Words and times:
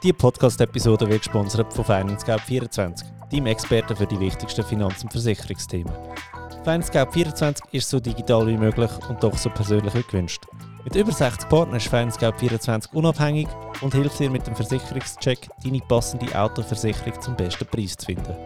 Diese 0.00 0.14
Podcast-Episode 0.14 1.08
wird 1.08 1.22
gesponsert 1.22 1.72
von 1.72 1.84
FinanceGap24, 1.84 3.02
deinem 3.32 3.46
Experten 3.46 3.96
für 3.96 4.06
die 4.06 4.20
wichtigsten 4.20 4.62
Finanz- 4.62 5.02
und 5.02 5.10
Versicherungsthemen. 5.10 5.92
FinanceGap24 6.64 7.58
ist 7.72 7.90
so 7.90 7.98
digital 7.98 8.46
wie 8.46 8.56
möglich 8.56 8.90
und 9.08 9.20
doch 9.20 9.36
so 9.36 9.50
persönlich 9.50 9.92
wie 9.96 10.02
gewünscht. 10.02 10.44
Mit 10.84 10.94
über 10.94 11.10
60 11.10 11.48
Partnern 11.48 11.78
ist 11.78 11.92
FinanceGap24 11.92 12.92
unabhängig 12.92 13.48
und 13.80 13.92
hilft 13.92 14.20
dir 14.20 14.30
mit 14.30 14.46
dem 14.46 14.54
Versicherungscheck, 14.54 15.48
deine 15.64 15.80
passende 15.80 16.32
Autoversicherung 16.38 17.20
zum 17.20 17.34
besten 17.34 17.66
Preis 17.66 17.96
zu 17.96 18.06
finden. 18.06 18.36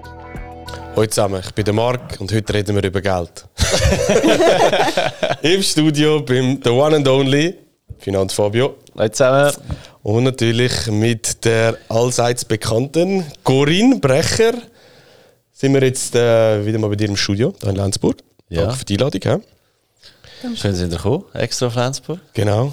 Hallo 0.97 1.07
zusammen, 1.07 1.43
ich 1.45 1.53
bin 1.53 1.67
der 1.67 1.75
Marc 1.75 2.19
und 2.19 2.33
heute 2.33 2.55
reden 2.55 2.77
wir 2.77 2.85
über 2.85 3.03
Geld. 3.03 3.47
Im 5.43 5.63
Studio 5.63 6.23
beim 6.23 6.61
The 6.65 6.71
One 6.71 6.97
and 6.97 7.07
Only 7.07 7.59
Finanz 7.99 8.33
Fabio. 8.33 8.77
Hallo 8.97 9.09
zusammen. 9.11 9.53
Und 10.03 10.25
natürlich 10.25 10.89
mit 10.89 11.45
der 11.45 11.79
allseits 11.89 12.45
bekannten 12.45 13.25
Corinne 13.45 14.01
Brecher 14.01 14.55
sind 15.53 15.75
wir 15.75 15.83
jetzt 15.85 16.15
äh, 16.17 16.67
wieder 16.67 16.79
mal 16.79 16.89
bei 16.89 16.97
dir 16.97 17.09
im 17.09 17.17
Studio, 17.17 17.55
hier 17.61 17.71
in 17.71 17.77
Lenzburg. 17.77 18.19
Ja. 18.49 18.63
Danke 18.63 18.79
für 18.79 18.85
die 18.85 18.95
Einladung. 18.95 19.23
Ja. 19.23 19.41
Schön, 20.57 20.75
sind 20.75 20.93
ihr 20.93 20.97
gekommen, 20.97 21.25
extra 21.35 21.67
auf 21.69 21.77
Lenzburg. 21.77 22.19
Genau. 22.35 22.73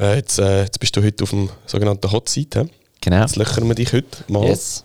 Äh, 0.00 0.16
jetzt, 0.16 0.38
äh, 0.38 0.62
jetzt 0.62 0.80
bist 0.80 0.96
du 0.96 1.02
heute 1.02 1.24
auf 1.24 1.30
dem 1.30 1.50
sogenannten 1.66 2.10
Hot 2.10 2.30
Seat. 2.30 2.58
Genau. 3.02 3.20
Jetzt 3.20 3.36
löchern 3.36 3.68
wir 3.68 3.74
dich 3.74 3.92
heute 3.92 4.24
mal. 4.28 4.46
Yes. 4.46 4.84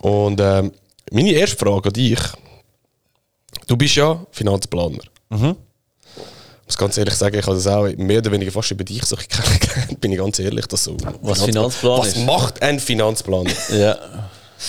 Und 0.00 0.40
ähm, 0.40 0.72
meine 1.12 1.30
erste 1.30 1.56
Frage 1.56 1.90
an 1.90 1.92
dich. 1.92 2.18
Du 3.68 3.76
bist 3.76 3.94
ja 3.94 4.26
Finanzplaner. 4.32 4.98
Mhm. 5.28 5.56
Ich 6.70 6.74
muss 6.74 6.78
ganz 6.78 6.98
ehrlich 6.98 7.14
sagen, 7.14 7.36
ich 7.36 7.44
habe 7.44 7.56
das 7.56 7.66
auch 7.66 7.88
mehr 7.96 8.18
oder 8.18 8.30
weniger 8.30 8.52
fast 8.52 8.70
über 8.70 8.84
dich 8.84 9.04
so 9.04 9.16
kennengelernt, 9.28 10.00
bin 10.00 10.12
ich 10.12 10.18
ganz 10.18 10.38
ehrlich. 10.38 10.66
Dass 10.66 10.84
so 10.84 10.96
Was 11.20 11.42
Finanzplan 11.42 11.98
Was 11.98 12.08
ist. 12.08 12.24
macht 12.24 12.62
ein 12.62 12.78
Finanzplaner? 12.78 13.50
Ja. 13.72 13.98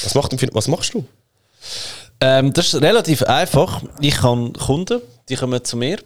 Was, 0.03 0.15
macht 0.15 0.31
ein 0.31 0.39
fin 0.39 0.49
was 0.51 0.67
machst 0.67 0.95
du? 0.95 1.05
Ähm, 2.19 2.53
das 2.53 2.73
ist 2.73 2.81
relativ 2.81 3.21
einfach. 3.21 3.83
Ich 3.99 4.19
habe 4.23 4.51
Kunden, 4.53 4.99
die 5.29 5.35
kommen 5.35 5.63
zu 5.63 5.77
mir 5.77 5.99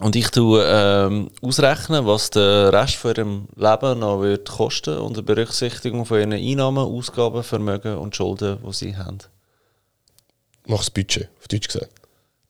und 0.00 0.16
ich 0.16 0.30
tue 0.30 0.64
ähm, 0.66 1.30
ausrechnen, 1.42 2.06
was 2.06 2.30
der 2.30 2.72
Rest 2.72 2.94
von 2.94 3.14
ihrem 3.14 3.48
Leben 3.56 3.98
noch 3.98 4.22
wird 4.22 4.48
kosten 4.48 4.96
unter 4.96 5.20
Berücksichtigung 5.20 6.06
von 6.06 6.18
ihren 6.18 6.32
Einnahmen, 6.32 6.78
Ausgaben, 6.78 7.42
Vermögen 7.42 7.98
und 7.98 8.16
Schulden, 8.16 8.56
die 8.66 8.72
sie 8.72 8.96
haben. 8.96 9.18
Machst 10.66 10.84
das 10.84 10.90
Budget, 10.92 11.28
auf 11.38 11.48
Deutsch 11.48 11.66
gesagt. 11.66 11.97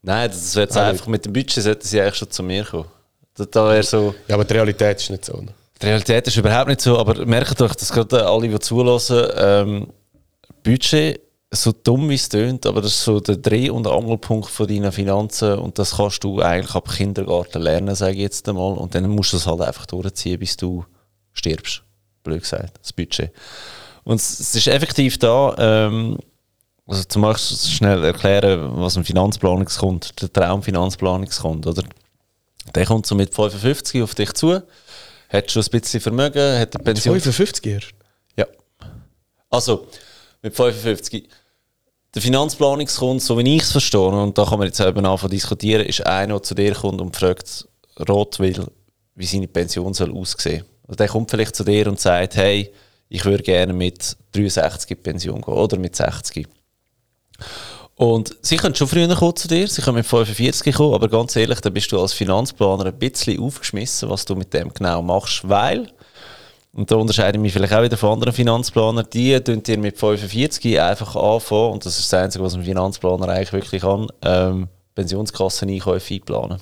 Nein, 0.02 0.30
das 0.30 0.54
wird 0.54 0.76
Ah, 0.76 0.88
einfach 0.88 1.06
mit 1.06 1.24
dem 1.24 1.32
Budget 1.32 1.62
sollten 1.62 1.86
sie 1.86 2.00
eigentlich 2.00 2.14
schon 2.16 2.30
zu 2.30 2.42
mir 2.42 2.64
kommen. 2.64 2.88
Da, 3.34 3.44
da 3.44 3.68
wäre 3.70 3.82
so. 3.82 4.14
Ja, 4.28 4.34
aber 4.34 4.44
die 4.44 4.54
Realität 4.54 4.98
ist 5.00 5.10
nicht 5.10 5.24
so. 5.24 5.36
Ne? 5.40 5.52
Die 5.80 5.86
Realität 5.86 6.26
ist 6.26 6.36
überhaupt 6.36 6.68
nicht 6.68 6.80
so, 6.80 6.98
aber 6.98 7.24
merkt 7.26 7.60
euch, 7.60 7.74
dass 7.74 7.92
gerade 7.92 8.26
alle, 8.26 8.48
die 8.48 8.58
zulassen, 8.58 9.26
ähm, 9.36 9.86
Budget, 10.62 11.20
so 11.50 11.72
dumm 11.72 12.10
wie 12.10 12.14
es 12.14 12.28
tönt, 12.28 12.66
aber 12.66 12.82
das 12.82 12.92
ist 12.92 13.04
so 13.04 13.20
der 13.20 13.36
Dreh- 13.36 13.70
und 13.70 13.86
Angelpunkt 13.86 14.48
von 14.50 14.66
deinen 14.66 14.92
Finanzen 14.92 15.58
und 15.58 15.78
das 15.78 15.96
kannst 15.96 16.22
du 16.22 16.42
eigentlich 16.42 16.74
ab 16.74 16.90
Kindergarten 16.90 17.62
lernen, 17.62 17.94
sage 17.94 18.14
ich 18.14 18.18
jetzt 18.20 18.48
einmal. 18.48 18.74
Und 18.74 18.94
dann 18.94 19.08
musst 19.08 19.32
du 19.32 19.38
es 19.38 19.46
halt 19.46 19.60
einfach 19.62 19.86
durchziehen, 19.86 20.38
bis 20.38 20.56
du 20.56 20.84
stirbst. 21.32 21.82
Blöd 22.22 22.42
gesagt, 22.42 22.78
das 22.82 22.92
Budget. 22.92 23.30
Und 24.04 24.16
es 24.16 24.40
es 24.40 24.54
ist 24.54 24.66
effektiv 24.66 25.18
da, 25.18 25.54
ähm, 25.58 26.18
also 26.88 27.04
zum 27.04 27.22
Beispiel 27.22 27.56
schnell 27.70 28.02
erklären, 28.02 28.72
was 28.76 28.96
ein 28.96 29.04
Finanzplanungskunde, 29.04 30.08
der 30.20 30.32
Traumfinanzplanungskunde, 30.32 31.68
oder? 31.68 31.82
Der 32.74 32.86
kommt 32.86 33.06
so 33.06 33.14
mit 33.14 33.34
55 33.34 34.02
auf 34.02 34.14
dich 34.14 34.32
zu, 34.32 34.62
hat 35.28 35.50
schon 35.50 35.62
ein 35.62 35.80
bisschen 35.80 36.00
Vermögen, 36.00 36.58
hat 36.58 36.74
eine 36.74 36.84
Pension. 36.84 37.20
55 37.20 37.66
erst? 37.66 37.90
Ja. 38.36 38.46
Also, 39.50 39.86
mit 40.42 40.56
55. 40.56 41.28
Der 42.14 42.22
Finanzplanungskunde, 42.22 43.22
so 43.22 43.36
wie 43.36 43.56
ich 43.56 43.62
es 43.62 43.72
verstehe, 43.72 44.08
und 44.08 44.38
da 44.38 44.46
kann 44.46 44.58
man 44.58 44.68
jetzt 44.68 44.80
eben 44.80 45.04
anfangen 45.04 45.30
diskutieren, 45.30 45.84
ist 45.84 46.06
einer, 46.06 46.34
der 46.34 46.42
zu 46.42 46.54
dir 46.54 46.74
kommt 46.74 47.02
und 47.02 47.14
fragt, 47.14 47.68
rot 48.08 48.38
will, 48.38 48.66
wie 49.14 49.26
seine 49.26 49.46
Pension 49.46 49.92
soll 49.92 50.16
aussehen. 50.16 50.64
Also 50.84 50.96
der 50.96 51.08
kommt 51.08 51.30
vielleicht 51.30 51.54
zu 51.54 51.64
dir 51.64 51.86
und 51.86 52.00
sagt, 52.00 52.36
hey, 52.36 52.72
ich 53.10 53.24
würde 53.26 53.42
gerne 53.42 53.74
mit 53.74 54.16
63 54.32 54.90
in 54.90 55.02
Pension 55.02 55.42
gehen 55.42 55.54
oder 55.54 55.76
mit 55.76 55.94
60. 55.94 56.48
Und 57.98 58.36
sie 58.42 58.56
können 58.56 58.76
schon 58.76 58.86
früher 58.86 59.12
kommen 59.16 59.34
zu 59.34 59.48
dir, 59.48 59.66
sie 59.66 59.82
können 59.82 59.96
mit 59.96 60.06
45 60.06 60.72
kommen, 60.74 60.94
aber 60.94 61.08
ganz 61.08 61.34
ehrlich, 61.34 61.60
da 61.60 61.68
bist 61.68 61.90
du 61.90 62.00
als 62.00 62.12
Finanzplaner 62.12 62.86
ein 62.86 62.98
bisschen 62.98 63.42
aufgeschmissen, 63.42 64.08
was 64.08 64.24
du 64.24 64.36
mit 64.36 64.54
dem 64.54 64.72
genau 64.72 65.02
machst, 65.02 65.48
weil, 65.48 65.90
und 66.72 66.88
da 66.92 66.94
unterscheide 66.94 67.38
ich 67.38 67.42
mich 67.42 67.52
vielleicht 67.52 67.72
auch 67.72 67.82
wieder 67.82 67.96
von 67.96 68.12
anderen 68.12 68.32
Finanzplanern, 68.32 69.04
die 69.12 69.40
tun 69.40 69.64
dir 69.64 69.78
mit 69.78 69.98
45 69.98 70.80
einfach 70.80 71.16
anfangen, 71.16 71.72
und 71.72 71.86
das 71.86 71.98
ist 71.98 72.12
das 72.12 72.22
Einzige, 72.22 72.44
was 72.44 72.54
ein 72.54 72.62
Finanzplaner 72.62 73.28
eigentlich 73.30 73.52
wirklich 73.52 73.82
kann, 73.82 74.06
ähm, 74.22 74.68
Pensionskasseneinkäufe 74.94 76.14
einplanen. 76.14 76.60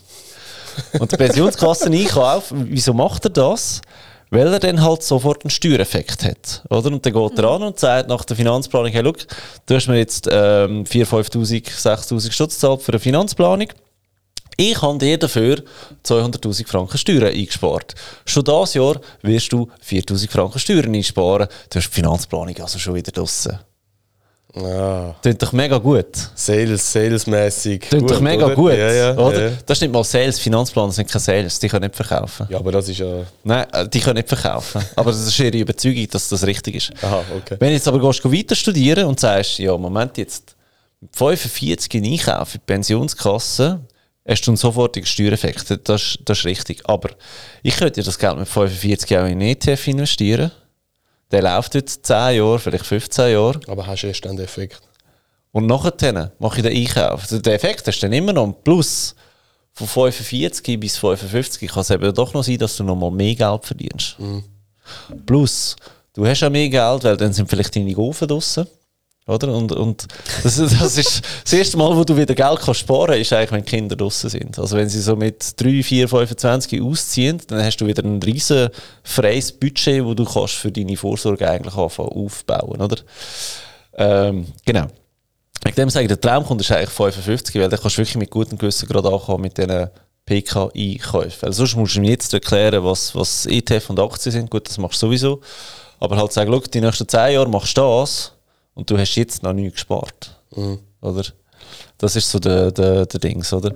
Und 0.98 1.12
der 1.12 1.18
Pensionskasseneinkauf, 1.18 2.50
wieso 2.50 2.94
macht 2.94 3.26
er 3.26 3.30
das? 3.30 3.82
Weil 4.30 4.52
er 4.52 4.58
dann 4.58 4.82
halt 4.82 5.02
sofort 5.02 5.44
einen 5.44 5.50
Steuereffekt 5.50 6.24
hat. 6.24 6.64
Oder? 6.68 6.92
Und 6.92 7.06
dann 7.06 7.12
geht 7.12 7.38
er 7.38 7.44
an 7.44 7.62
und 7.62 7.78
sagt 7.78 8.08
nach 8.08 8.24
der 8.24 8.36
Finanzplanung, 8.36 8.90
hey, 8.90 9.02
look, 9.02 9.18
du 9.66 9.74
hast 9.74 9.86
mir 9.86 9.98
jetzt 9.98 10.28
ähm, 10.30 10.84
4'000, 10.84 11.30
5'000, 11.30 11.64
6'000 11.64 12.32
Stutz 12.32 12.54
gezahlt 12.54 12.82
für 12.82 12.92
eine 12.92 12.98
Finanzplanung. 12.98 13.68
Ich 14.58 14.80
habe 14.80 14.98
dir 14.98 15.18
dafür 15.18 15.62
200'000 16.04 16.66
Franken 16.66 16.96
Steuern 16.96 17.34
eingespart. 17.34 17.94
Schon 18.24 18.44
dieses 18.44 18.74
Jahr 18.74 19.00
wirst 19.22 19.52
du 19.52 19.68
4'000 19.86 20.30
Franken 20.30 20.58
Steuern 20.58 20.94
einsparen. 20.94 21.48
Du 21.70 21.78
hast 21.78 21.88
die 21.88 21.94
Finanzplanung 21.94 22.56
also 22.58 22.78
schon 22.78 22.94
wieder 22.94 23.12
draussen. 23.12 23.58
Ja. 24.56 25.14
Klingt 25.20 25.42
doch 25.42 25.52
mega 25.52 25.76
gut. 25.76 26.06
Sales, 26.34 26.92
salesmäßig. 26.92 27.80
Klingt 27.80 28.10
doch 28.10 28.20
mega 28.20 28.46
oder? 28.46 28.54
gut. 28.54 28.72
Ja, 28.72 28.92
ja, 28.92 29.16
oder? 29.16 29.50
Ja. 29.50 29.56
Das 29.66 29.76
ist 29.76 29.82
nicht 29.82 29.92
mal 29.92 30.02
Sales. 30.02 30.38
Finanzplaner 30.38 30.92
sind 30.92 31.10
keine 31.10 31.20
Sales. 31.20 31.58
Die 31.58 31.68
können 31.68 31.84
nicht 31.84 31.96
verkaufen. 31.96 32.46
ja, 32.48 32.58
aber 32.58 32.72
das 32.72 32.88
ist 32.88 32.98
ja. 32.98 33.24
Nein, 33.44 33.66
äh, 33.72 33.86
die 33.86 34.00
können 34.00 34.16
nicht 34.16 34.28
verkaufen. 34.28 34.82
Aber 34.96 35.10
das 35.10 35.26
ist 35.26 35.38
ihre 35.38 35.58
Überzeugung, 35.58 36.06
dass 36.10 36.28
das 36.28 36.46
richtig 36.46 36.76
ist. 36.76 37.04
Aha, 37.04 37.22
okay. 37.36 37.56
Wenn 37.58 37.68
du 37.68 37.74
jetzt 37.74 37.86
aber 37.86 38.00
gehst, 38.00 38.22
geh 38.22 38.32
weiter 38.32 38.54
studieren 38.54 39.04
und 39.06 39.20
sagst, 39.20 39.58
ja, 39.58 39.76
Moment 39.76 40.16
jetzt, 40.16 40.56
mit 41.00 41.14
45 41.14 41.94
in 41.94 42.04
Einkauf 42.12 42.54
in 42.54 42.60
die 42.60 42.72
Pensionskasse, 42.72 43.80
hast 44.26 44.46
du 44.46 44.50
einen 44.50 44.56
sofortigen 44.56 45.06
Steuereffekt. 45.06 45.88
Das, 45.88 46.18
das 46.24 46.38
ist 46.38 46.44
richtig. 46.44 46.82
Aber 46.88 47.10
ich 47.62 47.76
könnte 47.76 48.00
ja 48.00 48.04
das 48.04 48.18
Geld 48.18 48.38
mit 48.38 48.48
45 48.48 49.18
auch 49.18 49.26
in 49.26 49.40
ETF 49.40 49.88
investieren. 49.88 50.50
Der 51.30 51.42
läuft 51.42 51.74
jetzt 51.74 52.06
10 52.06 52.36
Jahre, 52.36 52.58
vielleicht 52.58 52.86
15 52.86 53.32
Jahre. 53.32 53.60
Aber 53.66 53.86
hast 53.86 54.02
du 54.02 54.06
erst 54.06 54.24
dann 54.24 54.36
den 54.36 54.44
Effekt? 54.44 54.80
Und 55.52 55.66
nachher 55.66 56.32
mache 56.38 56.58
ich 56.58 56.62
den 56.62 56.76
Einkauf. 56.76 57.22
Also 57.22 57.38
Der 57.38 57.54
Effekt 57.54 57.86
ist 57.88 58.02
dann 58.02 58.12
immer 58.12 58.32
noch 58.32 58.44
ein 58.44 58.54
Plus. 58.62 59.14
Von 59.72 59.86
45 59.86 60.78
bis 60.80 60.96
55 60.96 61.70
kann 61.70 61.80
es 61.82 61.90
eben 61.90 62.14
doch 62.14 62.32
noch 62.32 62.44
sein, 62.44 62.58
dass 62.58 62.76
du 62.76 62.84
noch 62.84 62.96
mal 62.96 63.10
mehr 63.10 63.34
Geld 63.34 63.64
verdienst. 63.64 64.16
Plus, 65.26 65.76
du 66.14 66.26
hast 66.26 66.40
ja 66.40 66.48
mehr 66.48 66.68
Geld, 66.68 67.04
weil 67.04 67.16
dann 67.16 67.32
sind 67.32 67.48
vielleicht 67.50 67.74
deine 67.76 67.92
Gofen 67.92 68.28
draussen. 68.28 68.66
Oder? 69.26 69.52
Und, 69.52 69.72
und 69.72 70.06
das, 70.42 70.56
das 70.56 70.96
ist 70.96 71.22
das 71.42 71.52
erste 71.52 71.76
Mal, 71.76 71.96
wo 71.96 72.04
du 72.04 72.16
wieder 72.16 72.34
Geld 72.34 72.60
kannst 72.60 72.80
sparen 72.80 73.20
ist 73.20 73.32
eigentlich, 73.32 73.52
wenn 73.52 73.64
die 73.64 73.70
Kinder 73.70 73.96
draussen 73.96 74.30
sind. 74.30 74.58
Also 74.58 74.76
wenn 74.76 74.88
sie 74.88 75.00
so 75.00 75.16
mit 75.16 75.60
3, 75.60 75.82
4, 75.82 76.08
25 76.08 76.80
ausziehen, 76.80 77.42
dann 77.48 77.62
hast 77.62 77.78
du 77.78 77.86
wieder 77.86 78.04
ein 78.04 78.22
riesen 78.22 78.68
freies 79.02 79.50
Budget, 79.50 80.04
wo 80.04 80.14
du 80.14 80.24
kannst 80.24 80.54
für 80.54 80.70
deine 80.70 80.96
Vorsorge 80.96 81.48
eigentlich 81.48 81.74
anfangen 81.74 82.10
aufbauen, 82.10 82.80
oder? 82.80 82.98
Ähm, 83.94 84.46
genau. 84.64 84.86
Wegen 85.64 85.76
dem 85.76 85.90
sage 85.90 86.04
ich, 86.04 86.08
der 86.08 86.20
Traumkunde 86.20 86.62
ist 86.62 86.70
eigentlich 86.70 86.90
55, 86.90 87.54
weil 87.56 87.68
dann 87.68 87.80
kannst 87.80 87.96
du 87.96 88.02
wirklich 88.02 88.16
mit 88.16 88.30
gutem 88.30 88.56
Gewissen 88.56 88.88
gerade 88.88 89.08
ankommen 89.08 89.42
mit 89.42 89.58
diesen 89.58 89.90
PKI-Käufen. 90.26 91.42
Weil 91.42 91.52
sonst 91.52 91.74
musst 91.74 91.96
du 91.96 92.00
mir 92.00 92.10
jetzt 92.10 92.32
erklären, 92.32 92.84
was, 92.84 93.14
was 93.16 93.46
ETF 93.46 93.90
und 93.90 93.98
Aktien 93.98 94.32
sind. 94.32 94.50
Gut, 94.50 94.68
das 94.68 94.78
machst 94.78 95.02
du 95.02 95.06
sowieso. 95.06 95.40
Aber 95.98 96.16
halt 96.16 96.32
sagen, 96.32 96.60
die 96.72 96.80
nächsten 96.80 97.08
10 97.08 97.32
Jahre 97.32 97.48
machst 97.48 97.76
du 97.76 97.80
das 97.80 98.35
und 98.76 98.90
du 98.90 98.98
hast 98.98 99.16
jetzt 99.16 99.42
noch 99.42 99.54
nichts 99.54 99.74
gespart. 99.74 100.38
Oder? 101.00 101.24
Das 101.98 102.14
ist 102.14 102.30
so 102.30 102.38
der, 102.38 102.70
der, 102.70 103.06
der 103.06 103.20
Dings, 103.20 103.52
oder? 103.52 103.74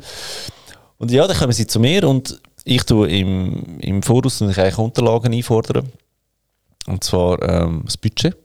Und 0.98 1.10
ja, 1.10 1.26
dann 1.26 1.36
kommen 1.36 1.52
sie 1.52 1.66
zu 1.66 1.80
mir 1.80 2.06
und 2.06 2.40
ich 2.64 2.84
tue 2.84 3.08
im, 3.10 3.80
im 3.80 4.02
Voraus 4.02 4.42
eigentlich 4.42 4.78
Unterlagen 4.78 5.32
einfordern. 5.32 5.90
Und 6.86 7.02
zwar 7.02 7.40
ähm, 7.42 7.82
das 7.86 7.96
Budget, 7.96 8.36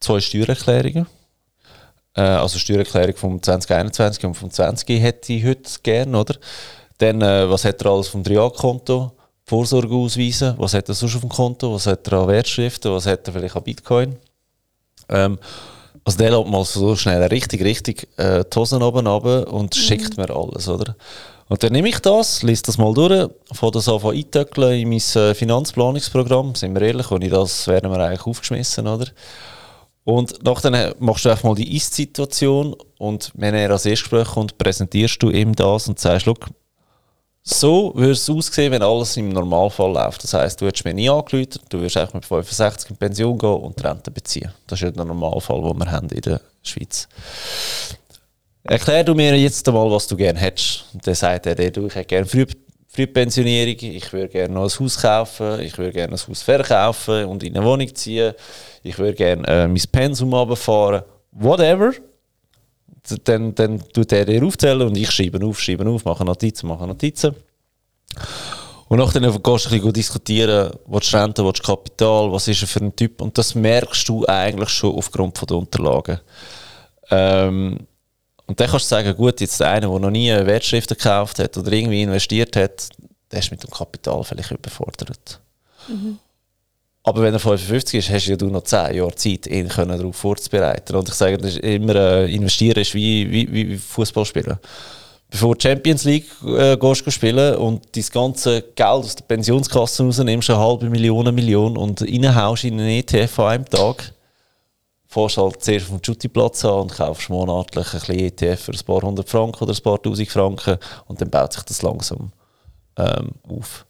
zwei 0.00 0.18
Steuererklärungen. 0.20 1.06
Äh, 2.14 2.22
also 2.22 2.58
Steuererklärung 2.58 3.16
vom 3.16 3.42
2021 3.42 4.24
und 4.26 4.34
vom 4.34 4.50
20 4.50 5.00
hätte 5.00 5.32
ich 5.32 5.44
heute 5.44 5.70
gerne, 5.84 6.18
oder? 6.18 6.34
Dann, 6.98 7.22
äh, 7.22 7.48
was 7.48 7.64
hat 7.64 7.80
er 7.82 7.92
alles 7.92 8.08
vom 8.08 8.22
3A-Konto? 8.22 9.12
Vorsorge 9.44 9.94
ausweisen, 9.94 10.54
was 10.58 10.74
hat 10.74 10.88
er 10.88 10.94
sonst 10.94 11.14
auf 11.14 11.22
dem 11.22 11.30
Konto, 11.30 11.72
was 11.72 11.86
hat 11.86 12.06
er 12.08 12.18
an 12.18 12.28
Wertschriften, 12.28 12.92
was 12.92 13.06
hat 13.06 13.26
er 13.26 13.32
vielleicht 13.32 13.56
an 13.56 13.62
Bitcoin. 13.62 14.16
Ähm, 15.08 15.38
also 16.04 16.18
der 16.18 16.30
lädt 16.30 16.48
mal 16.48 16.64
so 16.64 16.96
schnell 16.96 17.22
richtig, 17.24 17.62
richtig 17.62 18.08
äh, 18.16 18.44
die 18.44 18.58
Hosen 18.58 18.82
oben 18.82 19.06
runter 19.06 19.52
und 19.52 19.74
schickt 19.74 20.16
mir 20.16 20.30
alles, 20.30 20.68
oder? 20.68 20.96
Und 21.48 21.62
dann 21.62 21.72
nehme 21.72 21.88
ich 21.88 21.98
das, 22.00 22.42
lese 22.42 22.62
das 22.64 22.78
mal 22.78 22.92
durch, 22.92 23.28
fange 23.52 23.72
das 23.72 23.88
an 23.88 24.04
eintöckeln 24.04 24.80
in 24.80 24.88
mein 24.88 25.22
äh, 25.22 25.34
Finanzplanungsprogramm. 25.34 26.54
Sind 26.54 26.74
wir 26.74 26.82
ehrlich, 26.82 27.10
ich 27.10 27.30
das 27.30 27.66
wären 27.68 27.90
wir 27.90 27.98
eigentlich 28.00 28.26
aufgeschmissen, 28.26 28.86
oder? 28.86 29.06
Und 30.04 30.42
nachher 30.42 30.94
machst 30.98 31.26
du 31.26 31.30
einfach 31.30 31.44
mal 31.44 31.54
die 31.54 31.76
Ist-Situation 31.76 32.74
und 32.96 33.30
wenn 33.34 33.54
er 33.54 33.70
als 33.70 33.84
Erstgespräch 33.84 34.28
kommt, 34.28 34.56
präsentierst 34.56 35.22
du 35.22 35.28
ihm 35.28 35.54
das 35.54 35.88
und 35.88 35.98
sagst, 35.98 36.24
Look, 36.24 36.46
so 37.50 37.92
würde 37.94 38.12
es 38.12 38.28
aussehen, 38.28 38.72
wenn 38.72 38.82
alles 38.82 39.16
im 39.16 39.30
Normalfall 39.30 39.92
läuft. 39.92 40.22
Das 40.22 40.34
heisst, 40.34 40.60
du 40.60 40.66
hättest 40.66 40.84
mir 40.84 40.92
nie 40.92 41.08
angerufen, 41.08 41.60
du 41.70 41.78
würdest 41.78 41.96
einfach 41.96 42.14
mit 42.14 42.24
65 42.24 42.90
in 42.90 42.96
Pension 42.96 43.38
gehen 43.38 43.48
und 43.48 43.78
die 43.78 43.86
Rente 43.86 44.10
beziehen. 44.10 44.52
Das 44.66 44.78
ist 44.78 44.84
ja 44.84 44.90
der 44.90 45.04
Normalfall, 45.06 45.62
den 45.62 45.78
wir 45.78 45.90
haben 45.90 46.08
in 46.10 46.20
der 46.20 46.40
Schweiz. 46.62 47.08
Erklär 48.64 49.02
du 49.02 49.14
mir 49.14 49.34
jetzt 49.34 49.66
einmal, 49.66 49.90
was 49.90 50.06
du 50.06 50.16
gerne 50.16 50.38
hättest. 50.38 50.84
Und 50.92 51.06
dann 51.06 51.14
sagt 51.14 51.46
er, 51.46 51.54
du, 51.70 51.86
ich 51.86 51.94
hätte 51.94 52.06
gerne 52.06 52.26
Früh 52.26 52.44
Frühpensionierung, 52.90 53.76
ich 53.80 54.12
würde 54.12 54.28
gerne 54.28 54.52
noch 54.52 54.64
ein 54.64 54.80
Haus 54.80 55.00
kaufen, 55.00 55.60
ich 55.60 55.76
würde 55.78 55.92
gerne 55.92 56.14
ein 56.14 56.18
Haus 56.18 56.42
verkaufen 56.42 57.26
und 57.26 57.42
in 57.44 57.56
eine 57.56 57.64
Wohnung 57.64 57.94
ziehen, 57.94 58.32
ich 58.82 58.98
würde 58.98 59.14
gerne 59.14 59.46
äh, 59.46 59.68
mein 59.68 59.82
Pensum 59.92 60.32
runterfahren, 60.32 61.02
whatever. 61.30 61.92
Dann, 63.24 63.54
dann 63.54 63.80
tut 63.92 64.12
er 64.12 64.24
dir 64.24 64.44
aufzählen 64.44 64.82
und 64.82 64.96
ich 64.96 65.10
schreibe 65.10 65.44
auf, 65.44 65.60
schreibe 65.60 65.88
auf, 65.88 66.04
mache 66.04 66.24
Notizen, 66.24 66.66
mache 66.68 66.86
Notizen. 66.86 67.34
Und 68.88 68.98
nachher 68.98 69.20
gehst 69.20 69.36
du 69.36 69.50
ein 69.52 69.70
bisschen 69.70 69.92
diskutieren, 69.92 70.72
was 70.86 71.12
Rente, 71.12 71.44
was 71.44 71.62
Kapital, 71.62 72.32
was 72.32 72.48
ist 72.48 72.62
er 72.62 72.68
für 72.68 72.80
ein 72.80 72.96
Typ. 72.96 73.20
Und 73.20 73.36
das 73.36 73.54
merkst 73.54 74.08
du 74.08 74.26
eigentlich 74.26 74.70
schon 74.70 74.94
aufgrund 74.94 75.38
der 75.48 75.56
Unterlagen. 75.56 76.20
Ähm, 77.10 77.78
und 78.46 78.58
dann 78.58 78.68
kannst 78.68 78.86
du 78.86 78.88
sagen, 78.88 79.14
gut, 79.14 79.40
jetzt 79.42 79.60
der 79.60 79.70
eine, 79.70 79.88
der 79.88 79.98
noch 79.98 80.10
nie 80.10 80.30
Wertschriften 80.30 80.96
gekauft 80.96 81.38
hat 81.38 81.56
oder 81.58 81.70
irgendwie 81.70 82.02
investiert 82.02 82.56
hat, 82.56 82.88
der 83.30 83.40
ist 83.40 83.50
mit 83.50 83.62
dem 83.62 83.70
Kapital 83.70 84.24
vielleicht 84.24 84.50
überfordert. 84.52 85.40
Mhm. 85.86 86.18
Aber 87.08 87.22
wenn 87.22 87.32
er 87.32 87.40
55 87.40 88.00
ist, 88.00 88.10
hast 88.10 88.26
ja 88.26 88.36
du 88.36 88.50
noch 88.50 88.64
10 88.64 88.96
Jahre 88.96 89.14
Zeit, 89.14 89.46
ihn 89.46 89.66
darauf 89.66 90.14
vorzubereiten. 90.14 90.94
Und 90.94 91.08
ich 91.08 91.14
sage, 91.14 91.38
das 91.38 91.52
ist 91.52 91.60
immer, 91.60 91.94
äh, 91.94 92.34
investieren 92.34 92.82
ist 92.82 92.94
wie, 92.94 93.30
wie, 93.30 93.50
wie 93.50 93.78
Fußball 93.78 94.26
spielen. 94.26 94.58
Bevor 95.30 95.54
du 95.54 95.60
Champions 95.62 96.04
League 96.04 96.26
äh, 96.44 96.76
gehst 96.76 97.10
spielen 97.10 97.56
und 97.56 97.96
dein 97.96 98.04
ganze 98.12 98.60
Geld 98.60 98.88
aus 98.88 99.16
der 99.16 99.24
Pensionskasse 99.24 100.02
rausnimmst, 100.02 100.50
eine 100.50 100.58
halbe 100.58 100.90
Million, 100.90 101.26
eine 101.26 101.32
Million 101.32 101.78
und 101.78 102.02
reinhaust 102.02 102.64
in 102.64 102.78
einen 102.78 102.90
ETF 102.90 103.38
an 103.38 103.46
einem 103.46 103.64
Tag, 103.64 104.12
fährst 105.06 105.38
halt 105.38 105.64
zuerst 105.64 105.88
dem 105.88 106.02
Dutyplatz 106.02 106.62
an 106.66 106.80
und 106.80 106.94
kaufst 106.94 107.30
monatlich 107.30 107.86
ein 107.94 108.00
bisschen 108.00 108.18
ETF 108.18 108.60
für 108.64 108.72
ein 108.72 108.84
paar 108.84 109.00
hundert 109.00 109.30
Franken 109.30 109.64
oder 109.64 109.72
ein 109.72 109.82
paar 109.82 110.02
tausend 110.02 110.28
Franken 110.28 110.76
und 111.06 111.22
dann 111.22 111.30
baut 111.30 111.54
sich 111.54 111.62
das 111.62 111.80
langsam 111.80 112.32
ähm, 112.98 113.30
auf. 113.48 113.86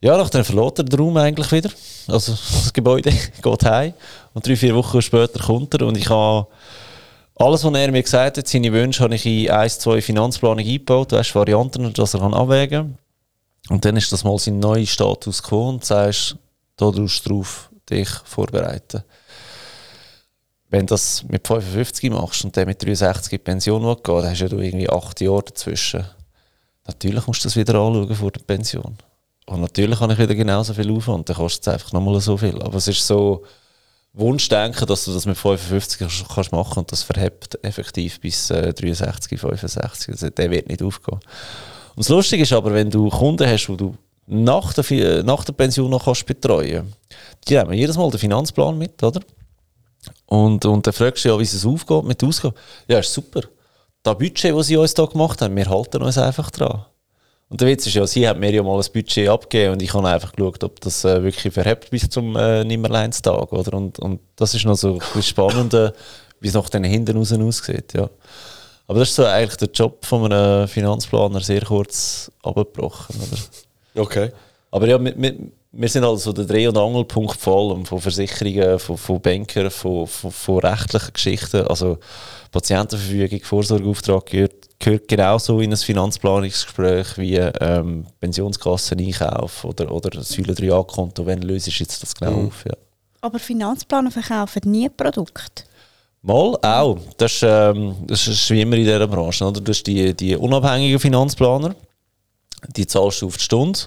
Ja, 0.00 0.16
nachdem 0.16 0.44
verlässt 0.44 0.78
er 0.78 0.84
den 0.84 0.98
Raum 0.98 1.16
eigentlich 1.16 1.50
wieder. 1.50 1.70
Also 2.06 2.32
das 2.52 2.72
Gebäude 2.72 3.10
geht 3.42 3.64
heim 3.64 3.94
und 4.34 4.46
drei, 4.46 4.56
vier 4.56 4.74
Wochen 4.74 5.02
später 5.02 5.40
kommt 5.40 5.74
er 5.74 5.86
und 5.86 5.96
ich 5.96 6.08
habe 6.08 6.46
alles, 7.36 7.64
was 7.64 7.74
er 7.74 7.92
mir 7.92 8.02
gesagt 8.02 8.38
hat, 8.38 8.48
seine 8.48 8.72
Wünsche, 8.72 9.02
habe 9.02 9.14
ich 9.14 9.24
in 9.24 9.50
ein, 9.50 9.70
zwei 9.70 10.00
Finanzplanungen 10.00 10.66
eingebaut, 10.66 11.12
weißt, 11.12 11.34
Varianten, 11.34 11.92
dass 11.92 12.14
er 12.14 12.20
kann 12.20 12.34
abwägen 12.34 12.98
kann. 13.68 13.74
Und 13.74 13.84
dann 13.84 13.96
ist 13.96 14.10
das 14.10 14.24
mal 14.24 14.38
sein 14.38 14.58
neuer 14.58 14.86
Status 14.86 15.42
quo 15.42 15.68
und 15.68 15.84
sagst, 15.84 16.36
da 16.76 16.90
tust 16.90 17.26
du 17.26 17.30
drauf 17.30 17.70
dich 17.88 18.08
vorbereiten 18.24 19.04
wenn 20.70 20.86
du 20.86 20.94
das 20.94 21.24
mit 21.24 21.46
55 21.46 22.10
machst 22.10 22.44
und 22.44 22.56
dann 22.56 22.66
mit 22.66 22.84
63 22.84 23.32
in 23.32 23.40
Pension 23.40 23.82
will 23.82 23.96
gehen, 23.96 24.22
dann 24.22 24.30
hast 24.30 24.40
du 24.40 24.56
ja 24.56 24.62
irgendwie 24.62 24.88
acht 24.88 25.20
Jahre 25.20 25.44
dazwischen. 25.44 26.04
Natürlich 26.86 27.26
musst 27.26 27.44
du 27.44 27.48
das 27.48 27.56
wieder 27.56 27.74
anschauen 27.74 28.14
vor 28.14 28.30
der 28.30 28.40
Pension. 28.40 28.96
Und 29.48 29.62
natürlich 29.62 29.98
kann 29.98 30.10
ich 30.10 30.18
wieder 30.18 30.34
genauso 30.34 30.74
viel 30.74 30.90
aufwand, 30.90 31.28
dann 31.28 31.36
kostet 31.36 31.66
es 31.66 31.72
einfach 31.72 31.92
nochmal 31.92 32.20
so 32.20 32.36
viel. 32.36 32.60
Aber 32.60 32.76
es 32.76 32.86
ist 32.86 33.06
so 33.06 33.44
Wunschdenken, 34.12 34.86
dass 34.86 35.06
du 35.06 35.14
das 35.14 35.24
mit 35.24 35.38
55 35.38 36.06
kannst 36.28 36.52
machen 36.52 36.80
und 36.80 36.92
das 36.92 37.02
verhebt 37.02 37.58
effektiv 37.62 38.20
bis 38.20 38.50
äh, 38.50 38.74
63, 38.74 39.40
65. 39.40 40.10
Also, 40.10 40.28
der 40.28 40.50
wird 40.50 40.68
nicht 40.68 40.82
aufgehen. 40.82 41.18
Und 41.94 41.98
das 41.98 42.10
Lustige 42.10 42.42
ist 42.42 42.52
aber, 42.52 42.74
wenn 42.74 42.90
du 42.90 43.08
Kunden 43.08 43.48
hast, 43.48 43.66
die 43.68 43.76
du 43.76 43.94
nach 44.26 44.74
der, 44.74 45.22
nach 45.22 45.44
der 45.44 45.52
Pension 45.54 45.90
noch 45.90 46.04
kannst 46.04 46.26
betreuen 46.26 46.92
kannst, 47.08 47.48
die 47.48 47.58
haben 47.58 47.72
jedes 47.72 47.96
Mal 47.96 48.10
den 48.10 48.20
Finanzplan 48.20 48.76
mit, 48.76 49.02
oder? 49.02 49.20
Und, 50.26 50.64
und 50.66 50.86
dann 50.86 50.92
fragst 50.92 51.24
du 51.24 51.30
ja, 51.30 51.38
wie 51.38 51.44
es 51.44 51.64
aufgeht 51.64 52.04
mit 52.04 52.20
der 52.20 52.28
Ausgabe. 52.28 52.54
Ja, 52.86 52.98
ist 52.98 53.14
super. 53.14 53.40
Das 54.02 54.18
Budget, 54.18 54.54
das 54.54 54.66
sie 54.66 54.76
uns 54.76 54.92
hier 54.94 55.06
gemacht 55.06 55.40
haben, 55.40 55.56
wir 55.56 55.70
halten 55.70 56.02
uns 56.02 56.18
einfach 56.18 56.50
dran. 56.50 56.84
Und 57.50 57.60
der 57.60 57.68
Witz 57.68 57.86
ist 57.86 57.94
ja, 57.94 58.06
sie 58.06 58.28
haben 58.28 58.40
mir 58.40 58.52
ja 58.52 58.62
mal 58.62 58.78
ein 58.78 58.92
Budget 58.92 59.28
abgegeben 59.28 59.72
und 59.72 59.82
ich 59.82 59.94
habe 59.94 60.06
einfach 60.06 60.32
geschaut, 60.32 60.62
ob 60.64 60.80
das 60.80 61.04
äh, 61.04 61.22
wirklich 61.22 61.52
verhebt 61.52 61.90
bis 61.90 62.08
zum 62.10 62.36
äh, 62.36 62.62
Nimmerleinstag, 62.62 63.52
oder? 63.52 63.74
Und, 63.74 63.98
und 63.98 64.20
das 64.36 64.54
ist 64.54 64.66
noch 64.66 64.76
so 64.76 64.94
ein 64.94 64.98
bisschen 64.98 65.22
spannend, 65.22 65.72
äh, 65.72 65.92
wie 66.40 66.48
es 66.48 66.54
nach 66.54 66.68
den 66.68 66.84
hinten 66.84 67.16
raus 67.16 67.32
aussieht, 67.32 67.94
ja. 67.94 68.10
Aber 68.86 69.00
das 69.00 69.10
ist 69.10 69.16
so 69.16 69.24
eigentlich 69.24 69.56
der 69.56 69.68
Job 69.68 70.04
von 70.04 70.30
einem 70.30 70.68
Finanzplaner 70.68 71.40
sehr 71.40 71.62
kurz 71.62 72.30
abgebrochen, 72.42 73.16
oder? 73.16 74.02
Okay. 74.02 74.32
Aber 74.70 74.86
ja, 74.86 74.98
mit, 74.98 75.18
mit, 75.18 75.38
wir 75.70 75.88
sind 75.88 76.04
also 76.04 76.32
der 76.32 76.46
Dreh- 76.46 76.66
und 76.66 76.78
Angelpunkt 76.78 77.38
vor 77.38 77.72
allem 77.72 77.84
von 77.84 78.00
Versicherungen, 78.00 78.78
von, 78.78 78.96
von 78.96 79.20
Bankern, 79.20 79.70
von, 79.70 80.06
von, 80.06 80.30
von, 80.30 80.58
rechtlichen 80.60 81.12
Geschichten. 81.12 81.66
Also 81.66 81.98
Patientenverfügung, 82.50 83.40
Vorsorgeauftrag 83.42 84.26
gehört, 84.26 84.78
gehört 84.78 85.08
genauso 85.08 85.60
in 85.60 85.72
ein 85.72 85.76
Finanzplanungsgespräch 85.76 87.18
wie 87.18 87.36
ähm, 87.36 88.06
Pensionskasseneinkauf 88.18 89.64
oder, 89.64 89.92
oder 89.92 90.22
Säule 90.22 90.54
3a-Konto. 90.54 91.26
Wenn 91.26 91.42
löst 91.42 91.66
jetzt 91.66 92.02
das 92.02 92.14
genau 92.14 92.32
mhm. 92.32 92.46
auf? 92.46 92.64
Ja. 92.64 92.74
Aber 93.20 93.38
Finanzplaner 93.38 94.10
verkaufen 94.10 94.62
nie 94.64 94.88
Produkte. 94.88 95.64
Mal 96.22 96.56
auch. 96.62 96.98
Das 97.18 97.32
ist, 97.32 97.42
ähm, 97.42 97.94
das 98.06 98.26
ist 98.26 98.50
wie 98.50 98.62
immer 98.62 98.76
in 98.76 98.84
dieser 98.84 99.06
Branche. 99.06 99.44
Oder? 99.44 99.60
Du 99.60 99.70
hast 99.70 99.82
die, 99.84 100.14
die 100.14 100.34
unabhängigen 100.34 100.98
Finanzplaner, 100.98 101.74
die 102.74 102.86
zahlst 102.86 103.20
du 103.20 103.26
auf 103.26 103.36
die 103.36 103.44
Stunde 103.44 103.80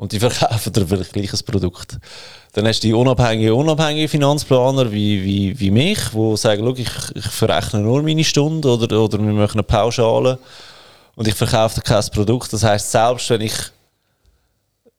und 0.00 0.12
die 0.12 0.18
verkaufen 0.18 0.72
dir 0.72 0.86
vielleicht 0.86 1.12
gleiches 1.12 1.42
Produkt. 1.42 1.98
Dann 2.54 2.66
hast 2.66 2.82
du 2.82 2.86
die 2.86 2.94
unabhängigen, 2.94 3.52
unabhängigen 3.52 4.08
Finanzplaner 4.08 4.90
wie, 4.90 5.22
wie, 5.22 5.60
wie 5.60 5.70
mich, 5.70 5.98
die 6.14 6.36
sagen, 6.38 6.74
ich, 6.74 6.88
ich 7.14 7.26
verrechne 7.26 7.80
nur 7.80 8.02
meine 8.02 8.24
Stunde 8.24 8.70
oder, 8.70 8.98
oder 8.98 9.18
wir 9.18 9.32
machen 9.34 9.58
eine 9.58 9.62
Pauschale 9.62 10.38
und 11.16 11.28
ich 11.28 11.34
verkaufe 11.34 11.74
dir 11.74 11.82
kein 11.82 12.02
Produkt. 12.14 12.50
Das 12.50 12.64
heißt, 12.64 12.90
selbst 12.90 13.28
wenn 13.28 13.42
ich 13.42 13.52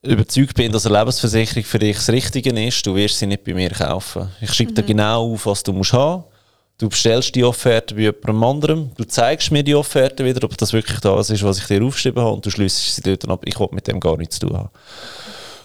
überzeugt 0.03 0.53
bin, 0.53 0.71
dass 0.71 0.85
eine 0.85 0.99
Lebensversicherung 0.99 1.63
für 1.63 1.79
dich 1.79 1.95
das 1.95 2.09
Richtige 2.09 2.67
ist, 2.67 2.85
du 2.85 2.93
wirst 2.93 3.17
sie 3.17 3.25
nicht 3.25 3.43
bei 3.43 3.55
mir 3.55 3.71
kaufen. 3.71 4.29
Ich 4.39 4.53
schreibe 4.53 4.69
mhm. 4.69 4.75
dir 4.75 4.83
genau 4.83 5.33
auf, 5.33 5.47
was 5.47 5.63
du 5.63 5.73
musst 5.73 5.93
haben 5.93 6.25
Du 6.81 6.89
bestellst 6.89 7.35
die 7.35 7.43
Offerte 7.43 7.93
bei 7.93 8.01
jemandem 8.01 8.43
anderem, 8.43 8.91
du 8.97 9.03
zeigst 9.03 9.51
mir 9.51 9.61
die 9.61 9.75
Offerte 9.75 10.25
wieder, 10.25 10.43
ob 10.43 10.57
das 10.57 10.73
wirklich 10.73 10.99
das 10.99 11.29
ist, 11.29 11.43
was 11.43 11.59
ich 11.59 11.65
dir 11.65 11.83
aufgeschrieben 11.83 12.23
habe, 12.23 12.33
und 12.33 12.43
du 12.43 12.49
schließt 12.49 12.95
sie 12.95 13.01
dort 13.03 13.29
ab. 13.29 13.43
Ich 13.45 13.59
will 13.59 13.67
mit 13.69 13.87
dem 13.87 13.99
gar 13.99 14.17
nichts 14.17 14.39
zu 14.39 14.47
tun 14.47 14.57
haben. 14.57 14.69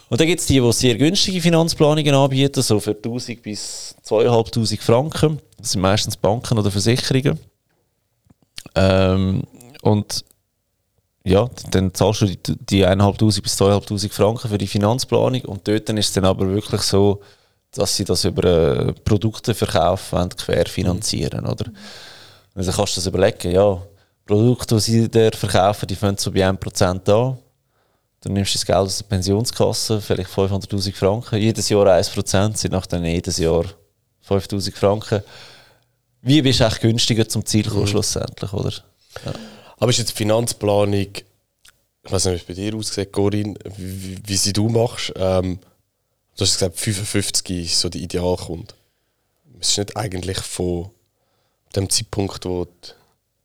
Und 0.09 0.21
dann 0.21 0.27
gibt 0.27 0.41
es 0.41 0.45
die, 0.45 0.59
die 0.59 0.73
sehr 0.73 0.95
günstige 0.95 1.41
Finanzplanungen 1.41 2.13
anbieten, 2.13 2.61
so 2.61 2.79
für 2.79 2.91
1000 2.91 3.41
bis 3.41 3.95
2500 4.03 4.79
Franken. 4.79 5.41
Das 5.57 5.71
sind 5.71 5.81
meistens 5.81 6.15
Banken 6.15 6.59
oder 6.59 6.69
Versicherungen. 6.69 7.39
Ähm, 8.75 9.41
und 9.81 10.23
ja, 11.23 11.49
dann 11.71 11.95
zahlst 11.95 12.21
du 12.21 12.25
die, 12.27 12.37
die 12.69 12.85
1500 12.85 13.41
bis 13.41 13.55
2500 13.55 14.13
Franken 14.13 14.49
für 14.49 14.57
die 14.59 14.67
Finanzplanung 14.67 15.41
und 15.45 15.67
dort 15.67 15.89
ist 15.89 16.09
es 16.09 16.13
dann 16.13 16.25
aber 16.25 16.47
wirklich 16.47 16.81
so, 16.81 17.21
dass 17.71 17.95
sie 17.95 18.05
das 18.05 18.25
über 18.25 18.43
äh, 18.43 18.93
Produkteverkauf 18.93 20.13
quer 20.37 20.65
finanzieren, 20.65 21.45
oder? 21.45 21.65
Also 22.55 22.71
kannst 22.71 22.95
du 22.95 22.99
das 22.99 23.07
überlegen, 23.07 23.51
ja, 23.51 23.81
Produkte, 24.25 24.75
die 24.75 24.81
sie 24.81 25.09
dir 25.09 25.31
verkaufen, 25.31 25.87
die 25.87 25.95
fangen 25.95 26.17
so 26.17 26.31
bei 26.31 26.47
1% 26.47 27.09
an. 27.09 27.37
Dann 28.21 28.33
nimmst 28.33 28.53
du 28.53 28.57
das 28.57 28.65
Geld 28.65 28.77
aus 28.77 28.97
der 28.97 29.05
Pensionskasse, 29.05 30.01
vielleicht 30.01 30.29
500'000 30.29 30.93
Franken, 30.93 31.39
jedes 31.39 31.69
Jahr 31.69 31.85
1%, 31.87 32.57
sind 32.57 32.71
nachher 32.71 32.99
jedes 33.03 33.37
Jahr 33.37 33.65
5'000 34.27 34.75
Franken. 34.75 35.21
Wie 36.21 36.41
bist 36.41 36.59
du 36.59 36.65
echt 36.65 36.81
günstiger 36.81 37.29
zum 37.29 37.45
Ziel 37.45 37.63
gekommen, 37.63 37.83
mhm. 37.83 37.87
schlussendlich, 37.87 38.51
oder? 38.51 38.73
Ja. 39.25 39.33
Aber 39.77 39.89
ist 39.91 39.99
jetzt 39.99 40.11
die 40.11 40.17
Finanzplanung, 40.17 40.93
ich 40.93 41.23
weiß 42.11 42.25
nicht, 42.25 42.47
wie 42.47 42.51
es 42.51 42.57
bei 42.57 42.69
dir 42.69 42.75
aussieht, 42.75 43.11
Corinne, 43.11 43.53
wie, 43.77 44.17
wie 44.25 44.37
sie 44.37 44.53
du 44.53 44.67
machst, 44.67 45.13
ähm, 45.15 45.59
Du 46.37 46.43
hast 46.43 46.53
gesagt, 46.53 46.79
55 46.79 47.65
ist 47.65 47.79
so 47.79 47.89
die 47.89 48.03
Idealkunde. 48.03 48.73
Es 49.59 49.69
ist 49.69 49.77
nicht 49.79 49.97
eigentlich 49.97 50.37
von 50.37 50.91
dem 51.75 51.89
Zeitpunkt, 51.89 52.45
wo 52.45 52.65
du 52.65 52.71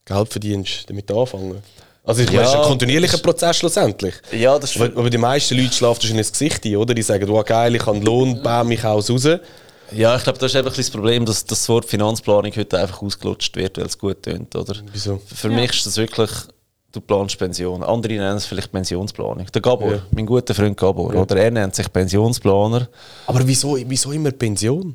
Geld 0.05 0.29
verdienst, 0.29 0.91
damit 0.91 1.11
anfangen. 1.11 1.63
Also 2.05 2.23
ich 2.23 2.29
ja, 2.29 2.35
meine, 2.35 2.47
es 2.49 2.53
ist 2.53 2.61
ein 2.61 2.67
kontinuierlicher 2.67 3.19
Prozess 3.19 3.57
schlussendlich. 3.57 4.15
Ja, 4.33 4.59
das 4.59 4.77
aber, 4.77 4.87
aber 4.99 5.09
die 5.09 5.19
meisten 5.19 5.57
Leute 5.57 5.73
schlafen 5.73 6.11
in 6.11 6.19
ins 6.19 6.33
Gesicht 6.33 6.65
ein, 6.67 6.77
oder? 6.77 6.93
Die 6.93 7.03
sagen, 7.03 7.31
oh 7.31 7.43
geil, 7.43 7.75
ich 7.75 7.83
habe 7.83 7.97
einen 7.97 8.05
Lohn, 8.05 8.43
baue 8.43 8.65
mich 8.65 8.85
aus 8.85 9.09
raus. 9.09 9.27
Ja, 9.93 10.17
ich 10.17 10.25
glaube, 10.25 10.39
das 10.39 10.53
ist 10.53 10.57
einfach 10.57 10.75
das 10.75 10.91
Problem, 10.91 11.25
dass 11.25 11.47
das 11.47 11.67
Wort 11.71 11.87
Finanzplanung 11.87 12.53
heute 12.55 12.79
einfach 12.79 13.01
ausgelutscht 13.01 13.57
wird, 13.57 13.79
weil 13.79 13.87
es 13.87 13.99
gut 13.99 14.23
tönt, 14.23 14.55
oder? 14.55 14.75
Wieso? 14.93 15.21
Für 15.35 15.49
ja. 15.49 15.55
mich 15.55 15.71
ist 15.71 15.87
das 15.87 15.97
wirklich 15.97 16.31
du 16.93 17.01
planst 17.01 17.39
Pension. 17.39 17.83
Andere 17.83 18.13
nennen 18.15 18.37
es 18.37 18.45
vielleicht 18.47 18.71
Pensionsplanung. 18.71 19.47
Der 19.53 19.61
Gabor, 19.63 19.93
Ja. 19.93 19.99
mein 20.11 20.27
guter 20.27 20.55
Freund 20.55 20.77
Gabor, 20.77 21.15
oder? 21.15 21.37
Er 21.37 21.51
nennt 21.51 21.75
sich 21.75 21.91
Pensionsplaner. 21.93 22.89
Aber 23.27 23.41
wieso, 23.47 23.77
wieso 23.87 24.13
immer 24.13 24.31
Pension? 24.31 24.95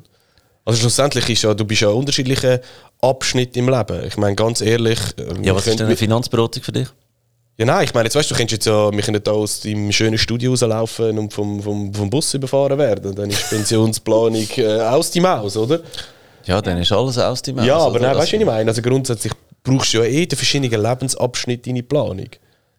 Also 0.64 0.80
schlussendlich 0.80 1.28
ist 1.30 1.42
ja, 1.42 1.54
du 1.54 1.64
bist 1.64 1.80
ja 1.80 1.88
an 1.88 1.94
unterschiedlichen 1.94 2.58
Abschnitten 3.00 3.58
im 3.60 3.68
Leben. 3.70 4.04
Ich 4.06 4.16
meine, 4.16 4.36
ganz 4.36 4.60
ehrlich. 4.60 4.98
äh, 5.18 5.46
Ja, 5.46 5.54
was 5.54 5.66
ist 5.66 5.78
denn 5.80 5.86
eine 5.86 5.96
Finanzberatung 5.96 6.62
für 6.62 6.72
dich? 6.72 6.88
Ja, 7.56 7.64
nein, 7.64 7.84
ich 7.84 7.92
meine, 7.94 8.04
jetzt 8.06 8.14
weißt 8.14 8.30
du, 8.30 8.34
du 8.34 8.38
könntest 8.38 8.52
jetzt 8.58 8.66
ja, 8.66 8.92
wir 8.92 9.02
können 9.02 9.20
da 9.22 9.32
aus 9.32 9.60
deinem 9.60 9.90
schönen 9.90 10.16
Studio 10.18 10.52
rauslaufen 10.52 11.18
und 11.18 11.32
vom, 11.32 11.60
vom, 11.60 11.92
vom 11.92 12.08
Bus 12.10 12.32
überfahren 12.34 12.78
werden. 12.78 13.14
Dann 13.16 13.30
ist 13.30 13.48
Pensionsplanung 13.50 14.46
äh, 14.58 14.80
aus 14.82 15.10
die 15.10 15.20
Maus, 15.20 15.56
oder? 15.56 15.80
Ja, 16.44 16.60
dann 16.62 16.78
ist 16.78 16.92
alles 16.92 17.18
aus 17.18 17.42
dem 17.42 17.58
Haus, 17.58 17.66
ja, 17.66 17.76
aber 17.78 17.98
nein, 17.98 18.10
weißt 18.10 18.14
du, 18.14 18.18
Also- 18.20 18.32
was 18.36 18.40
ich 18.40 18.46
meine? 18.46 18.70
Also 18.70 18.82
grundsätzlich 18.82 19.32
brauchst 19.68 19.94
du 19.94 19.98
ja 19.98 20.04
eh 20.04 20.26
den 20.26 20.36
verschiedenen 20.36 20.82
Lebensabschnitte 20.82 21.70
deine 21.70 21.82
Planung. 21.82 22.28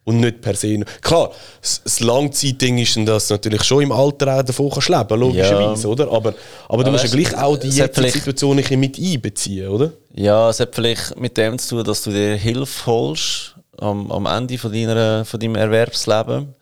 Und 0.04 0.18
nicht 0.18 0.40
per 0.40 0.56
se. 0.56 0.80
Klar, 1.02 1.30
das 1.60 2.00
Langzeitding 2.00 2.78
ist 2.78 2.96
dann, 2.96 3.06
dass 3.06 3.28
du 3.28 3.34
natürlich 3.34 3.62
schon 3.62 3.82
im 3.82 3.92
Alter 3.92 4.38
auch 4.38 4.42
davon 4.42 4.70
kannst 4.70 4.88
leben, 4.88 5.20
logischerweise, 5.20 5.88
oder? 5.88 6.04
Aber, 6.10 6.34
aber 6.68 6.82
du 6.82 6.88
Aber 6.88 6.90
musst 6.90 7.04
ja 7.04 7.10
du, 7.10 7.16
gleich 7.18 7.36
auch 7.36 7.56
die 7.56 7.68
jetzige 7.68 8.10
Situation 8.10 8.58
ein 8.58 8.80
mit 8.80 8.98
einbeziehen, 8.98 9.68
oder? 9.68 9.92
Ja, 10.14 10.48
es 10.48 10.58
hat 10.58 10.74
vielleicht 10.74 11.18
mit 11.20 11.36
dem 11.36 11.58
zu 11.58 11.76
tun, 11.76 11.84
dass 11.84 12.02
du 12.02 12.10
dir 12.10 12.34
Hilfe 12.34 12.86
holst 12.86 13.54
am, 13.78 14.10
am 14.10 14.26
Ende 14.26 14.56
von, 14.58 14.72
deiner, 14.72 15.24
von 15.24 15.38
deinem 15.38 15.56
Erwerbsleben. 15.56 16.54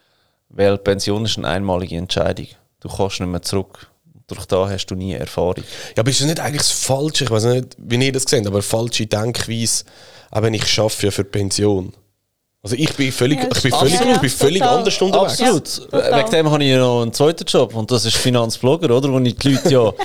Weil 0.51 0.79
Pension 0.79 1.25
ist 1.25 1.39
eine 1.39 1.49
einmalige 1.49 1.97
Entscheidung. 1.97 2.47
Du 2.81 2.89
kannst 2.89 3.21
nicht 3.21 3.29
mehr 3.29 3.43
zurück. 3.43 3.89
Durch 4.27 4.47
da 4.47 4.69
hast 4.69 4.87
du 4.87 4.95
nie 4.95 5.15
Erfahrung. 5.15 5.65
Ja, 5.97 6.01
aber 6.01 6.11
ist 6.11 6.21
das 6.21 6.27
nicht 6.27 6.41
eigentlich 6.41 6.63
das 6.63 6.71
Falsche? 6.71 7.25
Ich 7.25 7.31
weiß 7.31 7.45
nicht, 7.45 7.77
wie 7.79 8.05
ihr 8.05 8.13
das 8.13 8.25
seht, 8.25 8.47
aber 8.47 8.57
eine 8.57 8.63
falsche 8.63 9.07
Denkweise, 9.07 9.85
eben 10.35 10.55
ich 10.55 10.67
schaffe 10.67 11.07
ja 11.07 11.11
für 11.11 11.25
die 11.25 11.31
Pension. 11.31 11.93
Also 12.63 12.75
ich 12.77 12.93
bin 12.95 13.13
völlig, 13.13 13.39
Ja, 13.39 13.49
ich 13.55 13.63
bin 13.63 13.73
völlig, 13.73 14.01
ich 14.01 14.21
bin 14.21 14.31
völlig 14.31 14.59
Total. 14.61 14.79
anders 14.79 15.01
unterwegs. 15.01 15.41
Absolut. 15.41 15.93
Wegen 15.93 16.31
dem 16.31 16.51
habe 16.51 16.65
ich 16.65 16.71
ja 16.71 16.79
noch 16.79 17.03
einen 17.03 17.13
zweiten 17.13 17.45
Job 17.45 17.75
und 17.75 17.91
das 17.91 18.05
ist 18.05 18.17
Finanzblogger, 18.17 18.95
oder? 18.97 19.13
Wo 19.13 19.19
ich 19.21 19.37
die 19.37 19.51
Leute 19.53 19.71
ja. 19.73 19.93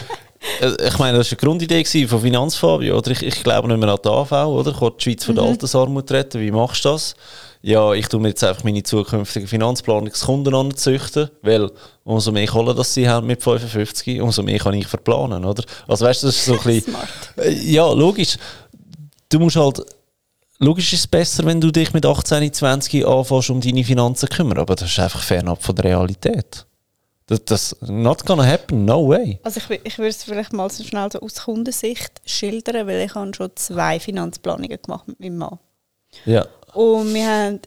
Äh, 0.62 0.88
Ich 0.89 0.98
meine, 1.00 1.18
das 1.18 1.32
war 1.32 1.38
eine 1.39 1.48
Grundidee 1.48 2.06
von 2.06 2.20
Finanzfabio, 2.22 2.98
oder? 2.98 3.12
Ich, 3.12 3.24
ich 3.24 3.44
glaube 3.44 3.68
nicht 3.70 3.77
mehr 3.80 3.89
an 3.89 3.98
die 4.03 4.10
AV, 4.10 4.32
oder? 4.32 4.72
Ich 4.72 4.77
die 4.98 5.03
Schweiz 5.03 5.24
von 5.24 5.36
der 5.36 5.46
Altersarmut 5.46 6.12
retten. 6.12 6.42
Wie 6.42 6.51
machst 6.51 6.84
du 6.84 6.89
das? 6.89 7.15
Ja, 7.62 7.94
ich 7.94 8.08
tue 8.10 8.20
mir 8.20 8.27
jetzt 8.30 8.44
einfach 8.44 8.65
meine 8.65 8.84
zukünftigen 8.84 9.48
Finanzplanungskunden 9.48 10.53
anzüchten, 10.53 11.30
weil 11.44 11.72
umso 12.03 12.34
mehr 12.34 12.46
Kohle 12.48 12.75
das 12.75 12.94
sie 12.94 13.08
haben 13.08 13.25
mit 13.27 13.42
55, 13.42 14.20
umso 14.20 14.44
mehr 14.44 14.60
kann 14.60 14.74
ich 14.74 14.86
verplanen, 14.86 15.46
oder? 15.46 15.63
Also 15.88 16.06
weißt 16.06 16.24
du, 16.24 16.27
das 16.27 16.36
ist 16.36 16.46
so 16.46 16.53
ein 16.56 16.60
bisschen... 16.63 16.92
Smart. 16.94 17.08
Äh, 17.38 17.51
Ja, 17.53 17.89
logisch. 17.94 18.38
Du 19.30 19.39
musst 19.39 19.56
halt. 19.56 19.82
Logisch 20.60 20.93
ist 20.93 21.00
es 21.00 21.07
besser, 21.07 21.45
wenn 21.45 21.60
du 21.60 21.72
dich 21.72 21.93
mit 21.93 22.05
18, 22.05 22.53
20 22.53 23.05
anfängst, 23.05 23.50
um 23.50 23.60
deine 23.60 23.83
Finanzen 23.83 24.27
zu 24.27 24.36
kümmern, 24.36 24.60
aber 24.60 24.75
das 24.75 24.89
ist 24.89 25.00
einfach 25.00 25.22
fernab 25.22 25.63
von 25.63 25.75
der 25.75 25.86
Realität. 25.86 26.65
Das, 27.27 27.45
das 27.45 27.77
not 27.81 28.25
gonna 28.25 28.45
happen, 28.45 28.86
no 28.86 29.07
way. 29.07 29.39
Also 29.43 29.60
ich, 29.60 29.81
ich 29.83 29.98
würde 29.98 30.10
es 30.10 30.24
vielleicht 30.24 30.53
mal 30.53 30.69
so 30.69 30.83
schnell 30.83 31.10
so 31.12 31.22
aus 31.22 31.36
Kundensicht 31.36 32.22
schildern, 32.25 32.86
weil 32.86 33.05
ich 33.05 33.15
habe 33.15 33.33
schon 33.33 33.51
zwei 33.55 34.00
Finanzplanungen 34.00 34.79
gemacht 34.81 35.07
mit 35.07 35.19
meinem 35.19 35.38
Mann. 35.38 35.60
Ja. 36.25 36.45
Und 36.74 37.13
wir 37.13 37.27
haben, 37.27 37.60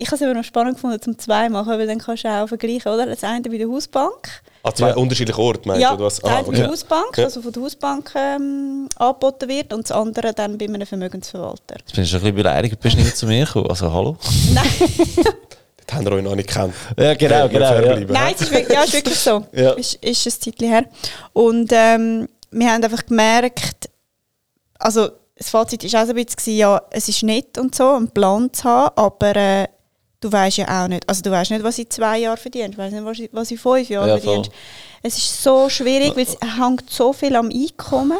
ich 0.00 0.08
habe 0.08 0.16
es 0.16 0.22
aber 0.22 0.34
noch 0.34 0.44
spannend 0.44 0.74
gefunden, 0.74 1.00
zum 1.00 1.18
zwei 1.18 1.48
machen, 1.48 1.68
weil 1.78 1.86
dann 1.86 1.98
kannst 1.98 2.24
du 2.24 2.28
auch 2.28 2.46
vergleichen, 2.48 2.90
oder? 2.92 3.06
Das 3.06 3.22
eine 3.22 3.42
bei 3.42 3.58
der 3.58 3.68
Hausbank. 3.68 4.42
An 4.62 4.74
zwei 4.74 4.88
Ja. 4.88 4.96
unterschiedlichen 4.96 5.40
Orten, 5.40 5.68
meinst 5.68 5.82
ja, 5.82 5.90
du? 5.90 5.94
oder 5.96 6.04
Was? 6.06 6.16
das 6.20 6.24
Ah, 6.30 6.36
eine 6.38 6.46
bei 6.46 6.52
der 6.52 6.60
okay. 6.64 6.70
Hausbank, 6.72 7.18
Ja. 7.18 7.24
also 7.24 7.42
von 7.42 7.52
der 7.52 7.62
Hausbank 7.62 8.12
ähm, 8.16 8.88
angeboten 8.96 9.48
wird 9.48 9.72
und 9.72 9.84
das 9.88 9.92
andere 9.96 10.32
dann 10.34 10.58
bei 10.58 10.64
einem 10.66 10.86
Vermögensverwalter. 10.86 11.76
Jetzt 11.78 11.94
bin 11.94 12.04
ich 12.04 12.10
schon 12.10 12.18
ein 12.18 12.22
bisschen 12.22 12.36
beleidigt, 12.36 12.80
bist 12.80 12.96
nicht 12.96 13.16
zu 13.16 13.26
mir 13.26 13.44
gekommen. 13.46 13.68
Also, 13.70 13.92
hallo? 13.92 14.16
Nein, 14.54 14.66
Das 15.86 15.96
haben 15.96 16.04
wir 16.04 16.12
euch 16.12 16.22
noch 16.22 16.36
nicht 16.36 16.48
gekannt. 16.48 16.74
Ja, 16.98 17.14
genau, 17.14 17.46
Ja, 17.46 17.48
fair 17.48 17.82
bleiben. 17.82 18.12
Nein, 18.12 18.34
es 18.36 18.42
ist 18.42 18.50
wirklich, 18.52 18.72
ja, 18.76 18.80
es 18.82 18.86
ist 18.88 18.94
wirklich 18.94 19.18
so. 19.18 19.44
Ja. 19.52 19.70
Ist, 19.72 19.94
ist 19.96 20.26
ein 20.26 20.30
Zeitchen 20.40 20.68
her. 20.68 20.84
Und 21.32 21.70
ähm, 21.72 22.28
wir 22.52 22.70
haben 22.72 22.84
einfach 22.84 23.04
gemerkt, 23.06 23.88
also 24.78 25.08
das 25.36 25.48
Fazit 25.50 25.90
war 25.92 26.02
auch 26.02 26.06
so 26.06 26.12
ein 26.12 26.24
bisschen, 26.24 26.56
ja, 26.56 26.80
es 26.90 27.08
ist 27.08 27.22
nett 27.22 27.56
und 27.58 27.74
so, 27.74 27.88
einen 27.94 28.08
Plan 28.10 28.52
zu 28.52 28.64
haben, 28.64 28.94
aber 28.96 29.34
äh, 29.36 29.66
du 30.20 30.30
weißt 30.30 30.58
ja 30.58 30.84
auch 30.84 30.88
nicht, 30.88 31.08
also 31.08 31.22
du 31.22 31.30
weißt 31.30 31.50
nicht, 31.50 31.62
was 31.64 31.78
in 31.78 31.88
zwei 31.90 32.18
Jahren 32.18 32.36
verdienst, 32.36 32.74
du 32.76 32.82
weißt 32.82 32.92
nicht, 32.94 33.04
was 33.04 33.18
was 33.32 33.50
in 33.50 33.58
fünf 33.58 33.88
Jahren 33.88 34.08
Ja, 34.08 34.18
voll. 34.18 34.34
verdienst. 34.34 34.50
Es 35.02 35.16
ist 35.18 35.42
so 35.42 35.68
schwierig, 35.68 36.14
weil 36.14 36.24
es 36.24 36.36
hängt 36.58 36.90
so 36.90 37.12
viel 37.12 37.34
am 37.36 37.48
Einkommen. 37.50 38.18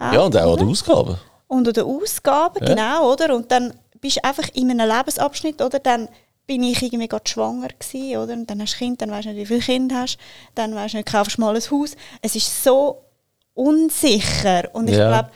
Ja, 0.00 0.20
und 0.20 0.36
auch 0.36 0.52
an 0.52 0.58
den 0.58 0.68
Ausgaben. 0.68 1.16
Und 1.48 1.66
an 1.66 1.74
den 1.74 1.84
Ausgaben, 1.84 2.58
Ja. 2.64 2.74
genau, 2.74 3.12
oder? 3.12 3.34
Und 3.34 3.50
dann 3.50 3.74
bist 4.00 4.16
du 4.18 4.24
einfach 4.24 4.48
in 4.54 4.70
einem 4.70 4.88
Lebensabschnitt, 4.88 5.60
oder? 5.60 5.80
Dann 5.80 6.08
bin 6.46 6.62
ich 6.62 6.80
irgendwie 6.82 7.08
gerade 7.08 7.28
schwanger 7.28 7.68
gewesen, 7.68 8.16
oder? 8.18 8.32
Und 8.34 8.48
dann 8.48 8.62
hast 8.62 8.74
du 8.74 8.78
Kind, 8.78 9.02
dann 9.02 9.10
weißt 9.10 9.26
du 9.26 9.30
nicht, 9.32 9.40
wie 9.40 9.46
viele 9.46 9.60
Kinder 9.60 10.02
hast, 10.02 10.18
dann 10.54 10.74
weißt 10.74 10.94
du 10.94 10.98
nicht, 10.98 11.10
kaufst 11.10 11.36
du 11.36 11.40
mal 11.40 11.54
ein 11.56 11.60
Haus. 11.70 11.96
Es 12.22 12.36
ist 12.36 12.62
so 12.64 13.02
unsicher. 13.54 14.68
Und 14.72 14.88
ich 14.88 14.96
Ja. 14.96 15.08
glaube, 15.08 15.30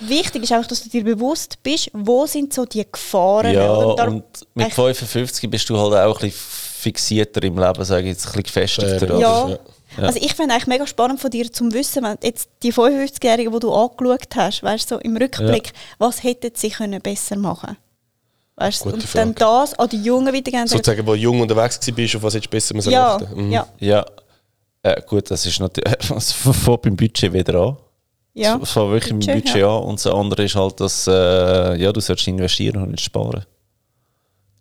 wichtig 0.00 0.42
ist 0.44 0.52
einfach, 0.52 0.68
dass 0.68 0.82
du 0.82 0.88
dir 0.88 1.04
bewusst 1.04 1.62
bist, 1.62 1.90
wo 1.92 2.26
sind 2.26 2.52
so 2.52 2.64
die 2.64 2.84
Gefahren. 2.90 3.52
Ja, 3.52 3.74
oder? 3.76 3.96
Darum- 3.96 4.14
und 4.16 4.24
mit 4.54 4.66
echt- 4.66 4.74
55 4.76 5.50
bist 5.50 5.68
du 5.68 5.78
halt 5.78 5.94
auch 5.94 6.20
ein 6.20 6.28
bisschen 6.28 6.32
fixierter 6.40 7.42
im 7.42 7.58
Leben, 7.58 7.84
sage 7.84 8.02
ich 8.02 8.08
jetzt, 8.08 8.26
ein 8.26 8.42
bisschen 8.42 8.42
gefestigter. 8.42 9.18
Ja. 9.18 9.48
Ja. 9.48 9.58
Ja. 9.96 10.02
Also 10.04 10.18
ich 10.20 10.34
finde 10.34 10.54
eigentlich 10.54 10.66
mega 10.66 10.86
spannend 10.86 11.20
von 11.20 11.30
dir 11.30 11.52
zum 11.52 11.72
Wissen, 11.72 12.02
wenn 12.02 12.18
jetzt 12.22 12.48
die 12.62 12.72
55-Jährigen, 12.72 13.52
die 13.52 13.60
du 13.60 13.72
angeschaut 13.72 14.26
hast, 14.34 14.62
weißt 14.62 14.90
du, 14.90 14.96
so 14.96 15.00
im 15.00 15.16
Rückblick, 15.16 15.72
was 15.98 16.22
hätten 16.22 16.50
sie 16.54 16.70
können 16.70 17.00
besser 17.00 17.36
machen 17.36 17.76
Weißt 18.56 18.82
Gute 18.82 18.94
und 18.96 19.14
dann 19.14 19.34
das 19.34 19.74
an 19.78 19.88
die 19.88 20.02
Jungen 20.02 20.32
weitergeben. 20.32 20.66
Sozusagen, 20.68 21.04
wo 21.06 21.12
du 21.12 21.18
jung 21.18 21.40
unterwegs 21.40 21.80
warst, 21.96 22.16
auf 22.16 22.22
was 22.22 22.34
hättest 22.34 22.46
du 22.52 22.56
besser 22.56 22.74
müssen 22.74 22.92
ja, 22.92 23.16
achten? 23.16 23.46
Mhm. 23.46 23.52
ja, 23.52 23.66
Ja. 23.80 24.06
Äh, 24.82 25.00
gut, 25.06 25.30
das 25.30 25.46
ist 25.46 25.58
natürlich. 25.60 25.92
Es 26.16 26.32
fängt 26.32 26.82
beim 26.82 26.94
Budget 26.96 27.32
wieder 27.32 27.54
an. 27.60 27.76
Ja. 28.34 28.58
Es 28.62 28.70
fängt 28.70 28.90
wirklich 28.90 29.12
Budget, 29.12 29.26
beim 29.28 29.40
Budget 29.42 29.56
ja. 29.56 29.76
an. 29.76 29.82
Und 29.84 30.04
das 30.04 30.12
andere 30.12 30.44
ist 30.44 30.54
halt, 30.56 30.80
dass 30.80 31.06
äh, 31.06 31.80
ja, 31.80 31.92
du 31.92 32.00
sollst 32.00 32.26
investieren 32.28 32.82
und 32.82 32.90
nicht 32.90 33.04
sparen. 33.04 33.44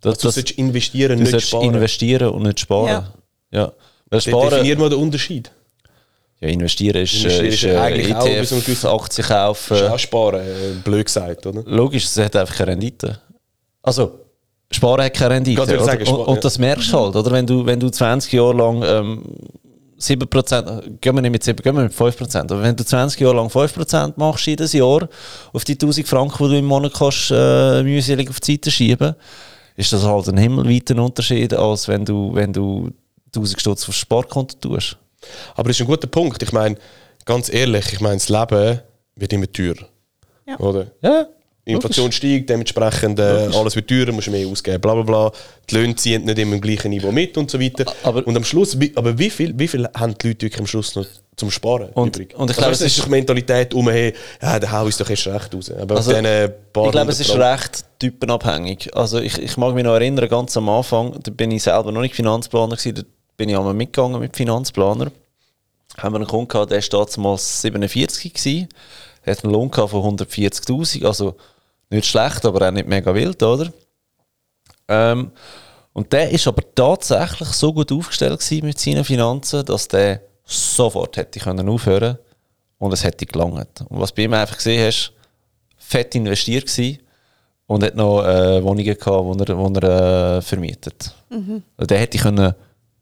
Das, 0.02 0.18
Du 0.18 0.30
sollst 0.30 0.52
investieren, 0.52 1.18
du 1.18 1.24
nicht 1.24 1.32
sollst 1.32 1.48
sparen. 1.48 1.74
investieren 1.74 2.30
und 2.30 2.44
nicht 2.44 2.60
sparen. 2.60 2.88
Ja. 2.88 3.14
Ja. 3.52 3.72
Weil 4.10 4.22
sparen, 4.22 4.50
Definier 4.50 4.78
mal 4.78 4.90
den 4.90 5.00
Unterschied. 5.00 5.52
ja, 6.42 6.50
investieren 6.50 6.98
ist, 7.02 7.14
Investieren 7.14 7.46
äh, 7.46 7.48
ist 7.48 7.56
ist 7.56 7.64
äh, 7.64 7.78
eigentlich 7.78 8.16
auch 8.16 8.24
bis 8.26 8.52
einem 8.52 8.60
ETF, 8.60 8.66
gewissen- 8.66 8.88
Aktien 8.90 9.28
kaufen. 9.28 9.70
Das 9.70 9.82
ist 9.82 9.90
auch 9.92 10.00
sparen, 10.00 10.42
äh, 10.42 10.74
blöd 10.84 11.06
gesagt, 11.06 11.46
oder? 11.46 11.64
Logisch, 11.66 12.06
es 12.06 12.18
hat 12.18 12.36
einfach 12.36 12.56
keine 12.56 12.72
Rendite. 12.72 13.20
Also, 13.82 14.20
Sparen 14.72 15.04
hat 15.04 15.14
keine 15.14 15.36
Rendite. 15.36 15.66
Sagen, 15.66 16.00
und, 16.02 16.08
Sparen, 16.08 16.26
und 16.26 16.36
ja. 16.36 16.42
das 16.42 16.58
merkst 16.60 16.92
du 16.92 17.00
halt, 17.00 17.16
oder? 17.16 17.32
Wenn 17.32 17.46
du, 17.48 17.66
wenn 17.66 17.80
du 17.80 17.90
20 17.90 18.34
Jahre 18.34 18.54
lang 18.56 18.84
ähm, 18.86 19.24
7%, 20.04 21.00
gehen 21.00 21.16
wir 21.16 21.22
nicht 21.22 21.32
mit 21.32 21.44
7, 21.44 21.62
gehen 21.62 21.76
wir 21.76 21.84
mit 21.84 21.94
5%, 21.94 22.40
aber 22.40 22.62
wenn 22.62 22.76
du 22.76 22.84
20 22.84 23.20
Jahre 23.20 23.36
lang 23.36 23.48
5% 23.48 24.14
machst 24.18 24.46
jedes 24.46 24.74
Jahr 24.74 25.08
auf 25.52 25.64
die 25.64 25.74
1000 25.74 26.08
Franken, 26.08 26.44
die 26.44 26.50
du 26.50 26.58
im 26.60 26.66
Monat 26.66 26.94
kannst, 26.94 27.32
äh, 27.32 27.84
mühselig 27.84 28.30
auf 28.30 28.40
die 28.40 28.54
Seite 28.54 28.72
schieben, 28.72 29.16
ist 29.76 29.92
das 29.94 30.04
halt 30.04 30.28
ein 30.30 30.38
himmelweiter 30.38 31.02
Unterschied, 31.02 31.54
als 31.54 31.88
wenn 31.88 32.06
du, 32.06 32.34
wenn 32.34 32.54
du 32.54 32.92
1000 33.28 33.60
Stutz 33.60 33.90
aufs 33.90 33.98
Sparkonto 33.98 34.58
tust. 34.60 34.98
Aber 35.56 35.70
das 35.70 35.78
ist 35.78 35.82
ein 35.82 35.88
guter 35.88 36.08
Punkt. 36.08 36.42
Ich 36.44 36.52
meine, 36.52 36.78
ganz 37.26 37.52
ehrlich, 37.52 37.92
ich 37.94 38.02
meine, 38.02 38.16
das 38.16 38.30
Leben 38.30 38.80
wird 39.16 39.34
immer 39.34 39.52
teurer. 39.52 39.88
Ja. 40.46 40.60
Oder? 40.60 40.88
Ja, 41.02 41.28
Inflation 41.66 42.12
steigt, 42.12 42.50
dementsprechend 42.50 43.20
äh, 43.20 43.50
alles 43.54 43.76
wird 43.76 43.88
teurer, 43.88 44.12
musst 44.12 44.30
mehr 44.30 44.46
ausgeben, 44.48 44.82
bla 44.82 44.94
bla 44.96 45.04
bla. 45.04 45.32
Die 45.70 45.76
Löhne 45.76 45.96
ziehen 45.96 46.26
nicht 46.26 46.38
immer 46.38 46.56
im 46.56 46.62
gleichen 46.62 46.90
Niveau 46.90 47.12
mit 47.12 47.38
und 47.38 47.50
so 47.50 47.60
weiter. 47.60 47.86
Aber- 48.04 48.26
und 48.28 48.36
am 48.36 48.44
Schluss, 48.44 48.78
wie, 48.80 48.92
aber 48.96 49.18
wie 49.18 49.30
viel, 49.30 49.58
wie 49.58 49.68
viel 49.70 49.88
haben 49.96 50.14
die 50.22 50.28
Leute 50.28 50.42
wirklich 50.46 50.60
am 50.60 50.68
Schluss 50.68 50.94
noch 50.96 51.06
zum 51.38 51.50
Sparen 51.52 51.90
Und- 51.94 52.18
übrig? 52.18 52.36
und 52.38 52.52
ich 52.52 52.58
Also 52.58 52.62
glaube, 52.62 52.78
du, 52.78 52.84
es 52.86 52.92
ist 52.92 53.00
doch 53.00 53.08
Mentalität 53.08 53.74
um, 53.74 53.90
hey, 53.90 54.14
ja, 54.42 54.60
der 54.60 54.72
hau 54.74 54.88
ist 54.88 55.00
doch 55.00 55.10
erst 55.10 55.26
recht 55.28 55.56
raus. 55.56 55.72
Aber 55.72 55.96
Also, 55.96 56.12
diesen 56.12 56.26
paar 56.74 56.86
Ich 56.88 56.92
glaube, 56.92 57.12
es 57.12 57.20
ist 57.22 57.34
recht 57.36 57.86
typenabhängig. 57.98 58.96
Also 58.96 59.20
ich, 59.20 59.38
ich 59.38 59.56
mag 59.56 59.74
mich 59.74 59.86
noch 59.86 59.94
erinnern, 59.94 60.28
ganz 60.28 60.58
am 60.58 60.68
Anfang, 60.68 61.18
da 61.24 61.32
bin 61.32 61.50
ich 61.52 61.64
selber 61.64 61.94
noch 61.94 62.02
nicht 62.02 62.14
Finanzplaner 62.16 62.76
gewesen, 62.76 62.96
da 62.96 63.02
bin 63.38 63.48
ich 63.50 63.56
einmal 63.58 63.74
mitgegangen 63.74 64.20
mit 64.20 64.36
Finanzplaner. 64.36 65.12
Haben 65.98 66.14
wir 66.14 66.18
einen 66.20 66.28
Kunden 66.28 66.50
gehabt, 66.50 66.72
der 66.72 66.82
war 66.84 67.06
damals 67.16 67.62
47 67.62 68.34
gewesen, 68.34 68.68
hat 69.26 69.44
einen 69.44 69.54
Lohn 69.54 69.72
von 69.72 70.18
140'000, 70.18 71.06
also 71.06 71.36
nicht 71.94 72.08
schlecht, 72.08 72.46
aber 72.46 72.68
auch 72.68 72.72
nicht 72.72 72.88
mega 72.88 73.14
wild, 73.14 73.42
oder? 73.42 73.72
Ähm, 74.88 75.32
und 75.94 76.12
der 76.12 76.30
ist 76.32 76.48
aber 76.48 76.64
tatsächlich 76.74 77.50
so 77.50 77.72
gut 77.72 77.92
aufgestellt 77.92 78.44
mit 78.64 78.80
seinen 78.80 79.04
Finanzen, 79.04 79.64
dass 79.66 79.88
der 79.88 80.22
sofort 80.44 81.18
hätte 81.18 81.40
können 81.40 81.70
aufhören 81.70 82.18
und 82.80 82.94
es 82.94 83.04
hätte 83.04 83.26
gelangt. 83.26 83.82
Und 83.88 84.00
was 84.00 84.12
bei 84.12 84.24
ihm 84.24 84.34
einfach 84.34 84.58
gesehen 84.58 84.86
hast, 84.86 85.14
fett 85.78 86.16
investiert 86.16 86.66
gewesen 86.66 87.00
und 87.68 87.84
hat 87.84 87.96
noch 87.96 88.24
äh, 88.24 88.64
Wohnungen 88.64 88.98
gehabt, 88.98 89.40
die 89.40 89.52
er, 89.52 89.58
wo 89.58 89.68
er 89.68 90.38
äh, 90.38 90.42
vermietet. 90.42 91.16
Also 91.78 91.88
Der 91.88 92.00
hätte 92.00 92.18
können 92.18 92.54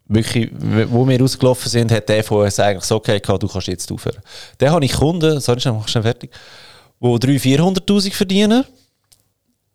wirklich, 0.07 0.51
wo 0.89 1.07
wir 1.07 1.19
rausgelaufen 1.19 1.69
sind, 1.69 1.91
hat 1.91 2.09
der 2.09 2.23
von 2.23 2.43
uns 2.43 2.59
eigentlich 2.59 2.83
so 2.83 2.97
okay 2.97 3.19
gehabt, 3.19 3.41
du 3.41 3.47
kannst 3.47 3.67
jetzt 3.67 3.91
aufhören. 3.91 4.21
Dann 4.57 4.71
habe 4.71 4.83
ich 4.83 4.93
Kunden, 4.93 5.39
sorry, 5.39 5.61
mach 5.65 5.87
schnell 5.87 6.03
fertig, 6.03 6.31
die 6.99 7.05
300'000, 7.05 7.85
400'000 7.87 8.13
verdienen 8.13 8.65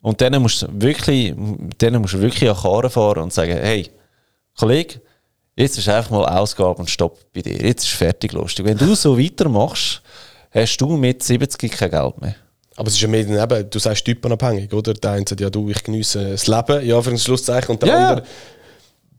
Und 0.07 0.21
dann 0.21 0.41
musst 0.41 0.63
du 0.63 0.69
wirklich, 0.71 1.35
dann 1.79 2.01
musst 2.01 2.15
du 2.15 2.21
wirklich 2.21 2.49
an 2.49 2.55
Karren 2.57 2.89
fahren 2.91 3.25
und 3.25 3.33
sagen, 3.33 3.59
hey, 3.61 3.91
Kollege, 4.57 5.01
jetzt 5.57 5.79
ist 5.79 5.89
einfach 5.89 6.13
mal 6.13 6.25
Ausgabe 6.27 6.79
und 6.79 6.89
Stopp 6.89 7.19
bei 7.35 7.43
dir. 7.43 7.57
Jetzt 7.57 7.83
ist 7.83 7.95
fertig 7.95 8.31
lustig. 8.33 8.65
Wenn 8.67 8.79
du 8.79 8.95
so 8.95 9.19
weitermachst, 9.19 10.01
hast 10.53 10.77
du 10.77 10.97
mit 10.97 11.25
70 11.25 11.73
kein 11.73 11.91
Geld 11.91 12.21
mehr. 12.21 12.37
Aber 12.77 12.87
es 12.87 12.95
ist 12.95 13.01
ja 13.01 13.09
mehr 13.09 13.25
dann 13.25 13.43
eben, 13.53 13.69
du 13.69 13.79
sagst 13.81 14.05
typenabhängig, 14.05 14.73
oder? 14.73 14.95
Der 14.95 15.11
eine 15.11 15.25
sagt, 15.29 15.41
ja 15.41 15.51
du, 15.51 15.69
ich 15.71 15.83
genieße 15.83 16.31
das 16.31 16.47
Leben, 16.47 16.87
ja, 16.87 17.03
für 17.03 17.11
ein 17.11 17.19
Schlusszeichen. 17.19 17.73
Und 17.73 17.83
der 17.83 17.89
Ja. 17.89 18.09
andere 18.11 18.27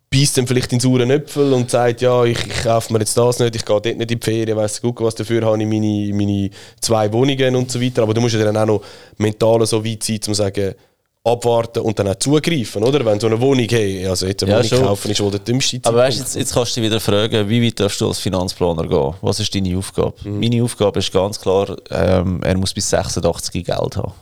beißt 0.10 0.38
dann 0.38 0.48
vielleicht 0.48 0.72
in 0.74 0.80
sauren 0.80 1.10
Äpfel 1.12 1.52
und 1.54 1.70
sagt, 1.70 2.02
ja, 2.02 2.24
ich, 2.24 2.38
ich 2.46 2.64
kaufe 2.64 2.94
mir 2.94 3.00
jetzt 3.00 3.18
das 3.18 3.40
nicht, 3.40 3.56
ich 3.56 3.66
gehe 3.66 3.74
dort 3.82 3.86
nicht 3.86 4.12
in 4.12 4.20
die 4.20 4.24
Ferien, 4.24 4.56
weiss 4.58 4.82
gut, 4.82 5.02
was 5.02 5.16
dafür 5.16 5.44
habe 5.46 5.62
ich 5.62 5.68
meine, 5.68 6.14
meine 6.14 6.50
zwei 6.80 7.12
Wohnungen 7.12 7.56
und 7.56 7.70
so 7.72 7.82
weiter. 7.82 8.04
Aber 8.04 8.14
du 8.14 8.22
musst 8.22 8.36
ja 8.36 8.44
dann 8.46 8.56
auch 8.58 8.66
noch 8.66 8.82
mental 9.18 9.66
so 9.66 9.84
weit 9.84 10.04
sein, 10.04 10.16
um 10.16 10.22
zu 10.22 10.34
sagen, 10.34 10.76
abwarten 11.24 11.80
und 11.80 12.00
dann 12.00 12.08
auch 12.08 12.16
zugreifen, 12.16 12.84
oder? 12.86 13.04
Wenn 13.06 13.20
so 13.20 13.28
eine 13.28 13.42
Wohnung, 13.42 13.68
hey, 13.70 14.08
also 14.08 14.28
jetzt 14.28 14.44
eine 14.44 14.52
Ja, 14.54 14.58
Wohnung 14.60 14.70
schon. 14.70 14.82
kaufen 14.84 15.12
ist 15.12 15.20
wohl 15.20 15.32
der 15.32 15.42
dümmste 15.42 15.80
Aber 15.84 15.98
weißt, 15.98 16.18
Zeitpunkt. 16.20 16.36
jetzt, 16.36 16.36
jetzt 16.38 16.54
kannst 16.54 16.78
du 16.78 16.80
dich 16.82 16.90
wieder 16.90 17.00
fragen, 17.02 17.50
wie 17.50 17.66
weit 17.66 17.78
darfst 17.82 18.00
du 18.00 18.08
als 18.08 18.20
Finanzplaner 18.20 18.88
gehen? 18.88 19.14
Was 19.22 19.42
ist 19.42 19.54
deine 19.54 19.78
Aufgabe? 19.78 20.14
Meine 20.24 20.64
Aufgabe 20.64 21.00
ist 21.00 21.12
ganz 21.12 21.38
klar, 21.42 21.76
ähm, 21.92 22.40
er 22.44 22.58
muss 22.58 22.74
bis 22.74 22.90
86 22.90 23.66
Geld 23.66 23.98
haben. 23.98 24.14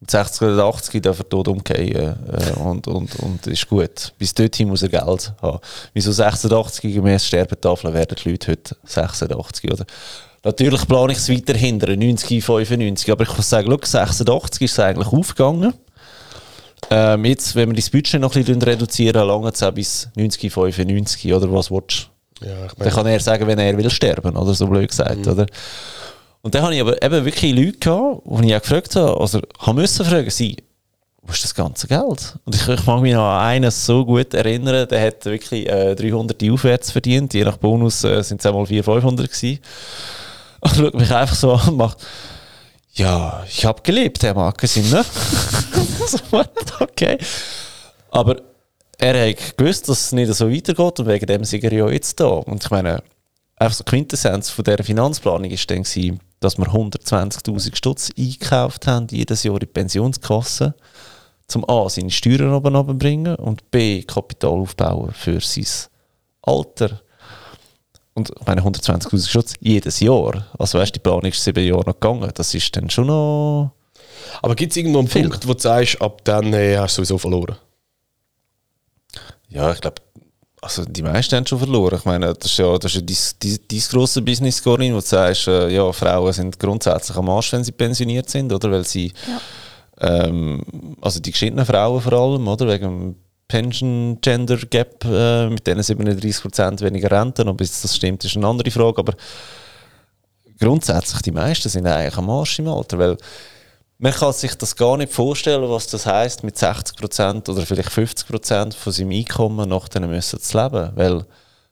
Mit 0.00 0.10
60 0.10 0.42
oder 0.42 0.64
80 0.64 1.02
darf 1.02 1.18
er 1.18 1.28
tot 1.28 1.48
umgehen 1.48 2.16
äh, 2.32 2.58
und, 2.58 2.88
und, 2.88 3.16
und 3.16 3.46
ist 3.46 3.68
gut. 3.68 4.14
Bis 4.16 4.32
dorthin 4.32 4.68
muss 4.68 4.82
er 4.82 4.88
Geld 4.88 5.32
haben. 5.42 5.58
Wieso 5.92 6.10
86 6.10 6.94
gemäß 6.94 7.26
Sterbetafeln 7.26 7.92
werden 7.92 8.16
die 8.22 8.30
Leute 8.30 8.52
heute 8.52 8.76
86, 8.84 9.70
oder? 9.70 9.84
Natürlich 10.42 10.88
plane 10.88 11.12
ich 11.12 11.18
es 11.18 11.28
weiter 11.28 11.52
hinter, 11.52 11.94
90, 11.94 12.42
95, 12.42 13.10
aber 13.10 13.24
ich 13.24 13.28
kann 13.28 13.42
sagen, 13.42 13.68
schau, 13.70 13.78
86 13.84 14.62
ist 14.62 14.72
es 14.72 14.78
eigentlich 14.78 15.08
aufgegangen. 15.08 15.74
Ähm, 16.88 17.26
jetzt, 17.26 17.54
wenn 17.54 17.68
wir 17.68 17.76
das 17.76 17.90
Budget 17.90 18.20
noch 18.20 18.34
ein 18.34 18.42
bisschen 18.42 18.62
reduzieren, 18.62 19.26
lange 19.26 19.50
es 19.50 19.62
auch 19.62 19.70
bis 19.70 20.08
90, 20.16 20.50
95 20.50 21.34
oder 21.34 21.52
was 21.52 21.70
willst 21.70 22.08
du? 22.40 22.46
Ja, 22.46 22.64
ich 22.64 22.72
Dann 22.72 22.78
meine, 22.78 22.90
kann 22.90 23.06
er 23.06 23.20
sagen, 23.20 23.46
wenn 23.46 23.58
er 23.58 23.76
will 23.76 23.90
sterben, 23.90 24.34
oder 24.34 24.54
so 24.54 24.66
blöd 24.66 24.88
gesagt, 24.88 25.26
oder? 25.26 25.44
Und 26.42 26.54
dann 26.54 26.62
habe 26.62 26.74
ich 26.74 26.80
aber 26.80 27.02
eben 27.02 27.24
wirklich 27.24 27.54
Leute 27.54 27.78
gehabt, 27.78 28.22
die 28.24 28.48
ich 28.48 28.56
auch 28.56 28.62
gefragt 28.62 28.96
habe, 28.96 29.20
also 29.20 29.40
haben 29.58 29.76
müssen 29.76 30.04
fragen, 30.06 30.30
sie, 30.30 30.56
wo 31.22 31.32
ist 31.32 31.44
das 31.44 31.54
ganze 31.54 31.86
Geld? 31.86 32.38
Und 32.44 32.54
ich, 32.54 32.66
ich 32.66 32.86
mag 32.86 33.02
mich 33.02 33.12
noch 33.12 33.24
an 33.24 33.46
einen 33.46 33.70
so 33.70 34.06
gut 34.06 34.32
erinnern, 34.32 34.88
der 34.88 35.06
hat 35.06 35.24
wirklich 35.26 35.68
äh, 35.68 35.94
300 35.94 36.42
aufwärts 36.50 36.90
verdient, 36.90 37.34
je 37.34 37.44
nach 37.44 37.58
Bonus 37.58 38.04
äh, 38.04 38.22
sind 38.22 38.40
es 38.40 38.46
einmal 38.46 38.64
400, 38.64 39.02
500 39.02 39.30
gewesen. 39.30 39.58
Und 40.60 40.76
schaut 40.76 40.94
mich 40.94 41.10
einfach 41.10 41.34
so 41.34 41.54
an 41.54 41.68
und 41.70 41.76
macht, 41.78 41.96
ja, 42.92 43.42
ich 43.48 43.64
habe 43.64 43.80
gelebt, 43.82 44.22
Herr 44.22 44.34
Markesin, 44.34 44.90
ne? 44.90 45.02
so, 46.06 46.18
okay. 46.80 47.16
Aber 48.10 48.36
er 48.98 49.30
hat 49.30 49.56
gewusst, 49.56 49.88
dass 49.88 50.00
es 50.00 50.12
nicht 50.12 50.34
so 50.34 50.52
weitergeht 50.52 51.00
und 51.00 51.06
wegen 51.06 51.24
dem 51.24 51.44
sind 51.44 51.64
er 51.64 51.72
ja 51.72 51.88
jetzt 51.88 52.20
da. 52.20 52.26
Und 52.26 52.62
ich 52.62 52.70
meine, 52.70 53.02
einfach 53.56 53.74
so 53.74 53.84
Quintessenz 53.84 54.50
von 54.50 54.64
dieser 54.64 54.84
Finanzplanung 54.84 55.50
ist 55.50 55.70
dann 55.70 55.82
gewesen, 55.82 56.20
dass 56.40 56.58
wir 56.58 56.66
120'000 56.66 57.76
Stutz 57.76 58.10
eingekauft 58.18 58.86
haben, 58.86 59.06
jedes 59.10 59.42
Jahr 59.42 59.54
in 59.54 59.60
die 59.60 59.66
Pensionskasse, 59.66 60.74
zum 61.46 61.68
A, 61.68 61.88
seine 61.88 62.10
Steuern 62.10 62.54
oben 62.54 62.74
runterbringen 62.74 63.34
und 63.36 63.70
B, 63.70 64.02
Kapital 64.02 64.50
aufbauen 64.50 65.12
für 65.12 65.40
sein 65.40 65.66
Alter. 66.42 67.00
Und 68.14 68.30
ich 68.30 68.46
meine, 68.46 68.62
120'000 68.62 69.28
Stutz 69.28 69.54
jedes 69.60 70.00
Jahr. 70.00 70.46
Also 70.58 70.78
weißt 70.78 70.90
du, 70.90 70.98
die 70.98 71.00
Planung 71.00 71.26
ist 71.26 71.42
sieben 71.44 71.64
Jahre 71.64 71.84
noch 71.86 72.00
gegangen. 72.00 72.30
Das 72.34 72.54
ist 72.54 72.74
dann 72.76 72.88
schon 72.90 73.06
noch... 73.06 73.72
aber 74.42 74.54
gibt 74.54 74.72
es 74.72 74.76
irgendwo 74.76 75.00
einen 75.00 75.08
Viel. 75.08 75.28
Punkt, 75.28 75.46
wo 75.46 75.54
du 75.54 75.60
sagst, 75.60 76.00
ab 76.00 76.24
dann 76.24 76.52
äh, 76.52 76.76
hast 76.76 76.96
du 76.96 77.02
sowieso 77.02 77.18
verloren? 77.18 77.56
Ja, 79.48 79.72
ich 79.72 79.80
glaube, 79.80 80.00
also 80.62 80.84
die 80.84 81.02
meisten 81.02 81.36
haben 81.36 81.46
schon 81.46 81.58
verloren. 81.58 81.98
Ich 81.98 82.04
meine, 82.04 82.34
das 82.34 82.50
ist 82.50 82.58
ja, 82.58 82.76
das 82.78 82.94
ist 82.94 83.00
ja 83.00 83.58
dein, 83.70 83.82
grosses 83.90 84.24
Business, 84.24 84.62
Corinne, 84.62 84.94
wo 84.94 85.00
du 85.00 85.06
sagst, 85.06 85.48
äh, 85.48 85.70
ja, 85.70 85.90
Frauen 85.92 86.32
sind 86.32 86.58
grundsätzlich 86.58 87.16
am 87.16 87.28
Arsch, 87.30 87.52
wenn 87.52 87.64
sie 87.64 87.72
pensioniert 87.72 88.28
sind, 88.28 88.52
oder? 88.52 88.70
Weil 88.70 88.84
sie, 88.84 89.12
ähm, 90.00 90.62
also 91.00 91.18
die 91.20 91.30
geschiedenen 91.30 91.64
Frauen 91.64 92.00
vor 92.00 92.12
allem, 92.12 92.46
oder? 92.46 92.68
Wegen 92.68 92.84
dem 92.84 93.16
Pension 93.48 94.18
Gender 94.20 94.58
Gap, 94.58 95.04
äh, 95.04 95.48
mit 95.48 95.66
denen 95.66 95.82
37% 95.82 96.80
weniger 96.82 97.10
Renten, 97.10 97.48
ob 97.48 97.60
jetzt 97.60 97.82
das 97.82 97.96
stimmt, 97.96 98.24
ist 98.24 98.36
eine 98.36 98.46
andere 98.46 98.70
Frage, 98.70 98.98
aber 98.98 99.14
grundsätzlich 100.58 101.22
die 101.22 101.32
meisten 101.32 101.68
sind 101.68 101.86
eigentlich 101.86 102.16
am 102.16 102.28
Arsch 102.30 102.58
im 102.58 102.68
Alter, 102.68 102.98
weil 102.98 103.16
man 104.00 104.12
kann 104.12 104.32
sich 104.32 104.54
das 104.54 104.74
gar 104.74 104.96
nicht 104.96 105.12
vorstellen, 105.12 105.68
was 105.68 105.86
das 105.86 106.06
heißt, 106.06 106.42
mit 106.42 106.56
60% 106.56 107.50
oder 107.50 107.66
vielleicht 107.66 107.90
50% 107.90 108.74
von 108.74 108.92
seinem 108.92 109.10
Einkommen 109.10 109.68
nach 109.68 109.88
müssen 110.00 110.40
zu 110.40 110.58
leben. 110.58 110.90
Weil 110.94 111.26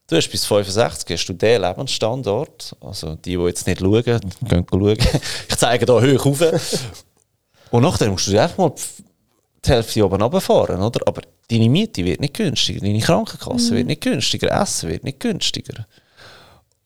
du 0.06 0.16
hast 0.16 0.28
bis 0.28 0.44
65 0.44 1.10
hast 1.10 1.26
du 1.26 1.32
den 1.32 1.62
Lebensstandard. 1.62 2.76
Also 2.82 3.14
die, 3.14 3.36
die 3.36 3.42
jetzt 3.44 3.66
nicht 3.66 3.80
schauen, 3.80 4.02
gehen 4.02 4.66
schauen. 4.70 4.98
Ich 5.48 5.56
zeige 5.56 5.86
da 5.86 5.94
hoch 5.94 6.26
rauf. 6.26 6.42
Und 7.70 7.82
nachher 7.82 8.10
musst 8.10 8.26
du 8.26 8.38
einfach 8.38 8.58
mal 8.58 8.74
die 9.64 9.70
Hälfte 9.70 10.04
oben 10.04 10.20
runterfahren, 10.20 10.82
oder? 10.82 11.00
Aber 11.06 11.22
deine 11.50 11.70
Miete 11.70 12.04
wird 12.04 12.20
nicht 12.20 12.34
günstiger, 12.34 12.80
deine 12.80 13.00
Krankenkasse 13.00 13.74
wird 13.74 13.86
nicht 13.86 14.02
günstiger, 14.02 14.52
Essen 14.60 14.90
wird 14.90 15.02
nicht 15.02 15.20
günstiger. 15.20 15.86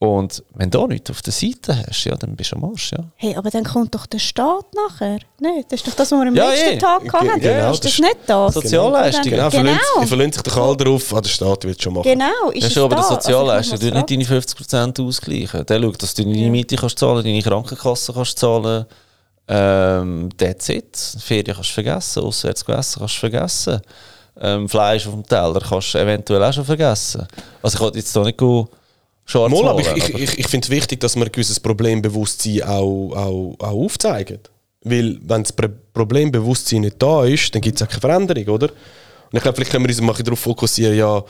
Und 0.03 0.43
wenn 0.55 0.69
du 0.69 0.79
da 0.79 0.87
nichts 0.87 1.09
auf 1.11 1.21
der 1.21 1.31
Seite 1.31 1.77
hast, 1.87 2.03
ja, 2.03 2.13
dann 2.17 2.35
bist 2.35 2.51
du 2.51 2.57
am 2.57 2.65
Arsch, 2.65 2.91
ja. 2.91 3.05
Hey, 3.15 3.37
aber 3.37 3.49
dann 3.49 3.63
kommt 3.63 3.95
doch 3.95 4.05
der 4.05 4.19
Staat 4.19 4.65
nachher. 4.75 5.19
Nicht? 5.39 5.71
Das 5.71 5.79
ist 5.79 5.87
doch 5.87 5.93
das, 5.95 6.11
was 6.11 6.19
wir 6.19 6.27
am 6.27 6.35
Ja, 6.35 6.49
letzten 6.49 6.69
eh. 6.71 6.77
Tag 6.77 7.01
Ge- 7.03 7.11
hatten. 7.13 7.39
genau, 7.39 7.71
ist 7.71 7.85
das 7.85 7.91
das 7.91 7.99
nicht 8.01 8.17
das? 8.27 8.53
Sozialleistungen. 8.53 9.29
Genau, 9.29 9.49
Genau. 9.49 9.61
verlöhnt, 9.63 9.79
die 10.01 10.07
verlöhnt 10.07 10.33
sich 10.33 10.43
doch 10.43 10.57
alle 10.57 10.75
darauf, 10.75 11.13
ah, 11.13 11.21
der 11.21 11.29
Staat 11.29 11.63
wird 11.63 11.81
schon 11.81 11.93
machen. 11.93 12.03
Genau, 12.03 12.49
ist 12.51 12.63
Ja, 12.63 12.69
schon, 12.69 12.83
aber 12.83 12.95
da? 12.97 13.01
der 13.01 13.09
Also, 13.11 13.15
Sozialleistung 13.21 13.79
mal 13.79 14.03
nicht 14.03 14.09
deine 14.11 14.41
50% 14.41 14.99
ausgleichen. 15.07 15.65
Der 15.65 15.81
schaut, 15.81 16.03
dass 16.03 16.13
du 16.15 16.23
deine 16.25 16.49
Miete 16.49 16.75
kannst 16.75 16.99
zahlen, 16.99 17.23
deine 17.23 17.41
Krankenkasse 17.41 18.11
kannst 18.11 18.37
zahlen. 18.39 18.85
Ähm, 19.47 20.29
that's 20.37 20.67
it. 20.67 20.97
Ferien 21.19 21.55
kannst 21.55 21.69
du 21.69 21.73
vergessen, 21.75 22.23
auswärts 22.23 22.61
essen 22.67 22.99
kannst 22.99 23.15
du 23.15 23.19
vergessen. 23.19 23.81
Ähm, 24.41 24.67
Fleisch 24.67 25.07
auf 25.07 25.13
dem 25.13 25.25
Teller 25.25 25.61
kannst 25.61 25.93
du 25.93 25.97
eventuell 25.99 26.43
auch 26.43 26.51
schon 26.51 26.65
vergessen. 26.65 27.25
Also 27.61 27.75
ich 27.77 27.81
wollte 27.81 27.99
jetzt 27.99 28.11
hier 28.11 28.21
nicht 28.23 28.37
go 28.37 28.67
schwarz 29.25 29.51
Mal, 29.51 29.67
aber 29.67 29.79
ich, 29.81 29.87
ich, 30.09 30.13
ich, 30.15 30.39
ich 30.39 30.47
finde 30.47 30.65
es 30.65 30.69
wichtig, 30.69 30.99
dass 30.99 31.15
man 31.15 31.27
ein 31.27 31.31
gewisses 31.31 31.59
Problembewusstsein 31.59 32.63
auch, 32.63 33.11
auch, 33.15 33.55
auch 33.59 33.85
aufzeigen. 33.85 34.39
Weil, 34.83 35.17
wenn 35.23 35.43
das 35.43 35.53
Pro- 35.53 35.69
Problembewusstsein 35.93 36.81
nicht 36.81 37.01
da 37.01 37.23
ist, 37.23 37.53
dann 37.55 37.61
gibt 37.61 37.79
es 37.79 37.87
auch 37.87 37.89
keine 37.89 38.01
Veränderung, 38.01 38.47
oder? 38.55 38.67
Und 38.69 39.37
ich 39.37 39.41
glaube, 39.41 39.55
vielleicht 39.55 39.71
können 39.71 39.85
wir 39.85 39.89
uns 39.89 40.01
mal 40.01 40.07
ein 40.07 40.11
bisschen 40.13 40.25
darauf 40.25 40.39
fokussieren, 40.39 40.97
ja, 40.97 41.23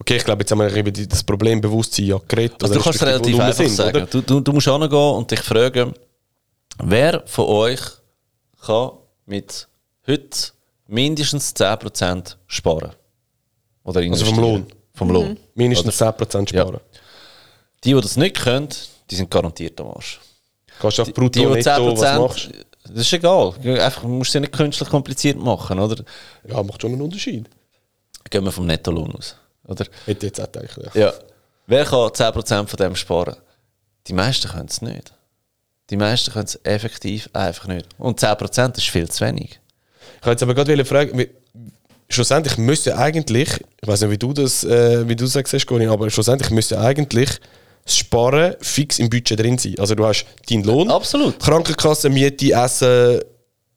okay, 0.00 0.16
ich 0.16 0.24
glaube, 0.24 0.42
jetzt 0.42 0.50
haben 0.50 0.58
wir 0.58 0.74
über 0.74 0.90
das 0.90 1.22
Problembewusstsein 1.22 2.06
ja 2.06 2.20
geredet. 2.26 2.60
Also 2.62 2.74
du 2.74 2.80
kannst 2.80 3.00
respektive, 3.02 3.38
relativ 3.38 3.40
einfach 3.40 3.56
sind, 3.56 3.76
sagen. 3.76 3.96
oder? 3.96 4.06
Du, 4.06 4.20
du, 4.20 4.40
du 4.40 4.52
musst 4.52 4.68
hingehen 4.68 4.92
und 4.92 5.30
dich 5.30 5.40
fragen, 5.40 5.94
wer 6.82 7.22
von 7.26 7.44
euch 7.46 7.80
kann 8.66 8.90
mit 9.26 9.68
heute 10.08 10.38
mindestens 10.88 11.54
10% 11.54 12.34
sparen? 12.48 12.90
Oder 13.84 14.00
Also 14.00 14.24
vom? 14.26 14.38
Lohn. 14.40 14.66
Vom 14.92 15.10
Lohn. 15.10 15.36
Mindestens 15.54 16.00
10% 16.02 16.48
sparen. 16.48 16.80
Die, 17.86 17.94
die 17.94 18.00
das 18.00 18.16
nicht 18.16 18.36
können, 18.36 18.68
die 19.10 19.14
sind 19.14 19.30
garantiert 19.30 19.80
am 19.80 19.88
Arsch. 19.88 20.20
Kannst 20.80 20.98
du 20.98 21.04
Die, 21.04 21.12
brutto, 21.12 21.40
die 21.40 21.46
netto, 21.46 21.96
was 21.96 22.18
machst 22.18 22.48
10%, 22.48 22.52
das 22.88 23.00
ist 23.02 23.12
egal. 23.12 23.54
Einfach, 23.80 24.02
du 24.02 24.08
musst 24.08 24.30
es 24.30 24.34
ja 24.34 24.40
nicht 24.40 24.52
künstlich 24.52 24.88
kompliziert 24.88 25.38
machen, 25.38 25.78
oder? 25.78 26.04
Ja, 26.48 26.62
macht 26.62 26.82
schon 26.82 26.92
einen 26.92 27.02
Unterschied. 27.02 27.48
Gehen 28.28 28.44
wir 28.44 28.52
vom 28.52 28.66
Nettolohn 28.66 29.12
aus, 29.12 29.36
oder? 29.66 29.86
Hätte 30.04 30.26
jetzt 30.26 30.40
auch 30.40 30.50
gedacht. 30.50 30.94
Ja. 30.94 31.06
Ja. 31.06 31.14
Wer 31.66 31.84
kann 31.84 31.98
10% 31.98 32.66
von 32.66 32.76
dem 32.76 32.96
sparen? 32.96 33.36
Die 34.06 34.12
meisten 34.12 34.48
können 34.48 34.68
es 34.68 34.82
nicht. 34.82 35.12
Die 35.90 35.96
meisten 35.96 36.32
können 36.32 36.46
es 36.46 36.58
effektiv 36.64 37.28
einfach 37.32 37.66
nicht. 37.66 37.86
Und 37.98 38.20
10% 38.20 38.76
ist 38.76 38.88
viel 38.88 39.08
zu 39.08 39.24
wenig. 39.24 39.60
Ich 40.20 40.26
wollte 40.26 40.30
jetzt 40.30 40.42
aber 40.42 40.54
gerade 40.54 40.84
fragen, 40.84 41.26
schlussendlich 42.08 42.58
müsste 42.58 42.96
eigentlich, 42.96 43.48
ich 43.80 43.88
weiß 43.88 44.02
nicht, 44.02 44.10
wie 44.10 44.18
du 44.18 44.32
das, 44.32 44.64
äh, 44.64 45.08
wie 45.08 45.16
du 45.16 45.26
das 45.26 45.32
siehst, 45.32 45.66
Corinne, 45.66 45.90
aber 45.90 46.10
schlussendlich 46.10 46.50
müsste 46.50 46.80
eigentlich 46.80 47.30
Sparen 47.86 48.54
fix 48.60 48.98
im 48.98 49.08
Budget 49.08 49.38
drin 49.38 49.58
sein. 49.58 49.74
Also 49.78 49.94
du 49.94 50.04
hast 50.04 50.26
deinen 50.50 50.64
Lohn, 50.64 50.90
Absolut. 50.90 51.38
Krankenkasse, 51.38 52.10
Miete, 52.10 52.52
Essen, 52.52 53.20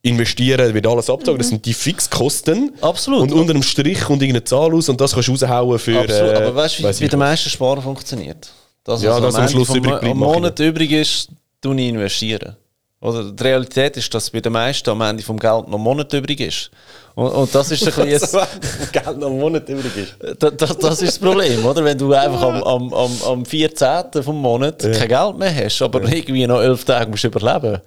investieren, 0.02 0.74
wird 0.74 0.88
alles 0.88 1.10
abgezogen. 1.10 1.38
Das 1.38 1.50
sind 1.50 1.66
die 1.66 1.74
Fixkosten. 1.74 2.72
Absolut. 2.82 3.22
Und 3.22 3.34
unter 3.34 3.54
dem 3.54 3.64
Strich 3.64 4.00
kommt 4.02 4.22
irgendeine 4.22 4.44
Zahl 4.46 4.74
aus 4.74 4.90
und 4.90 5.00
das 5.00 5.14
kannst 5.14 5.28
du 5.28 5.34
raushauen 5.34 5.78
für. 5.80 6.00
Absolut. 6.00 6.34
äh, 6.34 6.38
Aber 6.38 6.56
weißt 6.56 6.80
du, 6.80 6.84
wie 6.84 6.90
ich 6.90 7.00
bei 7.00 7.08
den 7.08 7.20
meisten 7.20 7.50
Sparen 7.50 7.82
funktioniert? 7.82 8.50
Das, 8.84 9.02
Ja, 9.04 9.12
was 9.16 9.22
das 9.22 9.36
am 9.36 9.42
Ende 9.42 9.52
Schluss 9.54 9.70
übrig 9.70 9.84
bleibt, 9.84 10.06
am 10.06 10.18
Monat 10.18 10.60
übrig 10.60 10.92
ist, 10.92 11.30
du 11.62 11.74
investieren. 11.74 12.56
Oder 13.02 13.32
die 13.32 13.44
Realität 13.44 13.96
ist, 13.96 14.14
dass 14.14 14.30
bei 14.30 14.42
den 14.42 14.52
meisten 14.52 14.90
am 14.90 15.00
Ende 15.02 15.24
vom 15.24 15.40
Geld 15.40 15.68
noch 15.70 15.76
einen 15.76 15.84
Monat 15.84 16.12
übrig 16.14 16.40
ist. 16.42 16.70
Und, 17.16 17.28
und 17.32 17.56
das 17.56 17.72
ist 17.72 17.82
ein 17.84 17.86
bisschen 18.08 18.10
jetzt. 18.10 18.92
Geld 18.92 19.18
noch 19.18 19.28
einen 19.28 19.40
Monat 19.40 19.70
übrig 19.70 19.96
ist. 19.96 20.16
Das, 20.42 20.54
das, 20.58 20.78
das 20.78 21.02
ist 21.02 21.08
das 21.14 21.20
Problem, 21.20 21.66
oder? 21.66 21.84
Wenn 21.86 21.98
du 21.98 22.12
einfach 22.14 22.42
am, 22.42 22.62
am, 22.64 22.94
am, 22.94 23.12
am 23.26 23.46
14. 23.46 24.22
vom 24.22 24.42
Monat 24.42 24.80
kein 24.82 25.08
Geld 25.08 25.38
mehr 25.38 25.56
hast, 25.66 25.82
aber 25.82 26.02
irgendwie 26.12 26.46
noch 26.46 26.62
elf 26.62 26.84
Tage 26.84 27.10
musst 27.10 27.24
überleben. 27.24 27.80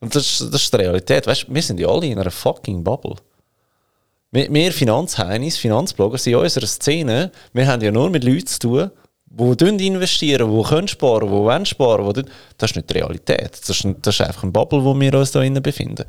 Und 0.00 0.14
das, 0.14 0.40
ist- 0.40 0.52
das 0.52 0.62
ist 0.62 0.72
die 0.72 0.76
Realität. 0.78 1.26
Weißt, 1.28 1.46
wir 1.48 1.62
sind 1.62 1.78
ja 1.78 1.86
alle 1.88 2.06
in 2.06 2.18
einer 2.18 2.30
fucking 2.30 2.82
Bubble. 2.82 3.14
Wir, 4.32 4.52
wir 4.52 4.72
Finanzheinis, 4.72 5.56
Finanzblogger 5.56 6.18
sind 6.18 6.32
in 6.34 6.38
unserer 6.40 6.66
Szene, 6.66 7.30
wir 7.52 7.66
haben 7.66 7.80
ja 7.82 7.90
nur 7.90 8.10
mit 8.10 8.24
Leuten 8.24 8.46
zu 8.46 8.58
tun, 8.58 8.90
dünn 9.30 9.78
investieren, 9.78 10.50
die 10.56 10.62
können 10.68 10.88
sparen, 10.88 11.26
die 11.28 11.32
wollen 11.32 11.66
sparen. 11.66 12.06
Dünn- 12.12 12.28
das 12.56 12.70
ist 12.70 12.76
nicht 12.76 12.90
die 12.90 12.94
Realität. 12.94 13.52
Das 13.60 13.68
ist, 13.70 13.84
ein- 13.84 14.00
das 14.02 14.14
ist 14.14 14.20
einfach 14.20 14.42
eine 14.42 14.52
Bubble, 14.52 14.84
wo 14.84 14.98
wir 14.98 15.14
uns 15.14 15.32
da 15.32 15.40
drinnen 15.40 15.62
befinden. 15.62 16.04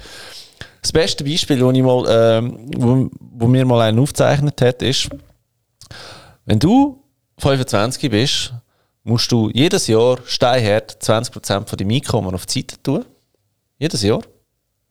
Das 0.81 0.91
beste 0.91 1.23
Beispiel, 1.23 1.61
wo, 1.63 1.71
ich 1.71 1.81
mal, 1.83 2.05
ähm, 2.09 2.57
wo, 2.77 3.09
wo 3.19 3.47
mir 3.47 3.65
mal 3.65 3.81
einen 3.81 3.99
aufgezeichnet 3.99 4.61
hat, 4.61 4.81
ist, 4.81 5.09
wenn 6.45 6.59
du 6.59 7.03
25 7.37 8.09
bist, 8.09 8.53
musst 9.03 9.31
du 9.31 9.49
jedes 9.53 9.87
Jahr 9.87 10.19
steinhart 10.25 10.97
20% 11.01 11.67
von 11.67 11.77
deinem 11.77 11.91
Einkommen 11.91 12.33
auf 12.33 12.45
die 12.45 12.59
Seite 12.61 12.81
tun. 12.81 13.05
Jedes 13.77 14.03
Jahr. 14.03 14.21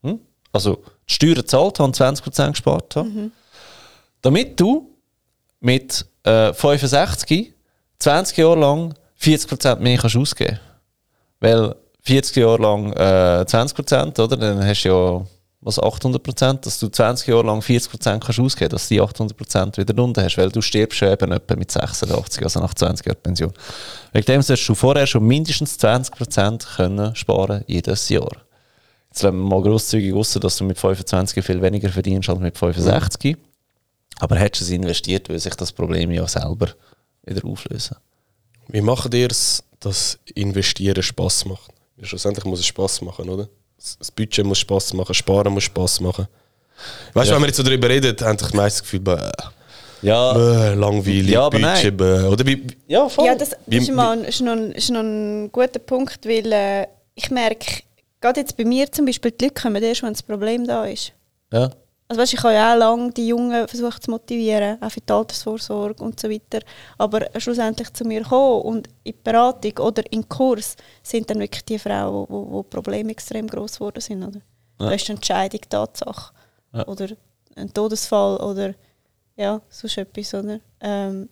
Hm? 0.03 0.19
Also 0.51 0.83
die 1.07 1.13
Steuern 1.13 1.45
zahlt 1.47 1.79
haben, 1.79 1.93
20% 1.93 2.51
gespart 2.51 2.95
haben. 2.95 3.31
Damit 4.21 4.59
du 4.59 4.95
mit 5.59 6.05
äh, 6.23 6.53
65 6.53 7.53
20 7.99 8.37
Jahre 8.37 8.59
lang 8.59 8.93
40% 9.21 9.79
mehr 9.79 9.97
kannst 9.97 10.15
ausgeben 10.15 10.59
Weil 11.39 11.75
40 12.03 12.35
Jahre 12.37 12.61
lang 12.61 12.93
äh, 12.93 13.45
20%, 13.45 14.21
oder? 14.21 14.37
Dann 14.37 14.65
hast 14.65 14.83
du 14.83 14.89
ja 14.89 15.25
was 15.61 15.77
800%, 15.77 16.61
dass 16.61 16.79
du 16.79 16.87
20 16.87 17.27
Jahre 17.27 17.43
lang 17.43 17.59
40% 17.59 18.19
kannst 18.19 18.39
ausgeben, 18.39 18.69
dass 18.69 18.87
du 18.87 18.95
die 18.95 19.01
800% 19.01 19.77
wieder 19.77 19.95
runter 19.95 20.23
hast, 20.23 20.37
weil 20.37 20.49
du 20.49 20.61
stirbst 20.61 21.01
ja 21.01 21.11
eben 21.11 21.31
etwa 21.33 21.55
mit 21.55 21.69
86, 21.69 22.43
also 22.43 22.61
nach 22.61 22.73
20 22.73 23.05
Jahren 23.05 23.19
Pension. 23.21 23.51
Wegen 24.13 24.25
dem 24.25 24.41
solltest 24.41 24.69
du 24.69 24.75
vorher 24.75 25.05
schon 25.05 25.27
mindestens 25.27 25.77
20% 25.77 26.77
können 26.77 27.13
sparen 27.15 27.63
jedes 27.67 28.07
Jahr. 28.07 28.31
Jetzt 29.09 29.23
lassen 29.23 29.37
wir 29.37 29.49
mal 29.49 29.61
grosszügig 29.61 30.13
raus, 30.13 30.37
dass 30.39 30.57
du 30.57 30.63
mit 30.63 30.79
25 30.79 31.43
viel 31.43 31.61
weniger 31.61 31.89
verdienst 31.89 32.29
als 32.29 32.39
mit 32.39 32.57
65. 32.57 33.35
Aber 34.19 34.37
hättest 34.37 34.61
du 34.61 34.65
es 34.65 34.71
investiert, 34.71 35.27
würde 35.27 35.39
sich 35.39 35.55
das 35.55 35.73
Problem 35.73 36.11
ja 36.11 36.27
selber 36.27 36.69
wieder 37.29 37.45
auflösen. 37.45 37.95
Wie 38.67 38.81
macht 38.81 39.13
ihr 39.13 39.29
es, 39.31 39.63
dass 39.79 40.19
Investieren 40.35 41.01
Spass 41.03 41.45
macht? 41.45 41.71
Ja, 41.97 42.05
schlussendlich 42.05 42.45
muss 42.45 42.59
es 42.59 42.65
Spass 42.67 43.01
machen, 43.01 43.29
oder? 43.29 43.47
Das 43.99 44.11
Budget 44.11 44.45
muss 44.45 44.57
Spass 44.59 44.93
machen, 44.93 45.13
Sparen 45.13 45.53
muss 45.53 45.63
Spass 45.63 45.99
machen. 45.99 46.27
Weißt 47.13 47.27
du, 47.27 47.31
Ja. 47.31 47.35
wenn 47.35 47.43
wir 47.43 47.47
jetzt 47.47 47.57
so 47.57 47.63
darüber 47.63 47.89
reden, 47.89 48.15
haben 48.21 48.37
ich 48.41 48.53
meistens 48.53 48.81
das 48.81 48.81
Gefühl, 48.83 48.99
bäh, 49.01 49.29
Ja, 50.01 50.33
bäh, 50.33 50.73
langweilig, 50.75 51.29
Ja, 51.29 51.41
aber 51.45 51.59
Budget, 51.59 51.83
nein. 51.83 51.97
bäh. 51.97 52.23
Oder 52.27 52.45
wie, 52.45 52.67
ja 52.87 53.09
voll. 53.09 53.25
Ja, 53.25 53.35
das, 53.35 53.49
das 53.49 53.59
Wie- 53.65 53.77
ist, 53.77 53.91
mal, 53.91 54.17
ein- 54.17 54.23
ist, 54.25 54.39
noch 54.41 54.53
ein, 54.53 54.71
ist 54.71 54.89
noch 54.89 55.01
ein 55.01 55.51
guter 55.51 55.79
Punkt, 55.79 56.25
weil 56.25 56.51
äh, 56.53 56.87
ich 57.15 57.29
merke, 57.31 57.83
gerade 58.21 58.39
jetzt 58.39 58.55
bei 58.55 58.63
mir 58.63 58.89
zum 58.91 59.05
Beispiel, 59.05 59.31
die 59.31 59.45
Leute 59.45 59.61
kommen 59.61 59.83
erst, 59.83 60.03
wenn 60.03 60.13
das 60.13 60.23
Problem 60.23 60.65
da 60.67 60.85
ist. 60.85 61.11
ja. 61.51 61.69
Also 62.09 62.21
weißt, 62.23 62.33
ich 62.33 62.43
habe 62.43 62.55
ja 62.55 62.73
auch 62.73 62.77
lange 62.77 63.11
die 63.11 63.27
Jungen 63.27 63.67
versucht 63.67 64.01
zu 64.01 64.09
motivieren, 64.09 64.81
auch 64.81 64.89
für 64.89 64.99
die 64.99 65.13
Altersvorsorge 65.13 66.03
und 66.03 66.19
so 66.19 66.27
weiter. 66.27 66.59
Aber 66.97 67.29
schlussendlich 67.37 67.93
zu 67.93 68.03
mir 68.03 68.23
kommen 68.23 68.63
und 68.63 68.87
in 69.03 69.13
die 69.13 69.19
Beratung 69.23 69.77
oder 69.77 70.01
in 70.11 70.21
den 70.21 70.29
Kurs 70.29 70.75
sind 71.03 71.29
dann 71.29 71.39
wirklich 71.39 71.63
die 71.65 71.77
Frauen, 71.77 72.25
wo, 72.27 72.47
wo, 72.49 72.63
Probleme 72.63 73.11
extrem 73.11 73.45
groß 73.45 73.75
geworden 73.75 74.01
sind. 74.01 74.23
Oder? 74.23 74.41
Da 74.79 74.91
ist 74.91 75.07
die 75.07 75.11
Entscheidung 75.11 75.61
Tatsache. 75.69 76.33
Ja. 76.73 76.87
Oder 76.87 77.09
ein 77.55 77.71
Todesfall 77.71 78.37
oder 78.37 78.73
ja, 79.35 79.61
sonst 79.69 79.99
etwas. 79.99 80.33
Oder? 80.33 80.61
Ähm, 80.81 81.29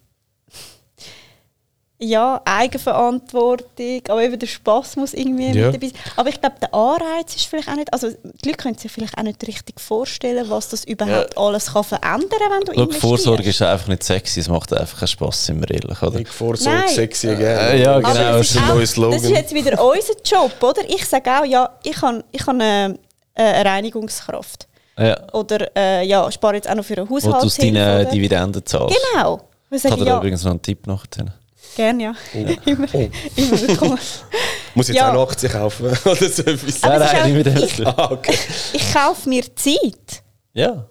ja, 1.99 2.39
Eigenverantwortung, 2.45 4.01
aber 4.09 4.21
eben 4.23 4.37
der 4.37 4.47
Spass 4.47 4.95
muss 4.95 5.13
irgendwie 5.13 5.47
Ja. 5.51 5.65
mit 5.71 5.75
dabei 5.75 5.87
sein. 5.87 5.97
Aber 6.15 6.29
ich 6.29 6.39
glaube, 6.39 6.55
der 6.61 6.73
Anreiz 6.73 7.35
ist 7.35 7.45
vielleicht 7.45 7.67
auch 7.69 7.75
nicht, 7.75 7.91
also 7.91 8.09
die 8.09 8.47
Leute 8.49 8.57
können 8.57 8.77
sich 8.77 8.91
vielleicht 8.91 9.17
auch 9.17 9.23
nicht 9.23 9.45
richtig 9.47 9.79
vorstellen, 9.79 10.45
was 10.49 10.69
das 10.69 10.83
überhaupt 10.83 11.37
alles 11.37 11.73
kann 11.73 11.83
verändern 11.83 12.29
kann, 12.29 12.51
wenn 12.51 12.59
du 12.61 12.73
Schau, 12.73 12.81
investierst. 12.83 13.01
Vorsorge 13.01 13.49
ist 13.49 13.61
einfach 13.61 13.87
nicht 13.87 14.03
sexy, 14.03 14.39
es 14.41 14.47
macht 14.49 14.71
einfach 14.73 14.99
keinen 14.99 15.07
Spass, 15.07 15.45
sind 15.45 15.59
wir 15.59 15.71
ehrlich, 15.73 16.01
oder? 16.01 16.19
ich 16.19 16.27
Vorsorge 16.27 16.79
Nein. 16.79 16.89
sexy 16.89 17.29
again. 17.29 17.57
Äh, 17.57 17.81
ja, 17.83 17.97
genau, 17.99 18.09
Aber 18.09 18.19
das 18.37 18.51
ist 18.51 18.57
ein 18.61 18.67
neues 18.67 18.91
Slogan. 18.91 19.11
das 19.13 19.23
ist 19.23 19.29
jetzt 19.31 19.53
wieder 19.55 19.83
unser 19.83 20.13
Job, 20.23 20.51
oder? 20.63 20.81
Ich 20.87 21.05
sage 21.05 21.31
auch, 21.31 21.45
ja, 21.45 21.69
ich 21.83 21.99
habe 22.01 22.23
ich 22.31 22.41
habe 22.45 22.51
eine, 22.59 22.99
eine 23.33 23.65
Reinigungskraft. 23.69 24.67
Ja. 24.99 25.31
Oder 25.33 25.75
äh, 25.75 26.05
ja, 26.07 26.31
spare 26.31 26.55
jetzt 26.55 26.69
auch 26.69 26.75
noch 26.75 26.83
für 26.85 26.95
eine 26.97 27.09
Wo 27.09 27.19
du 27.19 27.27
aus 27.27 27.33
Haushaltshilfe. 27.35 27.73
deinen 27.73 28.01
oder? 28.01 28.11
Dividenden 28.11 28.65
zahlst. 28.65 28.95
Genau. 29.13 29.41
Wir 29.69 29.77
Ich 29.83 29.91
habe 29.91 30.05
ja, 30.05 30.17
übrigens 30.17 30.43
noch 30.43 30.51
einen 30.51 30.61
Tipp 30.61 30.85
nachher. 30.87 31.25
Gerne, 31.77 32.03
ja. 32.03 32.13
immer, 32.65 32.87
Oh. 32.93 33.09
immer 33.35 33.61
willkommen. 33.61 33.99
Muss 34.75 34.89
ich 34.89 34.95
jetzt 34.95 35.01
Ja. 35.03 35.09
auch 35.09 35.13
noch 35.13 35.29
Aktien 35.31 35.51
kaufen? 35.51 35.85
Oder 36.05 36.15
so 36.29 36.41
etwas? 36.43 36.81
Nein, 36.81 36.99
nein, 36.99 37.01
auch- 37.21 37.25
nicht 37.25 37.45
mit 37.45 37.63
ich, 37.63 37.75
dem. 37.77 37.87
Ah, 37.87 38.09
okay. 38.11 38.37
ich 38.73 38.93
kaufe 38.93 39.29
mir 39.29 39.43
Zeit. 39.55 40.23
Ja. 40.53 40.85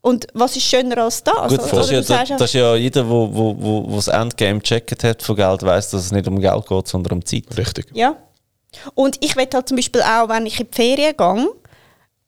Und 0.00 0.26
was 0.32 0.56
ist 0.56 0.62
schöner 0.64 0.98
als 0.98 1.22
das? 1.24 1.48
Gut, 1.48 1.60
ist, 1.60 1.90
ja, 1.90 2.00
das, 2.00 2.28
das 2.28 2.40
ist 2.42 2.54
ja 2.54 2.74
jeder, 2.76 3.02
der 3.02 3.10
wo, 3.10 3.28
wo, 3.34 3.56
wo, 3.58 3.90
wo 3.90 3.96
das 3.96 4.08
Endgame 4.08 4.60
gecheckt 4.60 5.02
hat 5.02 5.22
von 5.22 5.34
Geld, 5.36 5.62
weiß, 5.62 5.90
dass 5.90 6.04
es 6.06 6.12
nicht 6.12 6.28
um 6.28 6.40
Geld 6.40 6.66
geht, 6.66 6.86
sondern 6.88 7.14
um 7.18 7.24
Zeit. 7.24 7.44
Richtig. 7.56 7.86
Ja. 7.94 8.16
Und 8.94 9.22
ich 9.24 9.34
will 9.36 9.48
halt 9.52 9.68
zum 9.68 9.76
Beispiel 9.76 10.02
auch, 10.02 10.28
wenn 10.28 10.46
ich 10.46 10.60
in 10.60 10.68
die 10.70 10.74
Ferien 10.76 11.14
gehe, 11.16 11.48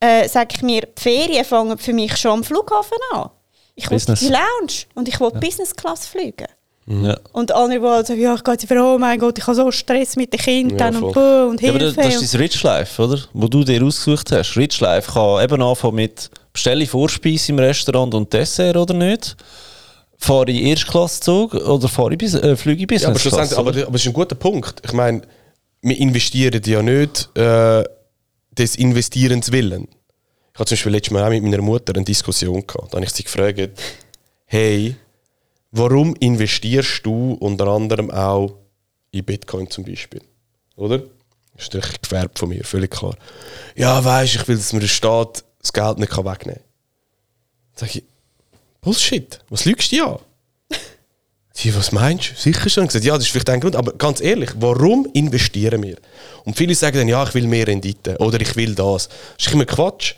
äh, 0.00 0.28
sage 0.28 0.48
ich 0.56 0.62
mir, 0.62 0.82
die 0.82 1.00
Ferien 1.00 1.44
fangen 1.44 1.78
für 1.78 1.92
mich 1.92 2.16
schon 2.16 2.32
am 2.32 2.44
Flughafen 2.44 2.98
an. 3.12 3.30
Ich 3.76 3.84
will 3.88 3.96
Business. 3.96 4.20
die 4.20 4.28
Lounge 4.28 4.86
und 4.94 5.08
ich 5.08 5.20
will 5.20 5.30
Business 5.30 5.74
Class 5.74 6.06
fliegen. 6.06 6.48
Ja. 6.86 7.18
Und 7.32 7.52
andere, 7.52 7.78
die 7.78 7.86
halt 7.86 8.06
sagen, 8.06 8.20
ja, 8.20 8.34
ich 8.34 8.42
gehe 8.42 8.54
jetzt 8.54 8.66
für, 8.66 8.82
oh 8.82 8.98
mein 8.98 9.18
Gott, 9.18 9.38
ich 9.38 9.46
habe 9.46 9.54
so 9.54 9.70
Stress 9.70 10.16
mit 10.16 10.32
den 10.32 10.40
Kindern 10.40 10.94
Ja, 10.94 11.00
und, 11.00 11.12
buh 11.12 11.50
und 11.50 11.60
Ja, 11.60 11.70
aber 11.70 11.78
Hilfe. 11.78 12.00
das, 12.02 12.22
ist 12.22 12.34
dein 12.34 12.40
Rich 12.40 12.62
Life, 12.62 13.02
oder? 13.02 13.20
Wo 13.32 13.46
du 13.46 13.62
dir 13.62 13.84
ausgesucht 13.84 14.32
hast. 14.32 14.56
Rich 14.56 14.80
Life 14.80 15.12
kann 15.12 15.44
eben 15.44 15.62
anfangen 15.62 15.96
mit 15.96 16.30
bestelle 16.52 16.82
ich 16.82 16.90
Vorspeise 16.90 17.52
im 17.52 17.58
Restaurant 17.58 18.14
und 18.14 18.32
Dessert 18.32 18.76
oder 18.76 18.94
nicht. 18.94 19.36
Fahre 20.18 20.50
ich 20.50 20.62
Erstklasszug 20.62 21.54
oder 21.54 21.88
fahre 21.88 22.12
ich 22.12 22.18
bis, 22.18 22.34
äh, 22.34 22.56
fliege 22.56 22.82
ich 22.82 22.86
Business 22.88 23.24
Ja, 23.24 23.38
aber 23.38 23.56
aber, 23.56 23.70
aber 23.82 23.92
das 23.92 24.00
ist 24.02 24.06
ein 24.08 24.12
guter 24.12 24.34
Punkt. 24.34 24.82
Ich 24.84 24.92
meine, 24.92 25.22
wir 25.82 25.96
investieren 25.98 26.60
ja 26.64 26.82
nicht 26.82 27.36
äh, 27.36 27.84
des 28.52 28.76
Investierens 28.76 29.50
willen. 29.52 29.88
Ich 30.52 30.58
hatte 30.58 30.70
zum 30.70 30.76
Beispiel 30.76 30.92
letztes 30.92 31.12
Mal 31.12 31.24
auch 31.24 31.30
mit 31.30 31.42
meiner 31.42 31.62
Mutter 31.62 31.94
eine 31.94 32.04
Diskussion 32.04 32.66
gehabt. 32.66 32.92
Da 32.92 32.96
habe 32.96 33.06
ich 33.06 33.12
sie 33.12 33.22
gefragt, 33.22 33.70
hey, 34.44 34.96
warum 35.70 36.14
investierst 36.16 37.04
du 37.04 37.34
unter 37.34 37.68
anderem 37.68 38.10
auch 38.10 38.54
in 39.10 39.24
Bitcoin 39.24 39.70
zum 39.70 39.84
Beispiel? 39.84 40.22
Oder? 40.76 40.98
Das 41.54 41.64
ist 41.66 41.74
natürlich 41.74 42.00
gefärbt 42.00 42.38
von 42.38 42.48
mir, 42.48 42.64
völlig 42.64 42.90
klar. 42.90 43.16
Ja, 43.76 44.02
weißt 44.02 44.34
ich 44.36 44.48
will, 44.48 44.56
dass 44.56 44.72
mir 44.72 44.80
der 44.80 44.88
Staat 44.88 45.44
das 45.60 45.72
Geld 45.72 45.98
nicht 45.98 46.16
wegnehmen 46.16 46.36
kann. 46.36 46.64
Sag 47.74 47.94
ich, 47.94 48.04
Bullshit, 48.80 49.40
was 49.50 49.66
lügst 49.66 49.92
du 49.92 50.04
an? 50.04 50.18
Sie, 51.52 51.74
was 51.74 51.92
meinst 51.92 52.30
du? 52.30 52.34
Sicher 52.36 52.70
schon. 52.70 52.86
Gesagt, 52.86 53.04
ja, 53.04 53.14
das 53.14 53.24
ist 53.24 53.30
vielleicht 53.30 53.50
ein 53.50 53.60
Grund. 53.60 53.76
Aber 53.76 53.92
ganz 53.92 54.20
ehrlich, 54.20 54.50
warum 54.56 55.06
investieren 55.12 55.82
wir? 55.82 55.96
Und 56.44 56.56
viele 56.56 56.74
sagen 56.74 56.96
dann, 56.96 57.08
ja, 57.08 57.22
ich 57.24 57.34
will 57.34 57.46
mehr 57.46 57.66
Rendite 57.66 58.16
oder 58.18 58.40
ich 58.40 58.56
will 58.56 58.74
das. 58.74 59.08
Das 59.36 59.46
ist 59.46 59.52
immer 59.52 59.66
Quatsch. 59.66 60.14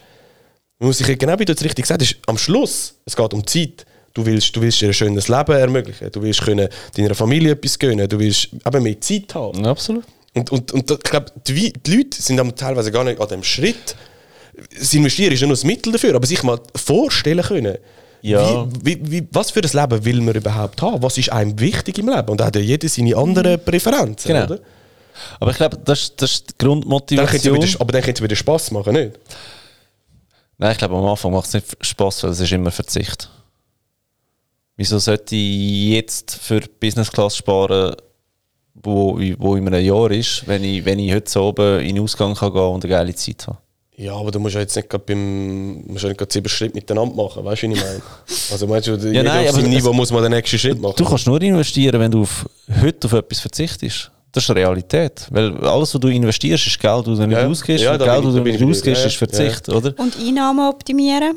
Man 0.78 0.88
muss 0.88 0.98
sich 0.98 1.18
genau 1.18 1.38
wie 1.38 1.44
du 1.44 1.52
es 1.52 1.64
richtig 1.64 1.84
gesagt 1.84 2.02
hast, 2.02 2.16
am 2.26 2.38
Schluss, 2.38 2.94
es 3.04 3.16
geht 3.16 3.34
um 3.34 3.46
Zeit. 3.46 3.84
Du 4.14 4.26
willst, 4.26 4.54
du 4.54 4.60
willst 4.60 4.80
dir 4.80 4.88
ein 4.88 4.94
schönes 4.94 5.28
Leben 5.28 5.52
ermöglichen. 5.52 6.10
Du 6.12 6.20
willst 6.22 6.42
können 6.42 6.68
deiner 6.96 7.14
Familie 7.14 7.52
etwas 7.52 7.78
gönnen. 7.78 8.08
Du 8.08 8.18
willst 8.18 8.48
eben 8.66 8.82
mehr 8.82 9.00
Zeit 9.00 9.34
haben. 9.34 9.64
Ja, 9.64 9.70
absolut. 9.70 10.04
Und, 10.34 10.50
und, 10.50 10.72
und 10.72 10.90
ich 10.90 10.98
glaube, 11.00 11.26
die, 11.46 11.72
die 11.72 11.96
Leute 11.96 12.20
sind 12.20 12.56
teilweise 12.56 12.90
gar 12.92 13.04
nicht 13.04 13.20
an 13.20 13.28
dem 13.28 13.42
Schritt. 13.42 13.96
Das 14.78 14.92
Investieren 14.92 15.32
ist 15.32 15.40
ja 15.40 15.46
nur 15.46 15.56
das 15.56 15.64
Mittel 15.64 15.92
dafür, 15.92 16.14
aber 16.14 16.26
sich 16.26 16.42
mal 16.42 16.58
vorstellen 16.76 17.42
können, 17.42 17.78
Ja. 18.20 18.66
wie, 18.82 18.98
wie, 19.02 19.10
wie, 19.10 19.28
was 19.32 19.50
für 19.50 19.60
ein 19.62 19.70
Leben 19.72 20.04
will 20.04 20.20
man 20.20 20.34
überhaupt 20.34 20.80
haben? 20.82 21.02
Was 21.02 21.16
ist 21.16 21.32
einem 21.32 21.58
wichtig 21.58 21.98
im 21.98 22.08
Leben? 22.10 22.28
Und 22.28 22.38
da 22.40 22.46
hat 22.46 22.56
ja 22.56 22.60
jeder 22.62 22.88
seine 22.88 23.16
anderen 23.16 23.62
Präferenzen. 23.64 24.28
Genau. 24.28 24.44
Oder? 24.44 24.58
Aber 25.40 25.50
ich 25.50 25.56
glaube, 25.56 25.78
das, 25.84 26.00
ist- 26.02 26.20
das 26.22 26.30
ist 26.32 26.50
die 26.50 26.54
Dann 26.58 26.68
Grundmotivation. 26.68 27.62
wieder, 27.62 27.80
aber 27.80 27.92
dann 27.92 28.02
könnte 28.02 28.20
es 28.20 28.24
wieder 28.24 28.36
Spass 28.36 28.70
machen, 28.70 28.92
nicht? 28.94 29.12
Nein, 30.58 30.72
ich 30.72 30.78
glaube, 30.78 30.96
am 30.96 31.04
Anfang 31.06 31.32
macht 31.32 31.46
es 31.48 31.54
nicht 31.54 31.66
Spaß, 31.80 32.22
weil 32.24 32.30
es 32.30 32.40
ist 32.40 32.52
immer 32.52 32.70
Verzicht. 32.70 33.28
Wieso 34.76 34.98
sollte 34.98 35.34
ich 35.36 35.90
jetzt 35.90 36.34
für 36.34 36.60
Business 36.80 37.10
Class 37.12 37.36
sparen, 37.36 37.94
wo, 38.74 39.18
wo 39.38 39.56
in 39.56 39.66
einem 39.66 39.84
Jahr 39.84 40.10
ist, 40.10 40.44
wenn 40.46 40.64
ich, 40.64 40.84
wenn 40.84 40.98
ich 40.98 41.12
heute 41.14 41.30
so 41.30 41.42
oben 41.48 41.80
in 41.80 41.94
den 41.96 42.04
Ausgang 42.04 42.34
kann 42.34 42.52
gehen 42.52 42.62
und 42.62 42.84
eine 42.84 42.90
geile 42.90 43.14
Zeit 43.14 43.46
habe? 43.46 43.58
Ja, 43.94 44.14
aber 44.14 44.30
du 44.30 44.40
musst 44.40 44.54
ja 44.54 44.62
jetzt 44.62 44.74
nicht 44.74 44.88
gerade 44.88 45.04
beim 45.04 45.84
musst 45.86 46.02
ja 46.02 46.08
nicht 46.08 46.18
gerade 46.18 46.32
sieben 46.32 46.48
Schritte 46.48 46.74
miteinander 46.74 47.14
machen, 47.14 47.44
weißt 47.44 47.62
du, 47.62 47.68
wie 47.68 47.72
ich 47.74 47.80
meine? 47.80 48.02
Also 48.50 48.66
meinst 48.66 48.88
du, 48.88 48.92
jeder 48.96 49.22
nein, 49.22 49.46
auf 49.48 49.54
seinem 49.54 49.66
aber 49.66 49.74
Niveau 49.74 49.92
muss 49.92 50.10
man 50.10 50.22
den 50.22 50.32
nächsten 50.32 50.58
Schritt 50.58 50.80
machen? 50.80 50.94
Du 50.96 51.04
kannst 51.04 51.26
nur 51.26 51.40
investieren, 51.42 52.00
wenn 52.00 52.10
du 52.10 52.22
auf, 52.22 52.48
heute 52.80 53.06
auf 53.06 53.12
etwas 53.12 53.40
verzichtest. 53.40 54.10
Das 54.32 54.44
ist 54.44 54.50
Realität. 54.56 55.26
Weil 55.30 55.54
alles, 55.58 55.92
was 55.94 56.00
du 56.00 56.08
investierst, 56.08 56.66
ist 56.66 56.80
Geld, 56.80 57.06
das 57.06 57.18
du 57.18 57.26
nicht 57.26 57.36
Ja, 57.38 57.46
ausgibst. 57.46 57.84
ja, 57.84 57.96
Geld, 57.98 58.08
das 58.24 58.34
da 58.34 58.40
du 58.40 58.40
nicht 58.40 58.62
ausgibst, 58.64 59.02
Ja, 59.02 59.06
ist 59.08 59.16
Verzicht, 59.16 59.68
oder? 59.68 59.92
Und 59.98 60.16
Einnahmen 60.18 60.66
optimieren. 60.70 61.36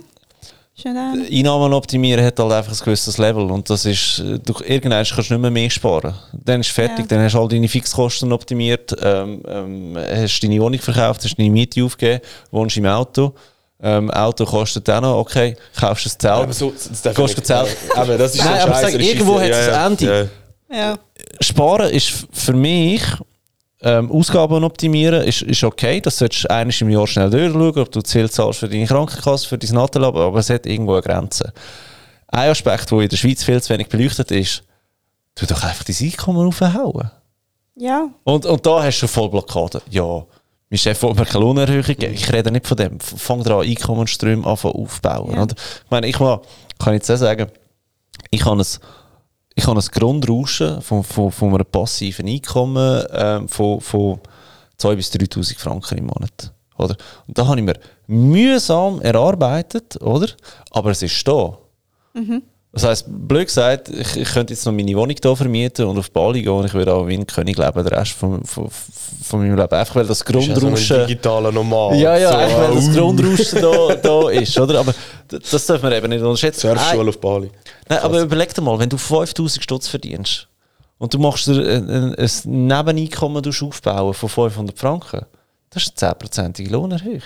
Einer? 0.84 1.14
Einnahmen 1.32 1.74
optimieren 1.74 2.24
hat 2.26 2.38
halt 2.38 2.52
einfach 2.52 2.72
ein 2.74 2.84
gewisses 2.84 3.18
Level 3.18 3.50
und 3.50 3.70
das 3.70 3.86
ist, 3.86 4.20
äh, 4.20 4.38
du, 4.40 4.54
irgendwann 4.66 5.06
kannst 5.06 5.30
du 5.30 5.34
nicht 5.34 5.42
mehr 5.42 5.50
mehr 5.52 5.70
sparen. 5.70 6.14
Dann 6.34 6.60
ist 6.62 6.72
fertig, 6.72 7.00
Ja. 7.00 7.06
dann 7.16 7.24
hast 7.24 7.34
du 7.34 7.40
all 7.40 7.48
deine 7.48 7.68
Fixkosten 7.70 8.34
optimiert, 8.34 8.94
ähm, 9.02 9.42
ähm, 9.48 9.98
hast 9.98 10.42
deine 10.42 10.60
Wohnung 10.60 10.80
verkauft, 10.80 11.24
hast 11.24 11.40
deine 11.40 11.50
Miete 11.50 11.84
aufgegeben, 11.84 12.22
wohnst 12.52 12.76
im 12.78 12.86
Auto. 12.88 13.34
Ähm, 13.82 14.12
Auto 14.12 14.46
kostet 14.46 14.90
auch 14.90 15.02
noch, 15.02 15.18
okay, 15.18 15.56
kaufst 15.80 16.08
ein 16.08 16.20
Zelt. 16.20 16.34
Aber 16.34 16.54
so, 16.54 16.72
das 16.72 17.02
Gehst 17.04 17.18
nicht- 17.20 17.36
gezählt. 17.36 17.78
Aber 17.96 18.18
das 18.18 18.36
ist 18.36 18.44
Nein, 18.44 18.56
so 18.62 18.68
aber 18.68 18.74
sag, 18.76 18.84
das 18.84 18.94
ist 18.96 19.02
irgendwo 19.08 19.38
Scheisse. 19.40 19.56
hat's 19.56 19.78
ein 19.78 19.92
Ende. 19.92 20.30
Ja. 20.70 20.76
Ja. 20.78 20.98
Sparen 21.40 21.90
ist 21.92 22.12
für 22.32 22.54
mich, 22.54 23.02
ähm, 23.86 24.12
Ausgaben 24.12 24.64
optimieren 24.64 25.22
ist, 25.24 25.44
ist 25.44 25.64
okay. 25.64 26.02
Das 26.02 26.18
solltest 26.18 26.46
du 26.46 26.50
einmal 26.50 26.76
im 26.80 26.90
Jahr 26.90 27.06
schnell 27.06 27.30
durchschauen, 27.30 27.84
ob 27.84 27.92
du 27.92 28.02
Ziel 28.02 28.30
zahlst 28.30 28.60
für 28.60 28.68
deine 28.68 28.88
Krankenkasse, 28.88 29.48
für 29.48 29.60
dein 29.60 29.76
Nattelab, 29.76 30.16
aber 30.16 30.40
es 30.40 30.50
hat 30.50 30.66
irgendwo 30.66 30.94
eine 30.94 31.04
Grenze. 31.04 31.54
Ein 32.28 32.50
Aspekt, 32.50 32.92
der 32.92 33.00
in 33.00 33.10
der 33.10 33.18
Schweiz 33.18 33.44
viel 33.44 33.62
zu 33.62 33.72
wenig 33.72 33.88
beleuchtet 33.88 34.32
ist, 34.32 34.64
tu 35.36 35.46
doch 35.46 35.64
einfach 35.64 35.84
dein 35.84 35.96
Einkommen 36.02 36.48
aufhauen. 36.48 37.12
Ja. 37.76 38.10
Und, 38.24 38.48
und 38.48 38.66
da 38.66 38.84
hast 38.84 39.02
du 39.02 39.08
voll 39.08 39.30
Blockade. 39.30 39.82
Ja, 39.92 40.26
mein 40.70 40.80
Chef 40.80 41.02
will 41.04 41.14
mir 41.14 41.26
keine 41.26 41.44
Lohnerhöhung 41.44 41.84
geben. 41.84 42.14
Ich 42.14 42.34
rede 42.34 42.52
nicht 42.52 42.66
von 42.66 42.78
dem. 42.78 43.00
Fang 43.00 43.44
dran, 43.44 43.68
Einkommensströme 43.68 44.46
aufbauen. 44.48 45.36
Ja. 45.36 45.44
Ich 45.46 45.92
meine, 45.92 46.08
ich 46.08 46.20
mal, 46.20 46.42
kann 46.80 46.94
jetzt 46.94 47.12
auch 47.12 47.18
sagen, 47.18 47.52
ich 48.32 48.44
habe 48.44 48.60
ein, 48.60 48.66
ich 49.56 49.66
habe 49.68 49.80
ein 49.80 49.86
Grundrauschen 49.92 50.82
von, 50.82 51.04
von, 51.04 51.32
von 51.32 51.54
einem 51.54 51.66
passiven 51.66 52.28
Einkommen 52.28 53.06
ähm, 53.12 53.48
von, 53.48 53.80
von 53.80 54.20
2.000 54.80 54.96
bis 54.96 55.12
3'000 55.12 55.58
Franken 55.58 55.98
im 55.98 56.06
Monat. 56.08 56.54
Oder? 56.78 56.98
Und 57.26 57.38
da 57.38 57.48
habe 57.48 57.60
ich 57.60 57.66
mir 57.66 57.80
mühsam 58.08 59.00
erarbeitet, 59.02 60.02
oder? 60.02 60.28
Aber 60.72 60.92
es 60.92 61.02
ist 61.02 61.26
da. 61.26 61.58
Das 62.76 62.84
heisst, 62.84 63.06
blöd 63.08 63.48
gesagt, 63.48 63.88
ich, 63.88 64.18
ich 64.18 64.28
könnte 64.28 64.54
jetzt 64.54 64.66
noch 64.66 64.74
meine 64.74 64.94
Wohnung 64.96 65.16
hier 65.22 65.36
vermieten 65.38 65.86
und 65.86 65.98
auf 65.98 66.12
Bali 66.12 66.42
gehen 66.42 66.52
und 66.52 66.66
ich 66.66 66.74
würde 66.74 66.94
auch 66.94 67.08
wie 67.08 67.14
ein 67.14 67.26
König 67.26 67.58
leben, 67.58 67.74
den 67.74 67.88
Rest 67.88 68.12
von, 68.12 68.44
von, 68.44 68.70
von 68.70 69.40
meinem 69.40 69.56
Leben. 69.56 69.74
Einfach 69.74 69.96
weil 69.96 70.06
das 70.06 70.20
Das 70.20 70.36
ist 70.36 70.48
ja 70.48 70.56
so 70.56 70.68
ein 70.68 70.74
Grundrauschen... 70.74 71.08
digitaler 71.08 71.54
Normal. 71.54 71.96
Ja, 71.96 72.18
ja, 72.18 72.32
so, 72.32 72.36
einfach 72.36 72.62
weil 72.68 72.76
das 72.76 72.88
uh, 72.90 72.92
Grundrauschen 72.92 73.62
da, 73.62 73.96
da 73.96 74.30
ist, 74.30 74.60
oder? 74.60 74.80
Aber 74.82 74.94
das 75.30 75.66
darf 75.66 75.82
man 75.84 75.94
eben 75.94 76.10
nicht 76.10 76.22
unterschätzen. 76.22 76.68
Surfschule 76.68 77.10
auf 77.12 77.22
Bali. 77.22 77.50
Nein, 77.88 78.00
aber 78.00 78.20
überleg 78.20 78.54
dir 78.54 78.62
mal, 78.62 78.78
wenn 78.78 78.90
du 78.90 78.98
5000 78.98 79.64
Stutz 79.64 79.88
verdienst 79.88 80.50
und 80.98 81.14
du 81.14 81.18
machst 81.18 81.48
dir 81.48 81.54
ein, 81.54 81.90
ein, 81.90 82.16
ein 82.16 82.30
Nebeneinkommen 82.44 83.42
du 83.42 83.52
aufbauen 83.52 84.14
von 84.14 84.28
500 84.28 84.78
Franken, 84.78 85.26
das 85.70 85.84
ist 85.84 86.04
eine 86.04 86.14
10%ige 86.14 86.72
Lohnerhöhung. 86.72 87.22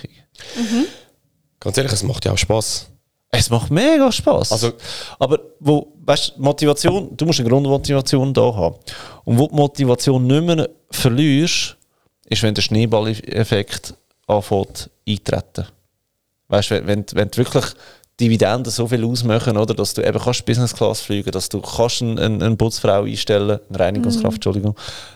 Ganz 1.60 1.76
ehrlich, 1.76 1.92
es 1.92 2.04
macht 2.04 2.26
ja 2.26 2.34
auch 2.34 2.38
Spass. 2.38 2.92
Es 3.32 3.50
macht 3.50 3.70
mega 3.70 4.12
Spaß. 4.12 4.52
Also- 4.52 4.74
aber 5.20 5.40
wo, 5.60 5.94
weißt, 6.04 6.38
Motivation, 6.40 7.16
du 7.16 7.26
musst 7.26 7.40
eine 7.40 7.50
Grundmotivation 7.50 8.34
da 8.34 8.54
haben. 8.54 8.76
Und 9.24 9.38
wo 9.38 9.48
die 9.48 9.56
Motivation 9.56 10.26
nicht 10.26 10.44
mehr 10.44 10.70
verlierst, 10.90 11.78
ist, 12.26 12.44
wenn 12.44 12.56
der 12.56 12.62
Schneeballeffekt 12.62 13.94
anfängt 14.28 14.90
eintreten. 15.08 15.68
Weißt 16.48 16.72
du, 16.72 16.88
wenn, 16.88 17.06
wenn 17.14 17.30
du 17.30 17.38
wirklich 17.38 17.66
Dividenden 18.20 18.72
so 18.72 18.88
viel 18.88 19.04
ausmachen, 19.06 19.56
oder, 19.58 19.74
dass 19.74 19.94
du 19.94 20.02
eben 20.02 20.20
kannst 20.20 20.46
Business 20.46 20.74
Class 20.74 21.02
fliegen, 21.02 21.32
dass 21.32 21.48
du 21.50 21.62
kannst 21.62 22.02
eine, 22.02 22.22
eine, 22.22 22.46
eine 22.46 22.56
Putzfrau 22.56 23.04
einstellen, 23.04 23.60
eine 23.70 23.80
Reinigungskraft, 23.80 24.36
Entschuldigung. 24.36 24.76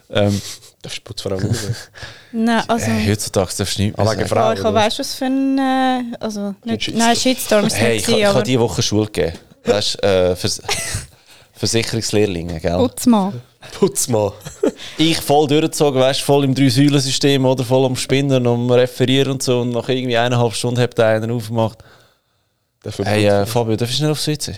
Ähm, 0.10 0.42
Darfst 0.84 0.98
du 0.98 1.02
Putzfrau 1.04 1.36
nicht 1.36 1.60
Nein, 2.34 2.62
also. 2.68 2.92
äh, 2.92 3.10
heutzutage 3.10 3.52
darfst 3.56 3.80
du 3.80 3.84
nicht 3.84 3.98
mehr 3.98 4.06
sagen. 4.06 4.28
Frau, 4.28 4.36
Ja, 4.36 4.54
ich 4.54 4.60
oder? 4.60 4.74
weißt 4.74 4.98
du, 4.98 5.00
was 5.00 5.16
für 5.16 5.26
ein. 5.26 5.58
Äh, 5.58 6.16
also, 6.20 6.56
nicht, 6.66 6.94
nein, 6.94 7.16
Shitstorm 7.16 7.68
ist 7.68 7.78
Hey, 7.78 7.96
nicht, 7.96 8.10
ich, 8.10 8.18
ich 8.18 8.26
habe 8.26 8.44
diese 8.44 8.60
Woche 8.60 8.82
Schule 8.82 9.06
gegeben. 9.06 9.38
Weißt 9.64 10.04
du, 10.04 10.08
äh, 10.08 10.36
Vers 10.36 10.62
Versicherungslehrlinge, 11.54 12.60
gell? 12.60 12.76
Putzmann. 12.78 13.42
Putzmann. 13.80 14.32
ich 14.98 15.22
voll 15.22 15.48
durchgezogen, 15.48 16.02
weißt 16.02 16.20
du, 16.20 16.26
voll 16.26 16.44
im 16.44 16.54
Drei-Säulen-System 16.54 17.46
oder 17.46 17.64
voll 17.64 17.86
am 17.86 17.96
Spinnen, 17.96 18.46
am 18.46 18.70
Referieren 18.70 19.32
und 19.34 19.44
so. 19.44 19.62
Und 19.62 19.70
nach 19.70 19.88
irgendwie 19.88 20.18
eineinhalb 20.18 20.54
Stunden 20.54 20.82
hat 20.82 20.98
der 20.98 21.08
einen 21.08 21.32
aufgemacht. 21.32 21.78
Dafür 22.84 23.06
Hey, 23.06 23.26
äh, 23.26 23.46
Fabio, 23.46 23.76
darf 23.76 23.90
ich 23.90 23.96
schnell 23.98 24.12
aufs 24.12 24.28
WC? 24.28 24.52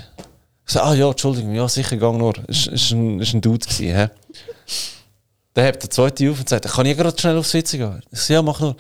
Ich 0.68 0.74
so, 0.74 0.80
ah 0.82 0.94
ja, 0.94 1.08
Entschuldigung, 1.08 1.54
ja, 1.54 1.68
sicher, 1.70 1.96
gang 1.96 2.18
nur. 2.18 2.34
Es 2.50 2.68
war 2.68 2.98
ein, 2.98 3.20
ist 3.22 3.34
ein 3.34 3.40
Dude. 3.42 3.66
Gewesen, 3.66 3.96
hä? 3.96 4.10
Dann 5.54 5.66
hebt 5.66 5.84
der 5.84 5.90
zweite 5.90 6.30
auf 6.32 6.40
und 6.40 6.50
sagt, 6.50 6.68
kann 6.68 6.86
ich 6.86 6.98
gerade 6.98 7.18
schnell 7.18 7.38
aufs 7.38 7.54
WC 7.54 7.78
gehen? 7.78 8.02
Ich 8.12 8.20
so, 8.20 8.34
ja, 8.34 8.42
mach 8.42 8.60
nur. 8.60 8.76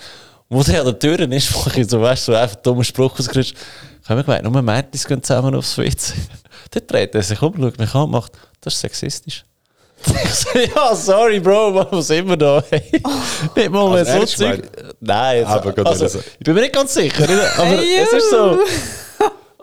Wo 0.50 0.62
der 0.64 0.82
an 0.82 0.86
der 0.88 1.00
Tür 1.00 1.20
ist, 1.32 1.56
mache 1.56 1.80
ich 1.82 1.88
so, 1.90 2.02
weißt 2.02 2.28
du, 2.28 2.32
so 2.34 2.38
einfach 2.38 2.56
einen 2.56 2.64
dummen 2.64 2.84
Spruch 2.84 3.18
rausgekriegt. 3.18 3.54
Ich 4.04 4.10
habe 4.10 4.20
mir 4.20 4.24
gemeint, 4.26 4.44
nur 4.44 4.62
Mädchen 4.62 5.08
gehen 5.08 5.24
zusammen 5.24 5.56
aufs 5.56 5.78
WC. 5.78 6.14
Dann 6.72 6.88
dreht 6.88 7.16
er 7.16 7.24
sich 7.24 7.42
um, 7.42 7.54
schaut 7.58 7.80
mich 7.80 7.94
an 7.96 8.02
und 8.04 8.12
macht, 8.12 8.34
das 8.62 8.74
ist 8.74 8.82
sexistisch. 8.82 9.46
Ich 10.24 10.34
so, 10.36 10.60
ja, 10.60 10.94
sorry, 10.96 11.40
Bro, 11.40 11.88
was 11.92 12.08
sind 12.08 12.28
wir 12.28 12.38
da? 12.38 12.64
Hey, 12.70 12.84
nicht 12.92 13.72
mal 13.72 13.90
mehr 13.90 14.00
Also 14.00 14.12
so 14.12 14.18
ernst 14.20 14.38
Zeug. 14.38 14.70
Nein, 15.00 15.38
jetzt, 15.38 15.48
Aber 15.48 15.66
also, 15.88 16.02
wenn 16.02 16.06
er 16.06 16.10
so- 16.10 16.20
ich 16.20 16.44
bin 16.46 16.54
mir 16.54 16.62
nicht 16.62 16.74
ganz 16.76 16.94
sicher, 16.94 17.22
nicht? 17.26 17.58
aber 17.58 17.66
Hey, 17.66 17.98
es 18.04 18.14
ist 18.14 18.30
so. 18.30 18.60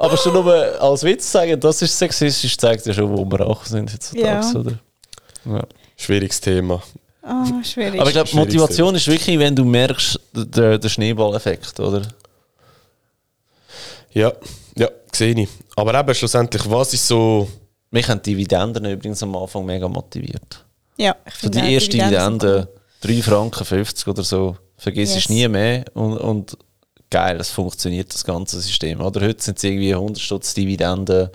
Aber 0.02 0.16
schon 0.16 0.32
nur 0.32 0.52
als 0.82 1.02
Witz 1.04 1.30
sagen, 1.30 1.58
das 1.60 1.80
ist 1.80 1.96
sexistisch, 1.96 2.56
zeigt 2.58 2.84
ja 2.86 2.92
schon, 2.92 3.16
wo 3.16 3.24
wir 3.24 3.46
auch 3.46 3.64
sind 3.64 3.92
heutzutage, 3.92 4.24
Ja. 4.24 4.52
oder? 4.60 4.78
Ja. 5.44 5.64
Schwieriges 5.96 6.40
Thema. 6.40 6.82
Ah, 7.22 7.44
schwierig. 7.62 8.00
Aber 8.00 8.08
ich 8.10 8.14
glaube, 8.16 8.30
Motivation 8.34 8.94
ist 8.96 9.06
wirklich, 9.06 9.38
wenn 9.38 9.54
du 9.54 9.64
merkst, 9.64 10.18
der, 10.32 10.78
der 10.78 10.88
Schneeballeffekt, 10.88 11.78
oder? 11.78 12.02
Ja, 14.12 14.32
ja, 14.76 14.88
sehe 15.12 15.34
ich. 15.38 15.48
Aber 15.76 15.98
eben 15.98 16.14
schlussendlich, 16.14 16.68
was 16.68 16.92
ist 16.94 17.06
so. 17.06 17.48
Mich 17.90 18.08
haben 18.08 18.20
die 18.22 18.30
Dividenden 18.32 18.84
übrigens 18.86 19.22
am 19.22 19.36
Anfang 19.36 19.64
mega 19.66 19.86
motiviert. 19.86 20.64
ja, 20.96 21.14
ich 21.26 21.34
So 21.34 21.40
finde 21.40 21.58
die 21.60 21.64
auch 21.64 21.70
erste 21.70 21.90
Dividenden 21.90 22.40
sind 22.40 22.42
Dividende, 22.42 22.68
3 23.02 23.22
Franken 23.22 23.64
50 23.64 24.08
oder 24.08 24.22
so, 24.22 24.56
vergiss 24.76 25.10
Yes. 25.14 25.18
ich 25.18 25.28
nie 25.28 25.46
mehr. 25.48 25.84
Und, 25.94 26.16
und 26.18 26.56
geil, 27.12 27.36
es 27.38 27.50
funktioniert, 27.50 28.12
das 28.12 28.24
ganze 28.24 28.60
System. 28.60 29.00
Oder 29.00 29.20
heute 29.20 29.42
sind 29.42 29.58
es 29.58 29.64
irgendwie 29.64 29.94
100 29.94 30.18
Stutz 30.18 30.54
Dividenden, 30.54 31.28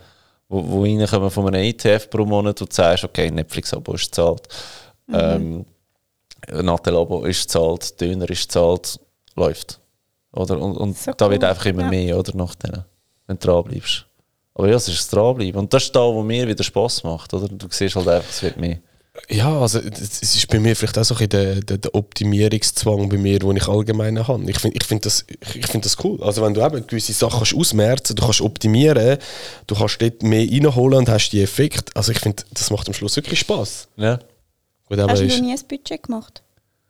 wo, 0.49 0.67
wo 0.67 0.83
reinkommen 0.83 1.29
von 1.29 1.47
einem 1.47 1.63
ETF 1.63 2.09
pro 2.09 2.25
Monat, 2.25 2.59
du 2.59 2.65
sagst, 2.69 3.03
okay, 3.03 3.29
Netflix-Abo 3.29 3.93
ist 3.93 4.11
gezahlt, 4.11 4.47
ähm, 5.13 5.65
Nattel-Abo 6.49 7.25
ist 7.25 7.43
gezahlt, 7.43 8.01
Döner 8.01 8.29
ist 8.29 8.47
gezahlt, 8.47 8.99
läuft. 9.35 9.79
Oder? 10.31 10.59
Und, 10.59 10.77
und 10.77 10.97
So 10.97 11.11
da 11.13 11.29
wird 11.29 11.43
cool, 11.43 11.49
einfach 11.49 11.65
immer 11.65 11.83
ja. 11.83 11.89
mehr, 11.89 12.17
oder? 12.17 12.35
Nach 12.35 12.55
denen, 12.55 12.83
wenn 13.27 13.37
du 13.37 13.47
dran 13.47 13.63
bleibst. 13.63 14.05
Aber 14.55 14.67
ja, 14.67 14.75
es 14.75 14.87
ist 14.87 14.97
das 14.97 15.09
Dranbleiben. 15.09 15.59
Und 15.59 15.71
das 15.71 15.83
ist 15.83 15.95
da, 15.95 16.01
wo 16.01 16.23
mir 16.23 16.47
wieder 16.47 16.63
Spass 16.63 17.03
macht, 17.03 17.31
oder? 17.33 17.47
Du 17.47 17.67
siehst 17.69 17.95
halt 17.95 18.07
einfach, 18.07 18.29
es 18.29 18.41
wird 18.41 18.57
mehr. 18.57 18.79
Ja, 19.30 19.60
also 19.60 19.80
es 19.80 20.21
ist 20.21 20.47
bei 20.47 20.60
mir 20.60 20.75
vielleicht 20.75 20.97
auch 20.97 21.03
so 21.03 21.15
ein 21.15 21.27
bisschen 21.27 21.30
der, 21.30 21.56
der, 21.62 21.77
der 21.80 21.95
Optimierungszwang 21.95 23.10
bei 23.10 23.17
mir, 23.17 23.39
den 23.39 23.58
ich 23.58 23.67
allgemein 23.67 24.25
habe. 24.27 24.49
Ich 24.49 24.60
finde 24.60 24.77
ich 24.77 24.86
find 24.86 25.06
das, 25.06 25.25
ich, 25.27 25.56
ich 25.56 25.67
find 25.67 25.84
das 25.86 25.97
cool. 26.03 26.21
Also 26.23 26.43
wenn 26.43 26.53
du 26.53 26.63
eben 26.63 26.86
gewisse 26.88 27.13
Sachen 27.13 27.38
kannst 27.38 27.56
ausmerzen, 27.56 28.15
du 28.15 28.23
kannst 28.23 28.41
optimieren, 28.41 29.17
du 29.65 29.75
kannst 29.75 30.01
dort 30.01 30.23
mehr 30.23 30.47
reinholen 30.49 30.99
und 30.99 31.10
hast 31.10 31.30
die 31.32 31.41
Effekt. 31.41 31.95
Also 31.95 32.12
ich 32.12 32.19
finde, 32.19 32.43
das 32.53 32.69
macht 32.69 32.88
am 32.88 32.93
Schluss 32.93 33.15
wirklich 33.15 33.39
Spaß. 33.39 33.88
Ja. 33.97 34.19
Gut, 34.88 34.99
aber 34.99 35.12
Hast 35.12 35.21
du 35.21 35.25
ist, 35.25 35.41
nie 35.41 35.51
ein 35.51 35.60
Budget 35.67 36.03
gemacht? 36.03 36.41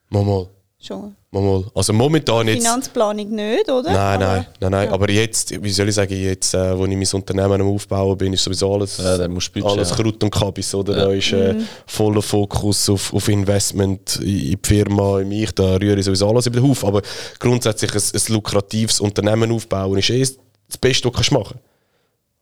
mal, 0.10 0.24
mal, 0.24 0.48
Schon. 0.88 1.16
mal, 1.32 1.42
mal. 1.42 1.66
Also 1.76 1.92
momentan 1.92 2.48
jetzt... 2.48 2.64
Finanzplanung 2.64 3.30
nicht, 3.36 3.70
oder? 3.70 3.92
Nein, 3.92 4.20
nein, 4.20 4.46
nein, 4.62 4.72
nein. 4.72 4.88
Ja. 4.88 4.94
Aber 4.94 5.10
jetzt, 5.12 5.62
wie 5.62 5.70
soll 5.70 5.90
ich 5.90 5.96
sagen, 5.96 6.14
jetzt, 6.20 6.54
äh, 6.54 6.78
wo 6.78 6.86
ich 6.86 6.96
mein 6.96 7.08
Unternehmen 7.22 7.60
am 7.62 7.68
Aufbauen 7.68 8.18
bin, 8.18 8.32
ist 8.34 8.44
sowieso 8.44 8.74
alles, 8.74 8.98
Ja, 8.98 9.18
dann 9.18 9.32
musst 9.32 9.50
du 9.54 9.60
Budget 9.60 9.78
alles. 9.78 9.92
Krut 9.94 10.24
und 10.24 10.30
Kabis, 10.32 10.74
oder? 10.74 10.96
Ja. 10.98 11.06
Da 11.06 11.12
ist 11.14 11.32
äh, 11.34 11.54
Mhm. 11.54 11.68
voller 11.86 12.22
Fokus 12.22 12.90
auf, 12.90 13.14
auf 13.14 13.28
Investment 13.28 14.16
in 14.18 14.26
die 14.26 14.58
Firma, 14.64 15.20
in 15.20 15.28
mich, 15.30 15.52
da 15.52 15.76
rühre 15.76 16.00
ich 16.00 16.06
sowieso 16.06 16.30
alles 16.30 16.46
über 16.48 16.60
den 16.62 16.70
Haufen. 16.70 16.88
Aber 16.88 17.02
grundsätzlich 17.40 17.94
ein, 17.94 18.02
ein 18.14 18.34
lukratives 18.34 19.00
Unternehmen 19.02 19.52
aufbauen 19.52 19.98
ist 19.98 20.10
eh 20.10 20.22
das 20.22 20.78
Beste, 20.80 21.06
was 21.06 21.12
du 21.12 21.12
kannst 21.12 21.32
machen 21.34 21.60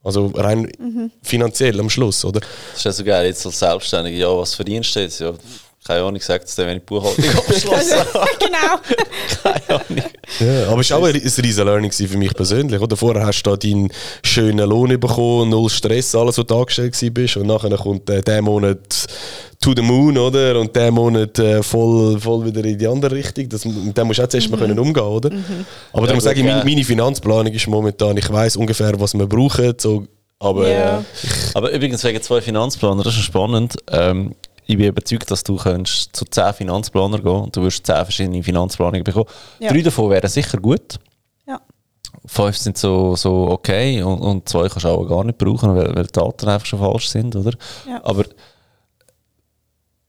Also 0.03 0.27
rein 0.35 0.69
Mhm. 0.77 1.09
finanziell 1.23 1.79
am 1.79 1.89
Schluss, 1.89 2.23
oder? 2.23 2.39
Das 2.41 2.77
ist 2.77 2.83
ja 2.85 2.91
so 2.91 3.03
geil, 3.03 3.25
jetzt 3.25 3.43
als 3.45 3.57
Selbstständiger, 3.57 4.17
ja, 4.17 4.37
was 4.37 4.53
verdienst 4.53 4.95
du 4.95 4.99
jetzt? 4.99 5.19
Ja, 5.19 5.33
keine 5.87 6.01
Ahnung, 6.01 6.19
sagt 6.19 6.47
es 6.47 6.55
dann, 6.55 6.65
wenn 6.65 6.77
ich 6.77 6.83
die 6.83 6.85
Buchhaltung 6.87 7.25
abgeschlossen 7.37 7.99
habe. 7.99 8.27
genau. 8.39 8.79
Keine 9.43 9.81
Ahnung. 9.81 10.03
Ja, 10.39 10.67
aber 10.71 10.81
es 10.81 10.89
war 10.89 10.97
auch 10.97 11.03
ein, 11.05 11.15
ein 11.15 11.21
riesen 11.21 11.65
Learning 11.65 11.91
für 11.91 12.17
mich 12.17 12.33
persönlich. 12.33 12.81
Oder? 12.81 12.97
Vorher 12.97 13.23
hast 13.23 13.43
du 13.43 13.51
da 13.51 13.55
deinen 13.57 13.91
schönen 14.23 14.67
Lohn 14.67 14.99
bekommen, 14.99 15.51
null 15.51 15.69
Stress, 15.69 16.15
alles, 16.15 16.39
was 16.39 16.45
du 16.47 16.55
angestellt 16.57 17.13
bist. 17.13 17.37
Und 17.37 17.45
nachher 17.45 17.69
kommt 17.77 18.09
äh, 18.09 18.21
der 18.23 18.41
Monat 18.41 19.05
to 19.61 19.73
the 19.75 19.83
moon, 19.83 20.17
oder? 20.17 20.59
Und 20.59 20.75
der 20.75 20.89
Monat 20.91 21.37
äh, 21.37 21.61
voll, 21.61 22.19
voll 22.19 22.45
wieder 22.45 22.65
in 22.65 22.79
die 22.79 22.87
andere 22.87 23.15
Richtung. 23.15 23.47
Das, 23.49 23.63
mit 23.63 23.95
dem 23.95 24.07
musst 24.07 24.17
du 24.17 24.23
auch 24.23 24.27
zuerst 24.27 24.49
mal 24.49 24.57
können 24.57 24.79
umgehen, 24.79 25.03
oder? 25.03 25.29
Aber 25.93 26.07
darum 26.07 26.15
gut, 26.15 26.23
sage 26.23 26.39
ich, 26.39 26.45
meine, 26.45 26.59
ja. 26.59 26.65
meine 26.65 26.83
Finanzplanung 26.83 27.53
ist 27.53 27.67
momentan, 27.67 28.17
ich 28.17 28.27
weiß 28.31 28.57
ungefähr, 28.57 28.99
was 28.99 29.13
wir 29.13 29.27
brauchen. 29.27 29.75
So, 29.77 30.07
aber 30.39 30.67
Ja. 30.67 30.99
äh, 30.99 31.03
Aber 31.53 31.71
übrigens 31.71 32.03
wegen 32.03 32.21
zwei 32.23 32.41
Finanzplaner, 32.41 33.03
das 33.03 33.13
ist 33.15 33.21
spannend. 33.23 33.75
Ähm, 33.91 34.33
ich 34.65 34.77
bin 34.77 34.87
überzeugt, 34.87 35.29
dass 35.29 35.43
du 35.43 35.57
könntest 35.57 36.15
zu 36.15 36.25
10 36.25 36.53
Finanzplaner 36.53 37.19
gehen 37.19 37.41
und 37.43 37.55
du 37.55 37.63
wirst 37.63 37.85
10 37.85 37.95
verschiedene 37.95 38.43
Finanzplanungen 38.43 39.03
bekommen. 39.03 39.27
Ja. 39.59 39.71
Drei 39.71 39.81
davon 39.81 40.09
wären 40.09 40.29
sicher 40.29 40.57
gut. 40.57 40.99
Ja. 41.47 41.61
fünf 42.25 42.57
sind 42.57 42.77
so, 42.77 43.15
so 43.15 43.49
okay 43.49 44.01
und, 44.01 44.19
und 44.19 44.49
zwei 44.49 44.67
kannst 44.67 44.85
du 44.85 44.89
auch 44.89 45.05
gar 45.05 45.23
nicht 45.23 45.37
brauchen, 45.37 45.75
weil, 45.75 45.95
weil 45.95 46.05
die 46.05 46.11
Daten 46.11 46.49
einfach 46.49 46.65
schon 46.65 46.79
falsch 46.79 47.09
sind, 47.09 47.35
oder? 47.35 47.51
Ja. 47.87 48.01
Aber 48.03 48.25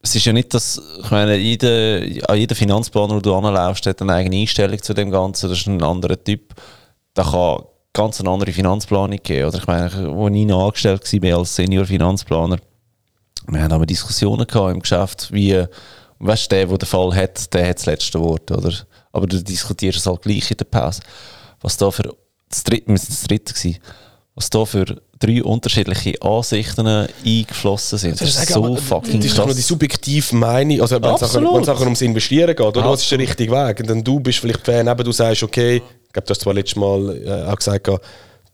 es 0.03 0.15
ist 0.15 0.25
ja 0.25 0.33
nicht, 0.33 0.55
dass, 0.55 0.81
ich 1.03 1.11
meine, 1.11 1.37
jeder, 1.37 2.35
jeder 2.35 2.55
Finanzplaner, 2.55 3.15
den 3.15 3.23
du 3.23 3.35
anläufst, 3.35 3.87
hat 3.87 4.01
eine 4.01 4.15
eigene 4.15 4.37
Einstellung 4.37 4.81
zu 4.81 4.95
dem 4.95 5.11
Ganzen, 5.11 5.51
das 5.51 5.59
ist 5.59 5.67
ein 5.67 5.83
anderer 5.83 6.23
Typ. 6.23 6.55
Da 7.13 7.25
kann 7.25 7.65
ganz 7.93 8.21
eine 8.21 8.31
andere 8.31 8.53
Finanzplanung 8.53 9.19
geben. 9.23 9.49
Oder 9.49 9.59
ich 9.59 9.67
meine, 9.67 9.85
als 9.85 9.95
ich 9.95 10.53
angestellt 10.53 11.23
war 11.23 11.39
als 11.39 11.57
Senior-Finanzplaner, 11.57 12.59
wir 13.49 13.63
haben 13.63 13.73
aber 13.73 13.87
Diskussionen 13.87 14.47
gehabt 14.47 14.73
im 14.75 14.81
Geschäft, 14.81 15.33
wie, 15.33 15.65
weißt 16.19 16.51
du, 16.51 16.57
der, 16.57 16.67
der 16.67 16.79
den 16.79 16.87
Fall 16.87 17.15
hat, 17.15 17.53
der 17.55 17.69
hat 17.69 17.79
das 17.79 17.87
letzte 17.87 18.21
Wort, 18.21 18.51
oder? 18.51 18.73
Aber 19.13 19.27
du 19.27 19.43
diskutierst 19.43 19.99
es 19.99 20.07
halt 20.07 20.23
gleich 20.23 20.51
in 20.51 20.57
der 20.57 20.65
Pause. 20.67 21.01
Was 21.61 21.77
da 21.77 21.91
für, 21.91 22.15
das 22.49 22.65
dritte, 22.65 22.89
wir 22.89 22.99
sind 22.99 23.11
das 23.11 23.23
dritte 23.23 23.55
gewesen, 23.55 23.79
was 24.35 24.51
da 24.51 24.65
für 24.67 24.85
drei 25.19 25.43
unterschiedliche 25.43 26.21
Ansichten 26.21 26.87
eingeflossen 26.87 27.99
sind. 27.99 28.21
Das 28.21 28.29
ist 28.29 28.49
so 28.53 28.77
fucking 28.77 29.17
Das 29.21 29.31
ist 29.31 29.39
doch 29.39 29.47
nur 29.47 29.55
die 29.55 29.61
krass. 29.61 29.69
subjektive 29.69 30.37
Meinung. 30.37 30.83
Also, 30.83 31.01
wenn 31.01 31.15
es 31.15 31.67
nachher- 31.67 31.81
ums 31.85 32.03
Investieren 32.03 32.49
geht, 32.55 32.61
oder? 32.61 32.85
Was 32.85 33.01
ist 33.03 33.11
der 33.11 33.19
richtige 33.21 33.51
Weg? 33.53 33.81
Und 33.81 33.89
dann 33.89 34.05
du 34.05 34.21
bist 34.21 34.41
vielleicht 34.41 34.65
Fan, 34.67 34.87
eben, 34.87 35.05
du 35.05 35.13
sagst, 35.13 35.43
okay, 35.43 35.77
ich 36.07 36.13
glaube, 36.13 36.27
du 36.27 36.31
hast 36.31 36.41
zwar 36.43 36.53
letztes 36.53 36.77
Mal 36.77 37.17
äh, 37.25 37.51
auch 37.51 37.57
gesagt, 37.57 37.89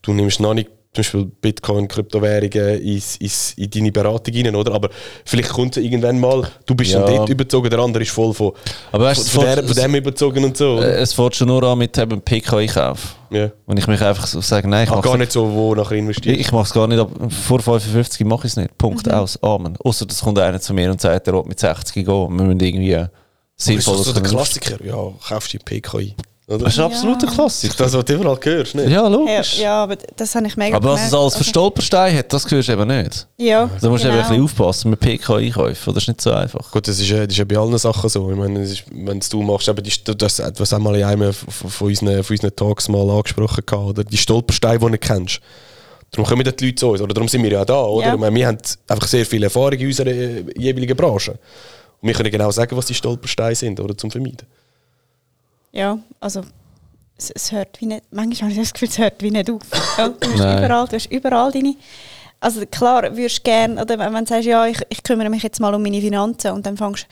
du 0.02 0.12
nimmst 0.12 0.38
noch 0.38 0.54
nicht 0.54 0.70
zum 0.94 1.00
Beispiel 1.00 1.24
Bitcoin, 1.40 1.88
Kryptowährungen 1.88 2.83
ins, 2.83 3.16
ins, 3.16 3.55
in 3.57 3.70
deine 3.70 3.90
Beratung 3.90 4.35
rein, 4.35 4.55
oder? 4.55 4.74
Aber 4.74 4.90
vielleicht 5.24 5.48
kommt 5.48 5.74
es 5.76 5.83
irgendwann 5.83 6.20
mal, 6.20 6.46
du 6.66 6.74
bist 6.74 6.92
Ja. 6.92 7.00
dann 7.02 7.16
dort 7.16 7.28
überzogen, 7.31 7.70
der 7.70 7.78
andere 7.78 8.02
ist 8.02 8.11
voll 8.12 8.35
von, 8.35 8.52
Aber 8.92 9.05
weißt 9.05 9.31
von, 9.31 9.40
von, 9.40 9.48
es 9.48 9.55
der, 9.55 9.64
von 9.68 9.74
dem 9.76 9.94
überzogen 9.94 10.44
und 10.44 10.55
so. 10.55 10.74
Äh, 10.74 10.76
Oder? 10.78 10.98
Es 10.98 11.14
fährt 11.14 11.35
schon 11.35 11.48
nur 11.48 11.62
an 11.62 11.78
mit 11.78 11.96
eben 11.96 12.20
PKI-Kauf. 12.20 13.16
ja. 13.31 13.50
Und 13.64 13.78
ich 13.78 13.87
mich 13.87 14.02
einfach 14.02 14.26
so 14.26 14.42
sage, 14.42 14.68
nein, 14.68 14.85
ich 14.85 14.90
Ah, 14.90 14.96
mache 14.96 15.09
gar 15.09 15.16
nicht 15.16 15.33
so, 15.33 15.50
wo 15.50 15.74
nachher 15.74 15.96
investiert. 15.96 16.38
Ich 16.38 16.52
mache 16.52 16.64
es 16.64 16.74
gar 16.74 16.87
nicht, 16.87 16.98
ab, 16.98 17.09
vor 17.31 17.61
55 17.61 18.26
mache 18.26 18.46
ich 18.46 18.52
es 18.52 18.57
nicht. 18.59 18.76
Punkt, 18.76 19.11
aus, 19.11 19.42
Amen. 19.42 19.78
Außer 19.83 20.05
das 20.05 20.20
kommt 20.20 20.38
einer 20.40 20.61
zu 20.61 20.74
mir 20.74 20.90
und 20.90 21.00
sagt, 21.00 21.26
er 21.26 21.33
will 21.33 21.44
mit 21.46 21.59
60 21.59 21.94
gehen. 22.05 22.07
Wir 22.07 22.28
müssen 22.28 22.61
irgendwie 22.61 22.92
das 22.92 23.09
ist 23.57 23.64
sinnvoll 23.64 23.96
so 23.96 24.12
der 24.12 24.22
Klassiker. 24.24 24.85
Ja, 24.85 25.11
kaufst 25.26 25.55
du 25.55 25.59
die 25.59 25.64
PKI. 25.64 26.14
Oder? 26.54 26.64
Das 26.64 26.74
ist 26.74 26.78
absolut 26.80 27.16
ein 27.16 27.26
Das 27.26 27.34
Klassiker. 27.34 27.70
ist 27.72 27.80
das, 27.80 27.92
was 27.94 28.04
du 28.04 28.14
überall 28.14 28.38
hörst, 28.42 28.74
nicht? 28.74 28.84
Ja, 28.88 29.02
Ja, 29.02 29.08
logisch. 29.08 29.58
ja, 29.58 29.82
aber 29.82 29.96
das 30.16 30.34
habe 30.34 30.46
ich 30.46 30.56
mega 30.56 30.76
Aber 30.76 30.90
was 30.92 31.06
es 31.06 31.14
alles 31.14 31.32
für 31.34 31.38
Also- 31.40 31.50
Stolperstein 31.50 32.16
hat, 32.18 32.32
das 32.32 32.50
hörst 32.50 32.68
du 32.68 32.72
eben 32.72 32.86
nicht. 32.88 33.26
Ja, 33.38 33.70
Da 33.80 33.88
musst 33.88 34.04
du 34.04 34.08
eben 34.08 34.16
ein 34.16 34.22
genau. 34.22 34.28
bisschen 34.28 34.44
aufpassen 34.44 34.90
mit 34.90 35.00
PKI-Käufen. 35.00 35.94
Das 35.94 36.02
ist 36.02 36.08
nicht 36.08 36.20
so 36.20 36.30
einfach. 36.32 36.70
Gut, 36.70 36.86
das 36.86 36.98
ist, 36.98 37.08
ja- 37.08 37.24
das 37.24 37.32
ist 37.32 37.38
ja 37.38 37.44
bei 37.44 37.56
allen 37.56 37.76
Sachen 37.78 38.08
so. 38.10 38.30
Ich 38.30 38.36
meine, 38.36 38.60
es 38.60 38.82
wenn 38.92 39.18
es 39.18 39.28
du 39.28 39.42
machst, 39.42 39.68
eben 39.68 39.82
die, 39.82 39.92
das, 40.16 40.42
was 40.58 40.72
haben 40.72 40.84
wir 40.84 40.94
in 40.94 41.04
einem 41.04 41.32
von 41.32 41.88
unseren, 41.88 42.22
von 42.22 42.34
unseren 42.34 42.54
Talks 42.56 42.88
mal 42.88 43.08
angesprochen 43.10 43.64
gehabt, 43.66 43.88
oder? 43.88 44.04
Die 44.04 44.16
Stolpersteine, 44.16 44.78
die 44.78 44.84
du 44.84 44.88
nicht 44.90 45.02
kennst. 45.02 45.40
Darum 46.10 46.26
kommen 46.26 46.44
die 46.44 46.50
Leute 46.66 46.74
zu 46.74 46.90
uns, 46.90 47.00
oder 47.00 47.14
darum 47.14 47.26
sind 47.26 47.42
wir 47.42 47.50
ja 47.52 47.64
da, 47.64 47.80
oder? 47.84 48.08
Ja. 48.08 48.14
Ich 48.14 48.20
meine, 48.20 48.34
wir 48.36 48.46
haben 48.46 48.58
einfach 48.86 49.06
sehr 49.08 49.24
viel 49.24 49.42
Erfahrung 49.42 49.72
in 49.78 49.86
unserer 49.86 50.08
äh, 50.10 50.44
jeweiligen 50.58 50.94
Branche. 50.94 51.30
Und 52.02 52.08
wir 52.08 52.12
können 52.14 52.30
genau 52.30 52.50
sagen, 52.50 52.76
was 52.76 52.84
die 52.84 52.94
Stolpersteine 52.94 53.54
sind, 53.54 53.80
oder? 53.80 53.96
Zum 53.96 54.10
Vermeiden. 54.10 54.46
Ja, 55.72 55.98
also 56.20 56.42
es, 57.16 57.30
es 57.30 57.50
hört 57.52 57.80
wie 57.80 57.87
nicht, 57.87 58.04
manchmal 58.11 58.50
habe 58.50 58.52
ich 58.52 58.58
das 58.68 58.72
Gefühl, 58.72 58.88
es 58.88 58.98
hört 58.98 59.22
wie 59.22 59.30
nicht 59.30 59.50
auf. 59.50 59.61
Ja, 59.98 60.08
du, 60.08 60.28
hast 60.30 60.38
Nein. 60.38 60.64
überall, 60.64 60.87
du 60.88 60.96
hast 60.96 61.11
überall 61.11 61.52
deine... 61.52 61.74
Also 62.40 62.66
klar, 62.66 63.16
würdest 63.16 63.38
du 63.38 63.42
gerne, 63.44 63.80
oder 63.80 63.96
wenn 64.00 64.12
du 64.12 64.26
sagst, 64.26 64.46
ja, 64.46 64.66
ich, 64.66 64.76
ich 64.88 65.00
kümmere 65.04 65.30
mich 65.30 65.44
jetzt 65.44 65.61
mal 65.61 65.72
um 65.76 65.80
meine 65.80 66.00
Finanzen 66.00 66.50
und 66.50 66.66
dann 66.66 66.76
fängst 66.76 67.04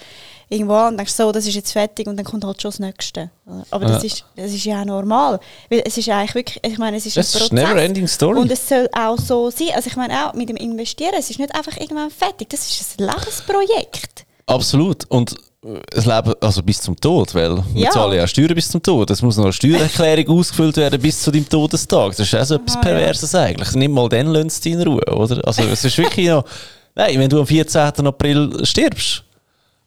du 0.48 0.54
irgendwo 0.56 0.74
an 0.74 0.88
und 0.88 0.96
denkst, 0.96 1.12
so, 1.12 1.30
das 1.30 1.46
ist 1.46 1.54
jetzt 1.54 1.70
fertig 1.70 2.08
und 2.08 2.16
dann 2.16 2.24
kommt 2.26 2.44
halt 2.44 2.60
schon 2.60 2.72
das 2.72 2.80
Nächste. 2.80 3.30
Aber 3.70 3.84
das, 3.86 4.02
Ja. 4.02 4.06
ist, 4.08 4.24
das 4.34 4.50
ist 4.52 4.64
ja 4.64 4.80
auch 4.80 4.84
normal. 4.86 5.38
Weil 5.68 5.84
es 5.86 5.96
ist 5.96 6.08
eigentlich 6.08 6.34
wirklich, 6.34 6.58
ich 6.64 6.78
meine, 6.78 6.96
es 6.96 7.06
ist 7.06 7.16
Das 7.16 7.32
ein 7.32 7.42
ist 7.42 7.48
Prozess. 7.50 7.68
never 7.68 7.80
ending 7.80 8.08
story. 8.08 8.40
Und 8.40 8.50
es 8.50 8.68
soll 8.68 8.88
auch 8.92 9.16
so 9.18 9.50
sein. 9.50 9.68
Also 9.76 9.86
ich 9.88 9.94
meine 9.94 10.26
auch 10.26 10.34
mit 10.34 10.48
dem 10.48 10.56
Investieren, 10.56 11.14
es 11.16 11.30
ist 11.30 11.38
nicht 11.38 11.54
einfach 11.54 11.76
irgendwann 11.76 12.10
fertig. 12.10 12.48
Das 12.50 12.68
ist 12.68 12.98
ein 13.00 13.06
Lebensprojekt. 13.06 14.26
Absolut. 14.46 15.04
Und 15.10 15.36
das 15.62 16.06
Leben, 16.06 16.32
also 16.40 16.62
bis 16.62 16.80
zum 16.80 16.96
Tod, 16.96 17.34
weil 17.34 17.56
wir 17.56 17.64
Ja. 17.84 17.90
zahlen 17.90 18.14
ja 18.16 18.26
Steuern 18.26 18.54
bis 18.54 18.70
zum 18.70 18.82
Tod. 18.82 19.10
Es 19.10 19.20
muss 19.20 19.36
noch 19.36 19.44
eine 19.44 19.52
Steuererklärung 19.52 20.28
ausgefüllt 20.38 20.76
werden 20.78 21.00
bis 21.00 21.22
zu 21.22 21.30
deinem 21.30 21.48
Todestag. 21.48 22.10
Das 22.16 22.20
ist 22.20 22.34
auch 22.34 22.44
so 22.44 22.54
etwas 22.54 22.74
ja. 22.76 22.80
Perverses 22.80 23.34
eigentlich. 23.34 23.72
Nicht 23.74 23.90
mal 23.90 24.08
dann 24.08 24.28
lässt 24.28 24.64
dich 24.64 24.72
in 24.72 24.82
Ruhe, 24.82 25.04
oder? 25.04 25.46
Also 25.46 25.62
es 25.64 25.84
ist 25.84 25.98
wirklich 25.98 26.28
noch... 26.28 26.44
Nein, 26.94 27.18
wenn 27.20 27.28
du 27.28 27.38
am 27.40 27.46
14. 27.46 28.06
April 28.06 28.64
stirbst, 28.64 29.22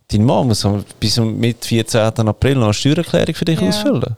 deine 0.10 0.24
Mama 0.24 0.44
muss 0.44 0.66
bis 1.00 1.16
zum 1.16 1.38
mit 1.40 1.66
14. 1.66 2.00
April 2.02 2.56
noch 2.56 2.66
eine 2.66 2.74
Steuererklärung 2.74 3.34
für 3.34 3.46
dich 3.46 3.60
Ja. 3.60 3.68
ausfüllen. 3.70 4.16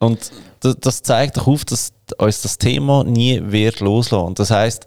Und 0.00 0.32
das, 0.60 0.76
das 0.80 1.02
zeigt 1.02 1.36
doch 1.36 1.46
auf, 1.46 1.64
dass 1.64 1.92
uns 2.18 2.40
das 2.42 2.56
Thema 2.58 3.04
nie 3.04 3.40
wird 3.44 3.80
loslassen. 3.80 4.34
Das 4.34 4.50
heißt, 4.50 4.86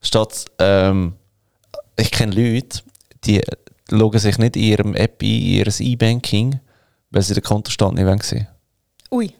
statt 0.00 0.46
ähm, 0.58 1.12
ich 1.96 2.10
kenne 2.10 2.32
Leute, 2.34 2.80
die 3.24 3.42
loggen 3.90 4.20
sich 4.20 4.38
nicht 4.38 4.56
in 4.56 4.62
ihrem 4.62 4.94
App 4.94 5.22
ein, 5.22 5.28
in 5.28 5.42
ihr 5.42 5.66
E-Banking, 5.80 6.60
weil 7.10 7.22
sie 7.22 7.34
den 7.34 7.42
Kontostand 7.42 7.94
nicht 7.94 8.06
wollen 8.06 8.20
sehen 8.20 8.46
Ui. 9.10 9.30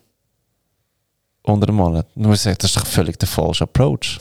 unter 1.43 1.67
einem 1.67 1.77
Monat. 1.77 2.07
Nur 2.15 2.31
das 2.31 2.45
ist 2.45 2.75
doch 2.75 2.85
völlig 2.85 3.17
der 3.19 3.27
falsche 3.27 3.65
Approach. 3.65 4.17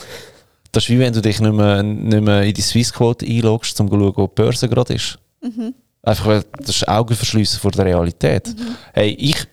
Das 0.72 0.84
ist 0.84 0.90
wie 0.90 0.98
wenn 0.98 1.14
du 1.14 1.22
dich 1.22 1.40
nicht 1.40 1.52
mehr, 1.52 1.82
nicht 1.82 2.22
mehr 2.22 2.42
in 2.42 2.54
die 2.54 2.60
Swissquote 2.60 3.24
einloggst, 3.26 3.80
um 3.80 3.88
zu 3.88 3.98
schauen, 3.98 4.16
wo 4.16 4.26
die 4.26 4.34
Börse 4.34 4.68
gerade 4.68 4.94
ist. 4.94 5.18
Einfach 6.02 6.26
weil 6.26 6.44
das 6.58 6.76
ist 6.76 6.88
Augenverschliessen 6.88 7.60
vor 7.60 7.70
der 7.70 7.86
Realität. 7.86 8.54
Hey, 8.92 9.10
ich, 9.10 9.46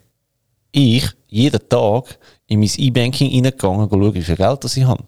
ich, 0.71 1.09
jeden 1.27 1.69
Tag 1.69 2.17
in 2.47 2.59
mein 2.59 2.69
E-Banking 2.77 3.31
reingegangen, 3.31 3.89
schauen, 3.89 4.13
wie 4.13 4.21
viel 4.21 4.35
Geld 4.35 4.63
das 4.63 4.77
ich 4.77 4.85
habe. 4.85 5.03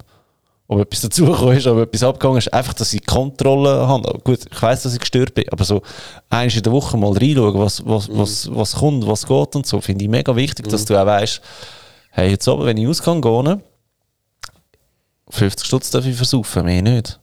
Ob 0.69 0.81
etwas 0.81 1.01
dazugekommen 1.01 1.57
ist, 1.57 1.65
ob 1.67 1.79
etwas 1.79 2.03
abgegangen 2.03 2.39
ist. 2.39 2.53
Einfach, 2.53 2.73
dass 2.73 2.93
ich 2.93 3.05
Kontrolle 3.05 3.87
habe. 3.87 4.19
Gut, 4.23 4.39
ich 4.51 4.61
weiss, 4.61 4.83
dass 4.83 4.93
ich 4.93 4.99
gestört 4.99 5.33
bin, 5.33 5.45
aber 5.49 5.63
so 5.63 5.81
einmal 6.29 6.53
in 6.53 6.63
der 6.63 6.71
Woche 6.73 6.97
mal 6.97 7.13
reinschauen, 7.13 7.57
was, 7.57 7.85
was, 7.85 8.09
was, 8.11 8.49
was 8.53 8.75
kommt, 8.75 9.07
was 9.07 9.25
geht 9.25 9.55
und 9.55 9.65
so, 9.65 9.79
finde 9.79 10.03
ich 10.03 10.09
mega 10.09 10.35
wichtig, 10.35 10.67
dass 10.67 10.83
du 10.83 11.01
auch 11.01 11.05
weißt, 11.05 11.41
hey, 12.11 12.31
jetzt 12.31 12.47
oben, 12.47 12.65
wenn 12.65 12.77
ich 12.77 12.87
ausgehe, 12.87 13.21
gehe, 13.21 13.61
50 15.29 15.67
Stutz 15.67 15.89
darf 15.89 16.05
ich 16.05 16.15
versaufen, 16.15 16.65
mehr 16.65 16.81
nicht. 16.81 17.19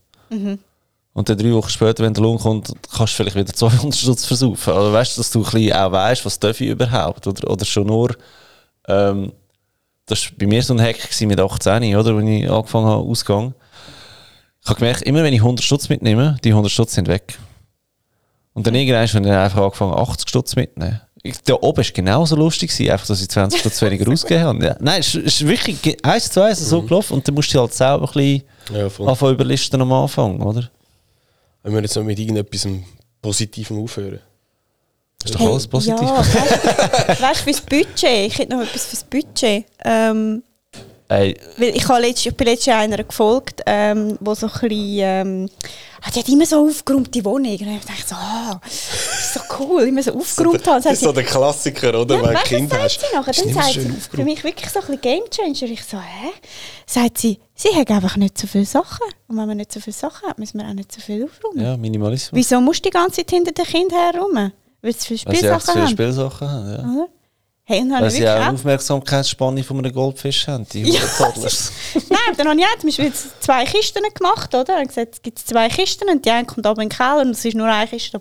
Und 1.14 1.28
dann 1.28 1.38
drei 1.38 1.52
Wochen 1.52 1.68
später, 1.68 2.02
wenn 2.02 2.12
der 2.12 2.22
Lohn 2.22 2.38
kommt, 2.38 2.72
kannst 2.94 3.12
du 3.12 3.16
vielleicht 3.16 3.36
wieder 3.36 3.52
200 3.52 3.94
Stutz 3.94 4.24
versaufen. 4.24 4.72
Oder 4.72 4.92
weißt 4.92 5.16
du, 5.16 5.20
dass 5.20 5.30
du 5.30 5.40
ein 5.40 5.44
bisschen 5.44 5.72
auch 5.72 5.92
weißt, 5.92 6.24
was 6.24 6.40
darf 6.40 6.60
ich 6.60 6.68
überhaupt? 6.68 7.26
Oder, 7.26 7.50
oder 7.50 7.64
schon 7.64 7.86
nur, 7.86 8.16
ähm, 8.88 9.32
das 10.06 10.24
war 10.24 10.32
bei 10.38 10.46
mir 10.46 10.62
so 10.62 10.74
ein 10.74 10.80
Hack 10.80 10.98
mit 11.22 11.40
18, 11.40 11.96
oder, 11.96 12.16
wenn 12.16 12.28
ich 12.28 12.50
angefangen 12.50 12.86
habe, 12.86 13.02
Ausgang. 13.02 13.54
Ich 14.62 14.68
habe 14.68 14.78
gemerkt, 14.78 15.02
immer 15.02 15.22
wenn 15.22 15.32
ich 15.34 15.40
100 15.40 15.64
Stutz 15.64 15.88
mitnehme, 15.88 16.36
die 16.42 16.50
100 16.50 16.70
Stutz 16.70 16.94
sind 16.94 17.08
weg. 17.08 17.38
Und 18.54 18.66
dann 18.66 18.74
irgendwann, 18.74 19.12
wenn 19.12 19.24
ich 19.24 19.30
einfach 19.30 19.62
angefangen 19.62 19.94
80 19.94 20.28
Stutz 20.28 20.56
mitnehmen. 20.56 21.00
Ich, 21.22 21.40
da 21.42 21.54
oben 21.54 21.78
war 21.78 21.92
genauso 21.92 22.36
lustig, 22.36 22.70
gewesen, 22.70 22.90
einfach, 22.90 23.06
dass 23.06 23.20
ich 23.20 23.28
20 23.28 23.60
Stutz 23.60 23.80
weniger 23.82 24.08
ausgegeben 24.12 24.44
habe. 24.44 24.64
Ja. 24.64 24.76
Nein, 24.78 25.00
es 25.00 25.14
ist, 25.14 25.46
wirklich 25.46 26.04
eins 26.04 26.30
zu 26.30 26.42
eins 26.42 26.60
so 26.60 26.82
gelaufen 26.82 27.14
und 27.14 27.26
dann 27.26 27.34
musst 27.34 27.52
du 27.52 27.60
halt 27.60 27.72
selber 27.72 28.08
ein 28.08 28.12
bisschen 28.12 28.42
Ja, 28.72 29.06
anfangen 29.06 29.34
überlisten 29.34 29.80
am 29.80 29.92
Anfang, 29.92 30.40
oder? 30.40 30.70
Wenn 31.62 31.72
wir 31.72 31.80
jetzt 31.80 31.96
noch 31.96 32.04
mit 32.04 32.18
irgendetwas 32.18 32.68
Positivem 33.22 33.82
aufhören. 33.82 34.20
Das 35.24 35.30
ist 35.30 35.40
doch 35.40 35.46
alles 35.50 35.66
positiv. 35.66 36.02
Ja, 36.02 36.18
weißt, 36.18 37.22
weißt 37.22 37.40
fürs 37.40 37.60
Budget, 37.62 38.26
ich 38.26 38.38
hätte 38.38 38.54
noch 38.54 38.62
etwas 38.62 38.84
fürs 38.84 39.04
Budget. 39.04 39.64
Ähm, 39.84 40.42
Ey, 41.08 41.36
weil 41.58 41.76
ich, 41.76 41.86
habe 41.86 42.00
letzt, 42.00 42.24
ich 42.24 42.34
bin 42.34 42.46
letztes 42.46 42.66
Jahr 42.66 42.80
einer 42.80 43.02
gefolgt, 43.02 43.60
ähm, 43.66 44.16
wo 44.20 44.34
so 44.34 44.46
ein 44.46 44.52
bisschen, 44.52 44.70
ähm, 44.70 45.50
ah, 46.02 46.10
die 46.10 46.18
hat 46.18 46.28
immer 46.28 46.46
so 46.46 46.66
aufgeräumte 46.66 47.24
Wohnung. 47.24 47.52
Und 47.52 47.60
ich 47.60 47.84
dachte 47.84 48.02
so, 48.06 48.14
ah, 48.14 48.58
das 48.62 48.72
ist 48.72 49.34
so 49.34 49.40
cool, 49.58 49.82
immer 49.82 50.02
so 50.02 50.14
aufgeräumt 50.14 50.66
haben. 50.66 50.82
Das 50.82 50.94
ist 50.94 51.02
so 51.02 51.12
der 51.12 51.24
Klassiker, 51.24 52.00
oder? 52.00 52.16
Ja, 52.16 52.22
Wenn 52.22 52.34
du, 52.34 52.40
Kind 52.40 52.72
hast. 52.74 53.00
sie 53.00 53.06
nachher? 53.14 53.32
Dann 53.32 53.52
sagt 53.52 53.72
sie, 53.74 53.92
für 54.10 54.24
mich 54.24 54.42
wirklich 54.44 54.70
so 54.70 54.80
ein 54.80 54.86
bisschen 54.86 55.00
Game 55.02 55.24
Changer. 55.30 55.72
Ich 55.72 55.84
so, 55.84 55.98
hä? 55.98 56.30
Sagt 56.86 57.18
sie, 57.18 57.38
sie 57.54 57.74
hat 57.74 57.90
einfach 57.90 58.16
nicht 58.16 58.38
so 58.38 58.46
viele 58.46 58.66
Sachen. 58.66 59.06
Und 59.28 59.36
wenn 59.36 59.46
man 59.46 59.58
nicht 59.58 59.72
so 59.72 59.80
viele 59.80 59.94
Sachen 59.94 60.28
hat, 60.28 60.38
müssen 60.38 60.58
wir 60.58 60.66
auch 60.66 60.74
nicht 60.74 60.90
so 60.90 61.00
viel 61.02 61.24
aufräumen. 61.24 61.64
ja, 61.64 61.76
Minimalismus. 61.76 62.32
Wieso 62.32 62.60
musst 62.62 62.84
du 62.84 62.88
die 62.88 62.94
ganze 62.94 63.16
Zeit 63.16 63.30
hinter 63.30 63.52
den 63.52 63.64
Kindern 63.66 64.12
herum? 64.12 64.52
Weil 64.84 64.92
sie 64.92 65.16
viele 65.16 65.20
Weil 65.24 65.36
sie 65.36 65.46
echt 65.46 65.62
Spielsachen 65.62 65.72
viele 65.72 65.84
haben. 65.84 65.90
Spielsachen 65.90 66.50
haben, 66.50 66.70
ja. 66.70 67.06
Hey, 67.66 67.80
und 67.80 67.92
Weil 67.92 68.10
sie 68.10 68.28
auch 68.28 68.34
eine 68.34 68.48
auch 68.48 68.52
Aufmerksamkeitsspanne 68.52 69.64
von 69.64 69.78
einem 69.78 69.92
Goldfisch 69.94 70.46
haben, 70.46 70.66
die 70.70 70.82
Ja, 70.90 71.00
Toddlers. 71.16 71.72
Nein, 71.94 72.18
aber 72.28 72.36
dann 72.36 72.48
habe 72.48 72.60
ich 72.60 72.66
auch 72.66 72.78
zum 72.78 72.88
Beispiel 72.88 73.04
jetzt 73.06 73.42
zwei 73.42 73.64
Kisten 73.64 74.02
gemacht, 74.12 74.54
oder? 74.54 74.82
Ich 74.82 74.88
gesagt, 74.88 75.14
es 75.14 75.22
gibt 75.22 75.38
zwei 75.38 75.70
Kisten 75.70 76.06
und 76.10 76.26
die 76.26 76.30
eine 76.30 76.44
kommt 76.44 76.66
oben 76.66 76.82
in 76.82 76.88
den 76.90 76.96
Keller 76.96 77.22
und 77.22 77.30
es 77.30 77.42
ist 77.42 77.54
nur 77.54 77.66
eine 77.66 77.88
Kiste. 77.88 78.20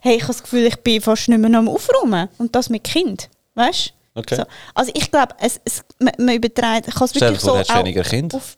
Hey, 0.00 0.16
ich 0.16 0.22
habe 0.22 0.32
das 0.32 0.42
Gefühl, 0.42 0.66
ich 0.66 0.76
bin 0.78 1.00
fast 1.00 1.28
nicht 1.28 1.38
mehr 1.38 1.48
noch 1.48 1.60
am 1.60 1.68
Aufräumen. 1.68 2.28
Und 2.38 2.56
das 2.56 2.68
mit 2.68 2.82
Kind. 2.82 3.30
Weißt 3.54 3.94
du? 4.14 4.20
Okay. 4.20 4.34
So. 4.34 4.42
Also 4.74 4.90
ich 4.94 5.08
glaube, 5.08 5.36
es, 5.38 5.60
es, 5.64 5.84
man, 6.00 6.14
man 6.18 6.34
überträgt, 6.34 6.88
ich 6.88 6.94
kann 6.94 7.04
es 7.04 7.14
wirklich 7.14 7.38
so 7.38 7.52
du 7.52 7.58
hättest 7.58 7.78
weniger 7.78 8.02
Kinder. 8.02 8.36
auf, 8.36 8.56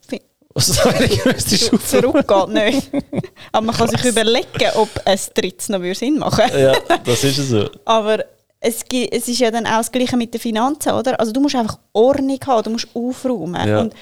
Was 0.55 0.67
soll 0.67 0.93
ich 1.03 1.23
müsstest 1.25 1.71
du 1.71 1.77
zurückgehen, 1.77 2.53
nicht. 2.53 2.89
Aber 3.51 3.65
man 3.65 3.75
kann 3.75 3.89
sich 3.89 4.05
überlegen, 4.05 4.47
ob 4.75 4.89
ein 5.05 5.19
drittes 5.33 5.67
noch 5.69 5.81
Sinn 5.93 6.17
machen 6.17 6.49
würde. 6.49 6.61
Ja, 6.89 6.97
das 7.03 7.23
ist 7.25 7.37
es 7.37 7.49
so. 7.49 7.69
Aber 7.83 8.23
es, 8.61 8.83
es 9.11 9.27
ist 9.27 9.39
ja 9.39 9.51
dann 9.51 9.65
auch 9.67 9.77
das 9.77 9.91
Gleiche 9.91 10.15
mit 10.15 10.33
den 10.33 10.39
Finanzen, 10.39 10.93
oder? 10.93 11.19
Also 11.19 11.33
du 11.33 11.41
musst 11.41 11.55
einfach 11.55 11.77
Ordnung 11.91 12.39
haben, 12.47 12.63
du 12.63 12.69
musst 12.71 12.87
aufräumen. 12.93 13.67
Ja. 13.67 13.81
Und, 13.81 13.93
äh, 13.93 13.97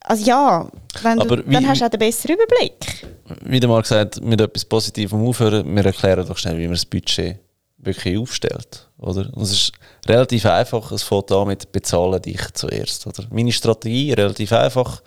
also 0.00 0.24
ja, 0.24 0.68
wenn 1.02 1.18
du, 1.18 1.24
Aber 1.24 1.46
wie- 1.46 1.52
dann 1.52 1.68
hast 1.68 1.80
du 1.80 1.84
auch 1.86 1.90
den 1.90 2.00
besseren 2.00 2.34
Überblick. 2.36 3.06
Wieder 3.44 3.68
mal 3.68 3.80
gesagt, 3.80 4.20
mit 4.20 4.40
etwas 4.40 4.64
Positivem 4.64 5.24
aufhören. 5.24 5.74
Wir 5.74 5.86
erklären 5.86 6.26
doch 6.26 6.36
schnell, 6.36 6.58
wie 6.58 6.64
man 6.64 6.72
das 6.74 6.84
Budget 6.84 7.38
wirklich 7.78 8.18
aufstellt. 8.18 8.88
Oder? 8.98 9.30
Und 9.34 9.42
es 9.42 9.52
ist 9.52 9.72
relativ 10.06 10.46
einfach. 10.46 10.92
Es 10.92 11.02
fängt 11.02 11.30
an 11.32 11.48
mit 11.48 11.72
«Bezahle 11.72 12.20
dich 12.20 12.40
zuerst». 12.54 13.06
Oder? 13.06 13.26
Meine 13.30 13.52
Strategie 13.52 14.12
relativ 14.12 14.52
einfach. 14.52 15.02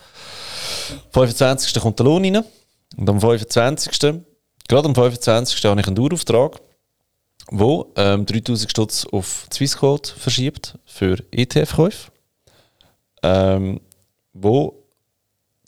Am 1.13 1.25
25. 1.25 1.81
kommt 1.81 1.99
der 1.99 2.05
Lohn 2.05 2.23
rein. 2.23 2.43
Und 2.97 3.09
am 3.09 3.19
25. 3.19 3.91
Gerade 4.67 4.87
am 4.87 4.95
25. 4.95 5.63
habe 5.65 5.79
ich 5.79 5.87
einen 5.87 5.95
Dauerauftrag, 5.95 6.59
wo 7.51 7.91
ähm, 7.95 8.25
3000 8.25 8.71
Stutz 8.71 9.05
auf 9.11 9.47
Swissquote 9.53 10.13
verschiebt 10.17 10.77
für 10.85 11.17
ETF-Käufe. 11.31 12.11
Ähm, 13.21 13.81
wo 14.33 14.85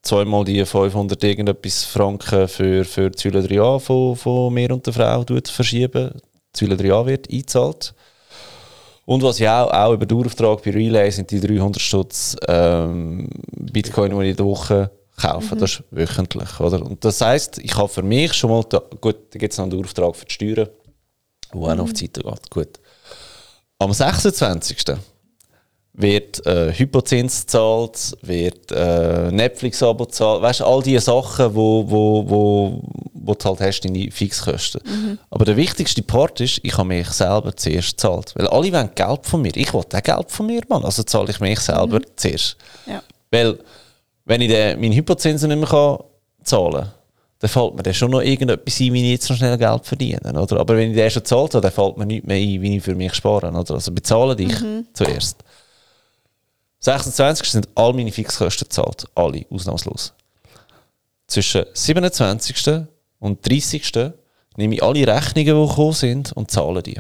zweimal 0.01 0.45
die 0.45 0.65
500 0.65 1.21
irgendetwas 1.23 1.83
Franken 1.83 2.47
für, 2.47 2.85
für 2.85 3.11
die 3.11 3.19
Säule 3.19 3.41
3a 3.41 3.79
von, 3.79 4.15
von 4.15 4.53
mir 4.53 4.71
und 4.71 4.85
der 4.85 4.93
Frau 4.93 5.23
verschieben. 5.45 6.11
Die 6.55 6.65
Säule 6.65 6.75
3a 6.75 7.05
wird 7.05 7.31
eingezahlt. 7.31 7.93
Und 9.07 9.23
was 9.23 9.39
ich 9.39 9.47
auch, 9.47 9.71
auch 9.71 9.93
über 9.93 10.05
Dauerauftrag 10.05 10.61
bei 10.63 10.71
Relay 10.71 11.09
sind 11.11 11.31
die 11.31 11.39
300 11.39 11.81
Stutz 11.81 12.35
ähm, 12.45 13.29
Bitcoin, 13.55 14.11
die 14.11 14.25
ich 14.25 14.31
in 14.31 14.35
der 14.35 14.45
Woche 14.45 14.91
kaufe. 15.15 15.55
Das 15.55 15.75
ist 15.75 15.83
wöchentlich. 15.91 16.59
Oder? 16.59 16.85
Und 16.85 17.05
das 17.05 17.21
heisst, 17.21 17.57
ich 17.59 17.73
habe 17.77 17.87
für 17.87 18.03
mich 18.03 18.33
schon 18.33 18.49
mal, 18.49 18.65
da, 18.67 18.81
gut, 18.99 19.15
da 19.31 19.39
gibt 19.39 19.53
es 19.53 19.57
noch 19.57 19.63
einen 19.63 19.71
Dauerauftrag 19.71 20.13
für 20.13 20.25
die 20.25 20.33
Steuern, 20.33 20.67
der 21.53 21.61
auch 21.61 21.75
noch 21.75 21.85
auf 21.85 21.93
die 21.93 22.07
Seite 22.07 22.21
geht. 22.21 22.49
Gut. 22.49 22.79
Am 23.79 23.93
26 23.93 24.77
wird 25.97 26.45
äh, 26.45 26.71
Hypozins 26.71 27.41
gezahlt, 27.41 28.15
wird 28.21 28.71
äh, 28.71 29.31
Netflix-Abo 29.31 30.05
gezahlt, 30.05 30.43
weißt 30.43 30.61
all 30.61 30.83
diese 30.83 31.01
Sachen, 31.01 31.55
wo, 31.55 31.83
wo, 31.89 32.29
wo, 32.29 32.81
wo 33.13 33.33
du 33.33 33.45
halt 33.45 33.61
hast, 33.61 33.81
deine 33.81 34.11
Fixkosten. 34.11 35.19
Aber 35.31 35.43
der 35.43 35.57
wichtigste 35.57 36.03
Part 36.03 36.39
ist, 36.39 36.59
ich 36.61 36.77
habe 36.77 36.87
mich 36.87 37.09
selber 37.09 37.55
zuerst 37.55 37.97
gezahlt. 37.97 38.31
Weil 38.35 38.47
alle 38.47 38.71
wollen 38.71 38.89
Geld 38.93 39.25
von 39.25 39.41
mir. 39.41 39.55
Ich 39.55 39.73
will 39.73 39.81
auch 39.81 40.03
Geld 40.03 40.31
von 40.31 40.45
mir, 40.45 40.61
Mann. 40.69 40.85
Also 40.85 41.01
zahle 41.01 41.31
ich 41.31 41.39
mich 41.39 41.59
selber 41.59 41.99
zuerst. 42.15 42.57
Ja. 42.85 43.01
Weil, 43.31 43.57
wenn 44.25 44.41
ich 44.41 44.49
den, 44.49 44.79
meine 44.79 44.95
Hypozinsen 44.95 45.49
nicht 45.49 45.59
mehr 45.59 45.67
kann 45.67 45.97
zahlen 46.43 46.73
kann, 46.73 46.91
dann 47.39 47.49
fällt 47.49 47.75
mir 47.75 47.83
dann 47.83 47.93
schon 47.93 48.11
noch 48.11 48.21
irgendetwas 48.21 48.79
ein, 48.79 48.93
wie 48.93 49.03
ich 49.03 49.11
jetzt 49.11 49.29
noch 49.29 49.37
schnell 49.37 49.57
Geld 49.57 49.85
verdiene. 49.85 50.41
Oder? 50.41 50.59
Aber 50.59 50.77
wenn 50.77 50.91
ich 50.91 50.95
den 50.95 51.09
schon 51.09 51.23
gezahlt 51.23 51.55
habe, 51.55 51.61
dann 51.61 51.71
fällt 51.71 51.97
mir 51.97 52.05
nichts 52.05 52.27
mehr 52.27 52.37
ein, 52.37 52.61
wie 52.61 52.77
ich 52.77 52.83
für 52.83 52.95
mich 52.95 53.15
spare. 53.15 53.49
Oder? 53.49 53.73
Also 53.73 53.91
bezahle 53.91 54.35
dich 54.35 54.53
zuerst. 54.93 55.43
26 56.79 57.49
sind 57.49 57.69
all 57.75 57.93
meine 57.93 58.11
Fixkosten 58.11 58.67
gezahlt. 58.67 59.07
Alle, 59.15 59.45
ausnahmslos. 59.49 60.13
Zwischen 61.27 61.65
27. 61.73 62.85
und 63.19 63.47
30. 63.47 64.11
nehme 64.55 64.75
ich 64.75 64.83
alle 64.83 65.07
Rechnungen, 65.07 65.61
die 65.61 65.67
gekommen 65.67 65.93
sind, 65.93 66.31
und 66.33 66.51
zahle 66.51 66.83
die. 66.83 66.99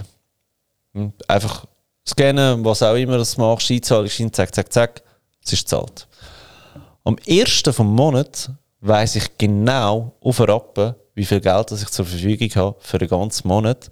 Hm, 0.93 1.13
Einfach 1.27 1.65
scannen, 2.07 2.63
was 2.65 2.81
auch 2.83 2.95
immer 2.95 3.17
das 3.17 3.37
machst, 3.37 3.69
einzahlst, 3.71 4.19
ein, 4.19 4.33
zack, 4.33 4.53
zack, 4.53 4.73
zack, 4.73 5.03
es 5.43 5.53
ist 5.53 5.63
gezahlt. 5.65 6.07
Am 7.03 7.17
1. 7.27 7.63
vom 7.71 7.93
Monat 7.93 8.51
weiss 8.81 9.15
ich 9.15 9.37
genau 9.37 10.13
auf 10.21 10.37
den 10.37 10.49
Rappen, 10.49 10.95
wie 11.15 11.25
viel 11.25 11.39
Geld 11.39 11.71
ich 11.71 11.87
zur 11.87 12.05
Verfügung 12.05 12.49
habe 12.55 12.75
für 12.79 12.97
den 12.97 13.07
ganzen 13.07 13.47
Monat. 13.47 13.89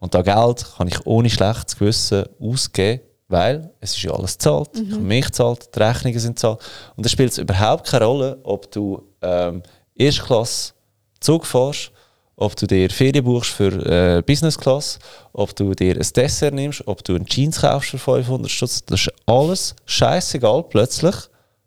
Und 0.00 0.14
das 0.14 0.24
Geld 0.24 0.66
kann 0.76 0.88
ich 0.88 1.06
ohne 1.06 1.30
schlechtes 1.30 1.76
Gewissen 1.76 2.24
ausgeben, 2.40 3.02
weil 3.28 3.70
es 3.80 3.94
ist 3.94 4.02
ja 4.02 4.12
alles 4.12 4.38
gezahlt. 4.38 4.70
Ich 4.74 4.90
habe 4.90 5.02
mich 5.02 5.26
gezahlt, 5.26 5.68
die 5.74 5.78
Rechnungen 5.78 6.18
sind 6.18 6.36
gezahlt. 6.36 6.60
Und 6.96 7.04
da 7.04 7.10
spielt 7.10 7.30
es 7.30 7.38
überhaupt 7.38 7.86
keine 7.86 8.06
Rolle, 8.06 8.38
ob 8.42 8.70
du 8.72 9.02
ähm, 9.22 9.62
Erstklasse 9.94 10.72
Zug 11.20 11.46
fährst, 11.46 11.90
ob 12.36 12.56
du 12.56 12.66
dir 12.66 12.88
Ferien 12.88 13.24
buchst 13.24 13.50
für 13.50 13.72
äh, 14.18 14.22
Business 14.22 14.56
Class, 14.56 14.98
ob 15.32 15.54
du 15.56 15.74
dir 15.74 15.96
ein 15.96 16.06
Dessert 16.14 16.54
nimmst, 16.54 16.86
ob 16.86 17.04
du 17.04 17.16
einen 17.16 17.26
Jeans 17.26 17.60
kaufst 17.60 17.90
für 17.90 17.98
500 17.98 18.50
Stutz. 18.50 18.84
Das 18.86 19.00
ist 19.00 19.12
alles 19.26 19.74
scheißegal 19.84 20.64
plötzlich. 20.64 21.14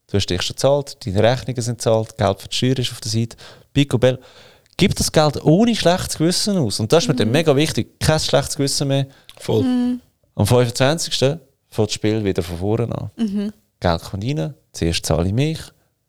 Du 0.07 0.17
hast 0.17 0.27
dich 0.27 0.41
schon 0.41 0.55
gezahlt, 0.55 1.05
deine 1.05 1.23
Rechnungen 1.23 1.61
sind 1.61 1.77
gezahlt, 1.77 2.17
Geld 2.17 2.41
für 2.41 2.47
die 2.47 2.55
Steuer 2.55 2.79
ist 2.79 2.91
auf 2.91 3.01
der 3.01 3.11
Seite. 3.11 3.37
Picobell. 3.73 4.19
Gib 4.77 4.95
das 4.95 5.11
Geld 5.11 5.43
ohne 5.43 5.75
schlechtes 5.75 6.17
Gewissen 6.17 6.57
aus. 6.57 6.79
Und 6.79 6.91
das 6.91 7.03
ist 7.03 7.07
mir 7.07 7.15
dann 7.15 7.31
mega 7.31 7.55
wichtig. 7.55 7.99
Kein 7.99 8.19
schlechtes 8.19 8.55
Gewissen 8.55 8.87
mehr. 8.87 9.07
Voll. 9.37 9.99
Am 10.35 10.47
25. 10.47 11.39
fängt 11.71 11.87
das 11.87 11.93
Spiel 11.95 12.23
wieder 12.23 12.43
von 12.43 12.57
vorne 12.57 12.95
an. 12.95 13.09
Geld 13.79 14.01
kommt 14.03 14.23
rein, 14.23 14.53
zuerst 14.73 15.05
zahle 15.05 15.27
ich 15.27 15.33
mich, 15.33 15.59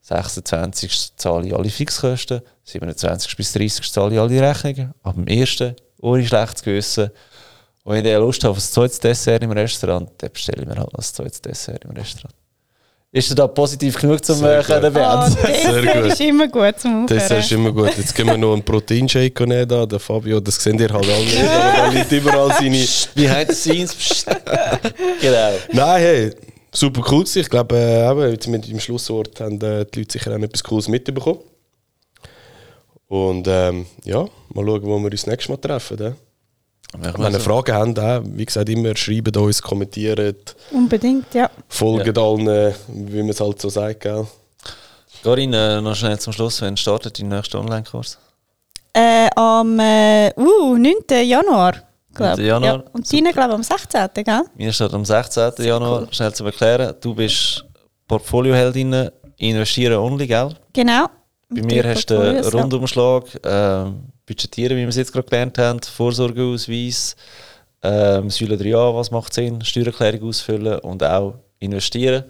26. 0.03 1.17
zahle 1.17 1.47
ich 1.47 1.55
alle 1.55 1.71
Fixkosten, 1.71 2.43
27. 2.65 3.37
bis 3.37 3.53
30. 3.53 3.91
zahle 3.93 4.15
ich 4.15 4.21
alle 4.21 4.41
Rechnungen, 4.43 4.93
ab 5.03 5.15
dem 5.15 5.27
1. 5.27 5.75
ohne 6.01 6.27
schlechtes 6.27 6.63
Gewissen. 6.63 7.11
Und 7.85 7.95
wenn 7.95 8.05
ich 8.05 8.15
Lust 8.17 8.45
habe 8.45 8.51
auf 8.51 8.59
ein 8.59 8.61
zweites 8.61 9.01
Dessert 9.01 9.43
im 9.43 9.53
Restaurant, 9.53 10.11
dann 10.19 10.33
bestelle 10.33 10.63
ich 10.63 10.69
mir 10.69 10.77
halt 10.77 10.93
noch 10.93 10.99
ein 10.99 11.03
zweites 11.03 11.41
Dessert 11.41 11.85
im 11.85 11.93
Restaurant. 11.93 12.35
Ist 13.15 13.31
dir 13.31 13.35
da 13.35 13.47
positiv 13.47 14.01
genug 14.01 14.25
zum 14.25 14.37
Sehr 14.37 14.61
äh, 14.61 14.63
können 14.63 14.87
Oh, 14.87 14.91
beenden? 14.91 15.37
Dessert 15.47 15.93
gut. 16.03 16.13
ist 16.13 16.21
immer 16.23 16.49
gut 16.49 16.81
zum 16.81 17.07
Das 17.07 17.25
Aufhören. 17.25 17.41
ist 17.41 17.53
immer 17.53 17.71
gut. 17.73 17.99
Jetzt 17.99 18.15
gehen 18.15 18.27
wir 18.27 18.39
noch 18.39 18.55
einen 18.55 18.63
Proteinshake 18.65 19.47
nehmen, 19.47 19.69
da, 19.69 19.85
der 19.85 20.01
Fabio. 20.01 20.41
Das 20.41 20.55
seht 20.57 20.81
ihr 20.81 20.89
halt 20.91 21.05
alle 21.07 21.19
nicht, 21.25 21.39
aber 21.39 21.73
da 21.77 21.89
liegt 21.89 22.11
überall 22.11 22.49
seine. 22.59 22.83
Behind 23.15 23.49
the 23.51 23.55
scenes. 23.55 23.95
Psst. 23.95 24.27
genau. 25.21 25.51
Nein, 25.73 26.01
hey, 26.01 26.31
super 26.73 27.03
cool. 27.11 27.21
gewesen. 27.25 27.41
Ich 27.41 27.51
glaube, 27.51 27.77
äh, 27.77 28.11
eben, 28.11 28.31
jetzt 28.33 28.49
mit 28.49 28.67
dem 28.67 28.81
Schlusswort 28.81 29.39
haben 29.41 29.61
äh, 29.61 29.85
die 29.85 29.99
Leute 30.01 30.13
sicher 30.13 30.35
auch 30.35 30.41
etwas 30.41 30.65
Cooles 30.65 30.89
mitbekommen. 30.89 31.41
Und 33.09 33.47
ähm, 33.47 33.85
ja, 34.05 34.21
mal 34.55 34.65
schauen, 34.65 34.83
wo 34.85 34.99
wir 34.99 35.11
uns 35.13 35.27
nächstes 35.27 35.51
Mal 35.51 35.59
treffen. 35.59 36.01
Äh. 36.01 36.13
Wenn 36.99 37.32
ihr 37.32 37.40
Fragen 37.40 37.74
habt, 37.74 37.99
äh, 37.99 38.20
wie 38.36 38.45
gesagt, 38.45 38.68
immer 38.68 38.95
schreibt 38.97 39.36
uns, 39.36 39.62
kommentiert, 39.62 40.55
Unbedingt, 40.70 41.32
ja. 41.34 41.51
folgt 41.68 42.18
allen, 42.18 42.47
äh, 42.49 42.72
wie 42.88 43.20
man 43.20 43.30
es 43.30 43.40
halt 43.40 43.61
so 43.61 43.70
sagt. 43.70 44.01
Gell? 44.01 44.26
Corinne, 45.22 45.78
äh, 45.78 45.80
noch 45.80 45.95
schnell 45.95 46.18
zum 46.18 46.32
Schluss. 46.32 46.61
Wann 46.61 46.76
startet 46.76 47.18
dein 47.18 47.28
nächster 47.28 47.61
Online-Kurs? 47.61 48.18
Äh, 48.93 49.28
am 49.36 49.78
äh, 49.78 50.32
uh, 50.36 50.76
9. 50.76 50.95
Januar, 51.24 51.74
glaube 52.14 52.36
9. 52.36 52.47
Januar. 52.47 52.76
Ja. 52.76 52.84
Und 52.93 53.11
deine, 53.11 53.32
glaube 53.32 53.51
ich, 53.51 53.55
am 53.55 53.62
16. 53.62 54.09
Gell? 54.24 54.43
Mir 54.57 54.72
steht 54.72 54.93
am 54.93 55.05
16. 55.05 55.53
Januar, 55.61 56.09
schnell 56.11 56.34
zu 56.34 56.45
erklären, 56.45 56.95
du 57.01 57.14
bist 57.14 57.64
Portfolioheldin, 58.07 59.09
investieren 59.38 59.97
only, 59.99 60.26
gell? 60.26 60.51
Genau. 60.74 61.07
Bei 61.55 61.63
mir 61.63 61.85
hast 61.89 62.07
du 62.11 62.19
einen. 62.19 62.45
Rundumschlag, 62.45 63.25
ähm, 63.45 64.01
budgetieren, 64.27 64.77
wie 64.77 64.83
wir 64.83 64.89
es 64.89 64.97
jetzt 64.97 65.13
gerade 65.13 65.29
gelernt 65.29 65.59
haben, 65.59 65.81
Vorsorgeausweis, 65.83 67.17
ähm, 67.83 68.31
Säule 68.31 68.57
3a, 68.57 68.95
was 68.95 69.11
macht 69.11 69.35
Sinn, 69.35 69.63
Steuererklärung 69.65 70.29
ausfüllen 70.29 70.79
und 70.81 71.03
auch 71.03 71.35
investieren. 71.59 72.25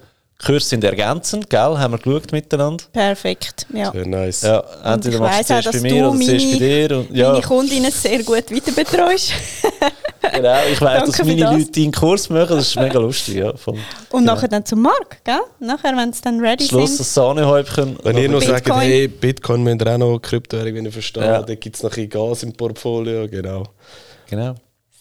Kurse 0.44 0.66
sind 0.70 0.82
ergänzend, 0.82 1.48
gell? 1.48 1.78
Haben 1.78 1.92
wir 1.94 1.98
geschaut 1.98 2.32
miteinander. 2.32 2.82
Perfekt, 2.92 3.64
ja. 3.72 3.92
Sehr 3.92 4.06
nice. 4.06 4.42
Ja, 4.42 4.58
Und 4.58 4.84
entweder 4.94 5.14
ich 5.14 5.20
machst 5.20 5.50
du 5.50 5.54
auch, 5.54 5.56
bei 5.58 5.70
dass 5.70 5.80
mir 5.82 5.88
du 5.90 6.08
oder 6.08 6.18
zuerst 6.20 6.44
bei 6.46 6.50
meine- 6.58 6.88
dir. 6.88 6.98
Und, 6.98 7.16
ja, 7.16 7.32
Meine 7.32 7.42
Kundinnen 7.44 7.92
sehr 7.92 8.22
gut 8.24 8.50
weiter 8.50 8.72
betreust. 8.72 9.32
genau. 10.32 10.58
Ich 10.70 10.78
Danke 10.78 11.06
dass 11.10 11.18
meine 11.24 11.40
das. 11.40 11.52
Leute 11.52 11.70
deinen 11.72 11.92
Kurs 11.92 12.28
machen, 12.30 12.56
das 12.56 12.68
ist 12.68 12.76
mega 12.76 12.98
lustig. 12.98 13.34
Ja, 13.36 13.56
voll. 13.56 13.78
Und 14.10 14.24
nachher 14.24 14.48
dann 14.48 14.64
zum 14.64 14.82
Markt, 14.82 15.24
gell? 15.24 15.40
Nachher, 15.60 15.96
wenn 15.96 16.12
sie 16.12 16.22
dann 16.22 16.40
ready 16.40 16.64
Schluss 16.64 16.90
sind. 16.90 17.00
das 17.00 17.14
Sahnehäubchen. 17.14 17.98
Wenn 18.02 18.18
ihr 18.18 18.28
noch 18.28 18.42
sagt, 18.42 18.68
hey, 18.70 19.08
Bitcoin 19.08 19.62
müsst 19.62 19.82
ihr 19.82 19.92
auch 19.94 19.98
noch 19.98 20.18
Kryptowährung, 20.18 20.74
wenn 20.74 20.84
ihr 20.84 20.92
versteht, 20.92 21.22
Ja. 21.24 21.42
dann 21.42 21.58
gibt 21.58 21.76
es 21.76 21.82
noch 21.82 21.90
ein 21.90 22.08
bisschen 22.08 22.10
Gas 22.10 22.42
im 22.42 22.52
Portfolio. 22.52 23.26
Genau. 23.28 23.64
Genau. 24.28 24.54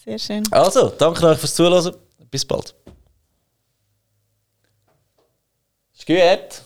Sehr 0.04 0.18
schön. 0.18 0.44
Also, 0.52 0.92
danke 0.98 1.28
euch 1.28 1.38
fürs 1.38 1.54
Zuhören. 1.56 1.94
Bis 2.30 2.46
bald. 2.46 2.74
Ist 5.94 6.06
gut. 6.08 6.64